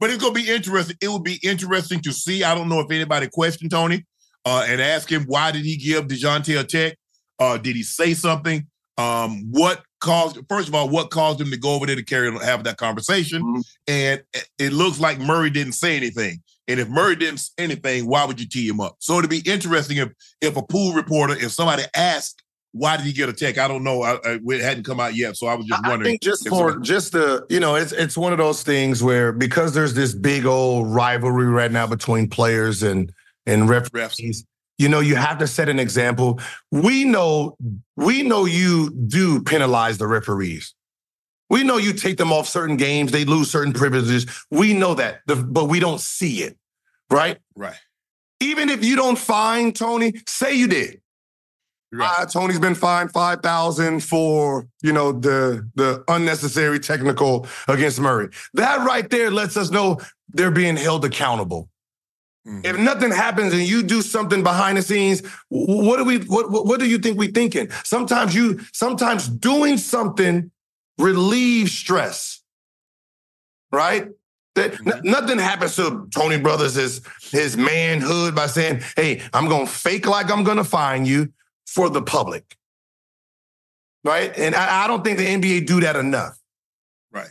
But 0.00 0.10
it's 0.10 0.22
gonna 0.22 0.34
be 0.34 0.48
interesting. 0.48 0.96
It 1.00 1.08
would 1.08 1.24
be 1.24 1.40
interesting 1.42 2.00
to 2.02 2.12
see. 2.12 2.44
I 2.44 2.54
don't 2.54 2.68
know 2.68 2.80
if 2.80 2.90
anybody 2.90 3.28
questioned 3.28 3.70
Tony 3.70 4.04
uh, 4.44 4.64
and 4.68 4.80
ask 4.80 5.10
him 5.10 5.24
why 5.24 5.50
did 5.50 5.64
he 5.64 5.76
give 5.76 6.06
Dejounte 6.06 6.58
a 6.58 6.64
tech? 6.64 6.96
Uh, 7.38 7.58
did 7.58 7.74
he 7.74 7.82
say 7.82 8.14
something? 8.14 8.66
Um, 8.96 9.50
what 9.50 9.82
caused 10.00 10.38
first 10.48 10.68
of 10.68 10.74
all 10.74 10.88
what 10.88 11.10
caused 11.10 11.40
him 11.40 11.50
to 11.50 11.56
go 11.56 11.74
over 11.74 11.86
there 11.86 11.96
to 11.96 12.04
carry 12.04 12.28
on 12.28 12.36
have 12.36 12.64
that 12.64 12.76
conversation 12.76 13.42
mm-hmm. 13.42 13.60
and 13.86 14.22
it 14.58 14.72
looks 14.72 15.00
like 15.00 15.18
murray 15.18 15.50
didn't 15.50 15.72
say 15.72 15.96
anything 15.96 16.40
and 16.68 16.78
if 16.78 16.88
murray 16.88 17.16
didn't 17.16 17.38
say 17.38 17.52
anything 17.58 18.06
why 18.06 18.24
would 18.24 18.40
you 18.40 18.46
tee 18.46 18.68
him 18.68 18.80
up 18.80 18.96
so 19.00 19.18
it'd 19.18 19.30
be 19.30 19.42
interesting 19.44 19.96
if 19.96 20.08
if 20.40 20.56
a 20.56 20.62
pool 20.62 20.92
reporter 20.92 21.34
if 21.34 21.52
somebody 21.52 21.82
asked 21.94 22.42
why 22.72 22.96
did 22.96 23.06
he 23.06 23.12
get 23.12 23.28
a 23.28 23.32
tech? 23.32 23.58
I 23.58 23.66
don't 23.66 23.82
know. 23.82 24.02
I, 24.02 24.14
I, 24.16 24.38
it 24.42 24.60
hadn't 24.60 24.84
come 24.84 25.00
out 25.00 25.16
yet, 25.16 25.36
so 25.36 25.46
I 25.46 25.54
was 25.54 25.66
just 25.66 25.82
wondering. 25.86 26.18
Just 26.20 26.48
for 26.48 26.72
somebody... 26.72 26.86
just 26.86 27.12
the 27.12 27.46
you 27.48 27.60
know, 27.60 27.74
it's 27.76 27.92
it's 27.92 28.16
one 28.16 28.32
of 28.32 28.38
those 28.38 28.62
things 28.62 29.02
where 29.02 29.32
because 29.32 29.74
there's 29.74 29.94
this 29.94 30.14
big 30.14 30.44
old 30.44 30.86
rivalry 30.86 31.46
right 31.46 31.72
now 31.72 31.86
between 31.86 32.28
players 32.28 32.82
and 32.82 33.12
and 33.46 33.68
referees. 33.68 34.44
You 34.78 34.88
know, 34.88 35.00
you 35.00 35.16
have 35.16 35.38
to 35.38 35.46
set 35.46 35.68
an 35.68 35.78
example. 35.78 36.40
We 36.70 37.04
know, 37.04 37.56
we 37.96 38.22
know 38.22 38.44
you 38.44 38.90
do 38.90 39.42
penalize 39.42 39.98
the 39.98 40.06
referees. 40.06 40.74
We 41.50 41.64
know 41.64 41.78
you 41.78 41.92
take 41.92 42.18
them 42.18 42.32
off 42.32 42.46
certain 42.46 42.76
games, 42.76 43.10
they 43.10 43.24
lose 43.24 43.50
certain 43.50 43.72
privileges. 43.72 44.26
We 44.50 44.74
know 44.74 44.94
that, 44.94 45.20
but 45.26 45.64
we 45.64 45.80
don't 45.80 46.00
see 46.00 46.42
it, 46.42 46.56
right? 47.10 47.38
Right. 47.56 47.78
Even 48.40 48.68
if 48.68 48.84
you 48.84 48.96
don't 48.96 49.18
find 49.18 49.74
Tony, 49.74 50.12
say 50.26 50.54
you 50.54 50.68
did. 50.68 51.00
Right. 51.90 52.20
Uh, 52.20 52.26
Tony's 52.26 52.60
been 52.60 52.74
fined 52.74 53.12
five 53.12 53.40
thousand 53.40 54.04
for 54.04 54.68
you 54.82 54.92
know 54.92 55.10
the 55.10 55.66
the 55.74 56.04
unnecessary 56.06 56.78
technical 56.78 57.46
against 57.66 57.98
Murray. 57.98 58.28
That 58.52 58.86
right 58.86 59.08
there 59.08 59.30
lets 59.30 59.56
us 59.56 59.70
know 59.70 59.98
they're 60.28 60.50
being 60.50 60.76
held 60.76 61.06
accountable. 61.06 61.70
Mm-hmm. 62.48 62.60
If 62.64 62.78
nothing 62.78 63.10
happens 63.10 63.52
and 63.52 63.62
you 63.62 63.82
do 63.82 64.00
something 64.00 64.42
behind 64.42 64.78
the 64.78 64.82
scenes, 64.82 65.22
what 65.48 65.98
do 65.98 66.04
we 66.04 66.18
what 66.18 66.50
what 66.50 66.80
do 66.80 66.88
you 66.88 66.98
think 66.98 67.18
we 67.18 67.28
thinking? 67.28 67.70
Sometimes 67.84 68.34
you 68.34 68.60
sometimes 68.72 69.28
doing 69.28 69.76
something 69.76 70.50
relieves 70.98 71.72
stress. 71.72 72.42
Right? 73.70 74.08
That 74.54 74.72
mm-hmm. 74.72 74.88
n- 74.88 75.00
nothing 75.04 75.38
happens 75.38 75.76
to 75.76 76.08
Tony 76.14 76.38
Brothers 76.38 76.74
his 76.74 77.02
his 77.30 77.56
manhood 77.56 78.34
by 78.34 78.46
saying, 78.46 78.80
"Hey, 78.96 79.22
I'm 79.34 79.48
going 79.48 79.66
to 79.66 79.72
fake 79.72 80.06
like 80.06 80.30
I'm 80.30 80.42
going 80.42 80.56
to 80.56 80.64
find 80.64 81.06
you 81.06 81.32
for 81.66 81.90
the 81.90 82.00
public." 82.02 82.58
right? 84.04 84.36
And 84.38 84.54
I, 84.54 84.84
I 84.84 84.86
don't 84.86 85.04
think 85.04 85.18
the 85.18 85.26
NBA 85.26 85.66
do 85.66 85.80
that 85.80 85.96
enough. 85.96 86.38
Right. 87.12 87.30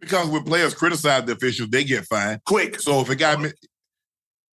Because 0.00 0.28
when 0.28 0.44
players 0.44 0.74
criticize 0.74 1.24
the 1.24 1.32
officials, 1.32 1.70
they 1.70 1.84
get 1.84 2.04
fined. 2.04 2.42
Quick. 2.44 2.80
So 2.80 3.00
if 3.00 3.08
a 3.08 3.16
guy, 3.16 3.36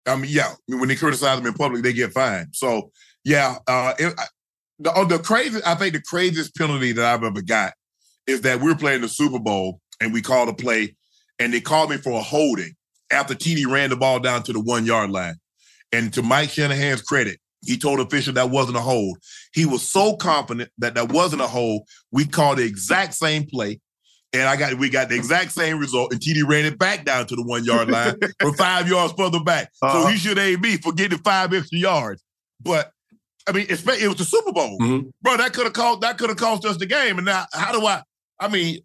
I 0.07 0.15
mean, 0.15 0.31
yeah, 0.31 0.53
when 0.67 0.87
they 0.87 0.95
criticize 0.95 1.37
them 1.37 1.47
in 1.47 1.53
public, 1.53 1.83
they 1.83 1.93
get 1.93 2.13
fined. 2.13 2.49
So 2.53 2.91
yeah, 3.23 3.55
uh, 3.67 3.93
it, 3.97 4.13
the 4.79 4.93
oh, 4.93 5.05
the 5.05 5.19
crazy, 5.19 5.59
I 5.65 5.75
think 5.75 5.93
the 5.93 6.01
craziest 6.01 6.55
penalty 6.55 6.91
that 6.91 7.05
I've 7.05 7.23
ever 7.23 7.41
got 7.41 7.73
is 8.27 8.41
that 8.41 8.59
we 8.59 8.69
were 8.69 8.77
playing 8.77 9.01
the 9.01 9.09
Super 9.09 9.39
Bowl 9.39 9.79
and 9.99 10.13
we 10.13 10.21
called 10.21 10.49
a 10.49 10.53
play, 10.53 10.95
and 11.39 11.53
they 11.53 11.61
called 11.61 11.89
me 11.89 11.97
for 11.97 12.11
a 12.11 12.21
holding 12.21 12.75
after 13.11 13.33
TD 13.33 13.67
ran 13.67 13.89
the 13.89 13.95
ball 13.95 14.19
down 14.19 14.43
to 14.43 14.53
the 14.53 14.59
one 14.59 14.85
yard 14.85 15.11
line. 15.11 15.35
And 15.91 16.11
to 16.13 16.21
Mike 16.21 16.49
Shanahan's 16.49 17.01
credit, 17.01 17.39
he 17.63 17.77
told 17.77 17.99
the 17.99 18.03
official 18.03 18.33
that 18.33 18.49
wasn't 18.49 18.77
a 18.77 18.81
hold. 18.81 19.17
He 19.53 19.65
was 19.65 19.89
so 19.89 20.15
confident 20.15 20.69
that 20.77 20.95
that 20.95 21.11
wasn't 21.11 21.41
a 21.41 21.47
hold. 21.47 21.83
We 22.11 22.25
called 22.25 22.57
the 22.57 22.63
exact 22.63 23.13
same 23.13 23.45
play, 23.45 23.79
and 24.39 24.49
I 24.49 24.55
got 24.55 24.73
we 24.75 24.89
got 24.89 25.09
the 25.09 25.15
exact 25.15 25.51
same 25.51 25.79
result. 25.79 26.11
And 26.11 26.21
TD 26.21 26.47
ran 26.47 26.65
it 26.65 26.77
back 26.77 27.05
down 27.05 27.25
to 27.27 27.35
the 27.35 27.43
one 27.43 27.63
yard 27.63 27.89
line 27.89 28.15
for 28.39 28.53
five 28.53 28.87
yards 28.87 29.13
further 29.13 29.39
back. 29.39 29.71
Uh-huh. 29.81 30.03
So 30.03 30.07
he 30.07 30.17
should 30.17 30.37
aim 30.37 30.61
me 30.61 30.77
for 30.77 30.93
getting 30.93 31.19
five 31.19 31.53
extra 31.53 31.77
yards. 31.77 32.23
But 32.61 32.91
I 33.47 33.51
mean, 33.51 33.67
it 33.69 33.69
was 33.69 34.17
the 34.17 34.25
Super 34.25 34.51
Bowl, 34.51 34.77
mm-hmm. 34.79 35.09
bro. 35.21 35.37
That 35.37 35.53
could 35.53 35.65
have 35.65 35.73
cost 35.73 36.01
that 36.01 36.17
could 36.17 36.29
have 36.29 36.37
cost 36.37 36.65
us 36.65 36.77
the 36.77 36.85
game. 36.85 37.17
And 37.17 37.25
now, 37.25 37.45
how 37.53 37.71
do 37.71 37.85
I? 37.85 38.01
I 38.39 38.47
mean, 38.47 38.79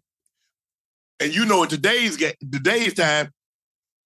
and 1.19 1.35
you 1.35 1.45
know, 1.45 1.63
in 1.63 1.69
today's 1.69 2.17
game, 2.17 2.33
today's 2.51 2.93
time, 2.93 3.31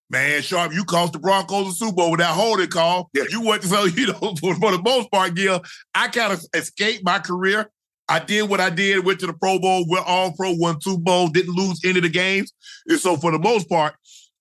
man, 0.09 0.41
Sharpe, 0.41 0.73
you 0.73 0.85
cost 0.85 1.13
the 1.13 1.19
Broncos 1.19 1.67
the 1.67 1.85
Super 1.85 1.95
Bowl 1.95 2.11
with 2.11 2.21
that 2.21 2.33
holding 2.33 2.69
call. 2.69 3.09
Yeah. 3.13 3.23
You 3.29 3.41
went 3.41 3.63
to 3.63 3.67
so 3.67 3.83
you 3.85 4.07
know 4.07 4.35
for, 4.39 4.55
for 4.55 4.71
the 4.71 4.81
most 4.81 5.11
part, 5.11 5.35
Gil. 5.35 5.61
I 5.93 6.07
kind 6.07 6.33
of 6.33 6.43
escaped 6.53 7.03
my 7.03 7.19
career. 7.19 7.69
I 8.07 8.19
did 8.19 8.49
what 8.49 8.61
I 8.61 8.69
did, 8.69 9.05
went 9.05 9.19
to 9.21 9.27
the 9.27 9.33
Pro 9.33 9.59
Bowl, 9.59 9.85
went 9.87 10.05
all 10.07 10.31
pro, 10.33 10.53
won 10.53 10.79
two 10.79 10.97
Bowl, 10.97 11.27
didn't 11.27 11.55
lose 11.55 11.81
any 11.83 11.97
of 11.97 12.03
the 12.03 12.09
games. 12.09 12.53
And 12.87 12.99
so 12.99 13.17
for 13.17 13.31
the 13.31 13.39
most 13.39 13.67
part, 13.67 13.95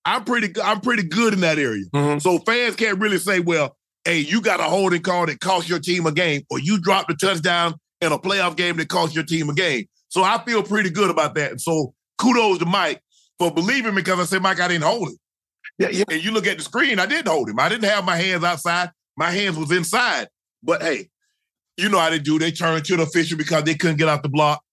I'm 0.05 0.23
pretty 0.23 0.53
I'm 0.61 0.81
pretty 0.81 1.03
good 1.03 1.33
in 1.33 1.41
that 1.41 1.57
area. 1.57 1.85
Mm-hmm. 1.93 2.19
So 2.19 2.37
fans 2.39 2.75
can't 2.75 2.99
really 2.99 3.17
say, 3.17 3.39
well, 3.39 3.75
hey, 4.03 4.19
you 4.19 4.39
got 4.41 4.59
a 4.59 4.63
holding 4.63 5.01
call 5.01 5.25
that 5.25 5.39
cost 5.39 5.67
your 5.67 5.79
team 5.79 6.05
a 6.05 6.11
game, 6.11 6.43
or 6.51 6.59
you 6.59 6.79
dropped 6.79 7.11
a 7.11 7.15
touchdown 7.15 7.73
in 8.01 8.11
a 8.11 8.19
playoff 8.19 8.55
game 8.55 8.77
that 8.77 8.87
cost 8.87 9.15
your 9.15 9.23
team 9.23 9.49
a 9.49 9.53
game. 9.53 9.85
So 10.09 10.23
I 10.23 10.43
feel 10.45 10.61
pretty 10.61 10.91
good 10.91 11.09
about 11.09 11.33
that. 11.35 11.51
And 11.51 11.61
so 11.61 11.93
kudos 12.19 12.59
to 12.59 12.65
Mike 12.65 13.01
for 13.39 13.51
believing 13.51 13.95
me 13.95 14.01
because 14.01 14.19
I 14.19 14.25
said, 14.25 14.41
Mike, 14.41 14.59
I 14.59 14.67
didn't 14.67 14.83
hold 14.83 15.09
him. 15.09 15.17
Yeah, 15.79 15.89
yeah. 15.89 16.03
And 16.09 16.23
you 16.23 16.31
look 16.31 16.47
at 16.47 16.57
the 16.57 16.63
screen, 16.63 16.99
I 16.99 17.05
didn't 17.05 17.27
hold 17.27 17.49
him. 17.49 17.59
I 17.59 17.67
didn't 17.67 17.89
have 17.89 18.05
my 18.05 18.15
hands 18.15 18.43
outside. 18.43 18.91
My 19.17 19.31
hands 19.31 19.57
was 19.57 19.71
inside. 19.71 20.29
But 20.63 20.81
hey, 20.81 21.09
you 21.77 21.89
know 21.89 21.99
how 21.99 22.09
they 22.09 22.19
do. 22.19 22.39
They 22.39 22.51
turned 22.51 22.85
to 22.85 22.97
the 22.97 23.03
official 23.03 23.37
because 23.37 23.63
they 23.63 23.75
couldn't 23.75 23.97
get 23.97 24.07
off 24.07 24.21
the 24.21 24.29
block. 24.29 24.63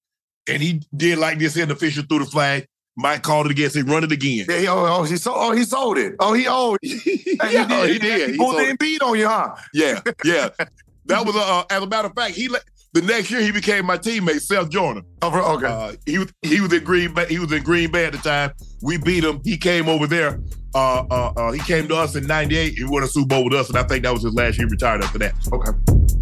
And 0.49 0.63
he 0.63 0.83
did 0.97 1.19
like 1.19 1.39
this, 1.39 1.57
and 1.57 1.71
the 1.71 1.75
official 1.75 2.05
threw 2.09 2.21
the 2.21 2.25
flag. 2.25 2.67
Mike 2.97 3.23
called 3.23 3.47
it 3.47 3.53
again, 3.53 3.71
said, 3.71 3.89
run 3.89 4.05
it 4.05 4.13
again. 4.13 4.45
Yeah, 4.49 4.59
he, 4.59 4.69
oh, 4.69 4.85
oh, 4.87 5.03
he 5.05 5.17
sold, 5.17 5.37
oh, 5.39 5.53
he 5.53 5.65
sold 5.65 5.99
it. 5.99 6.15
Oh, 6.19 6.35
he 6.35 6.47
owed. 6.49 6.79
yeah, 6.83 6.91
he 6.93 7.65
did. 7.65 7.91
He, 7.91 7.99
did. 7.99 8.27
he, 8.27 8.33
he 8.33 8.39
pulled 8.39 8.59
the 8.59 8.77
beat 8.79 9.01
on 9.03 9.19
you, 9.19 9.29
huh? 9.29 9.55
Yeah, 9.73 10.01
yeah. 10.25 10.49
that 11.07 11.25
was, 11.25 11.35
uh, 11.35 11.65
as 11.71 11.83
a 11.83 11.87
matter 11.87 12.09
of 12.09 12.15
fact, 12.15 12.35
he 12.35 12.49
let, 12.49 12.63
the 12.93 13.01
next 13.01 13.31
year 13.31 13.41
he 13.41 13.51
became 13.51 13.87
my 13.87 13.97
teammate, 13.97 14.43
Seth 14.43 14.69
Joyner. 14.69 15.03
Oh, 15.23 15.57
okay. 15.57 15.67
Uh, 15.67 15.93
he 16.05 16.19
was 16.19 16.33
he 16.43 16.61
was 16.61 16.73
in 16.75 16.85
Green 16.85 17.15
Bay. 17.15 17.27
He 17.27 17.39
was 17.39 17.51
in 17.51 17.63
Green 17.63 17.91
Bay 17.91 18.05
at 18.05 18.13
the 18.13 18.19
time. 18.19 18.53
We 18.83 18.99
beat 18.99 19.25
him. 19.25 19.41
He 19.45 19.57
came 19.57 19.89
over 19.89 20.07
there. 20.07 20.41
Uh, 20.75 21.05
uh, 21.11 21.33
uh, 21.37 21.53
he 21.53 21.61
came 21.61 21.89
to 21.89 21.97
us 21.97 22.17
in 22.17 22.27
'98 22.27 22.75
He 22.75 22.85
won 22.85 23.03
a 23.03 23.07
Super 23.07 23.29
Bowl 23.29 23.45
with 23.45 23.55
us, 23.55 23.71
and 23.71 23.79
I 23.79 23.83
think 23.85 24.05
that 24.05 24.13
was 24.13 24.25
his 24.25 24.35
last 24.35 24.59
year. 24.59 24.67
He 24.67 24.73
retired 24.73 25.03
after 25.03 25.19
that. 25.21 25.33
Okay. 25.51 26.22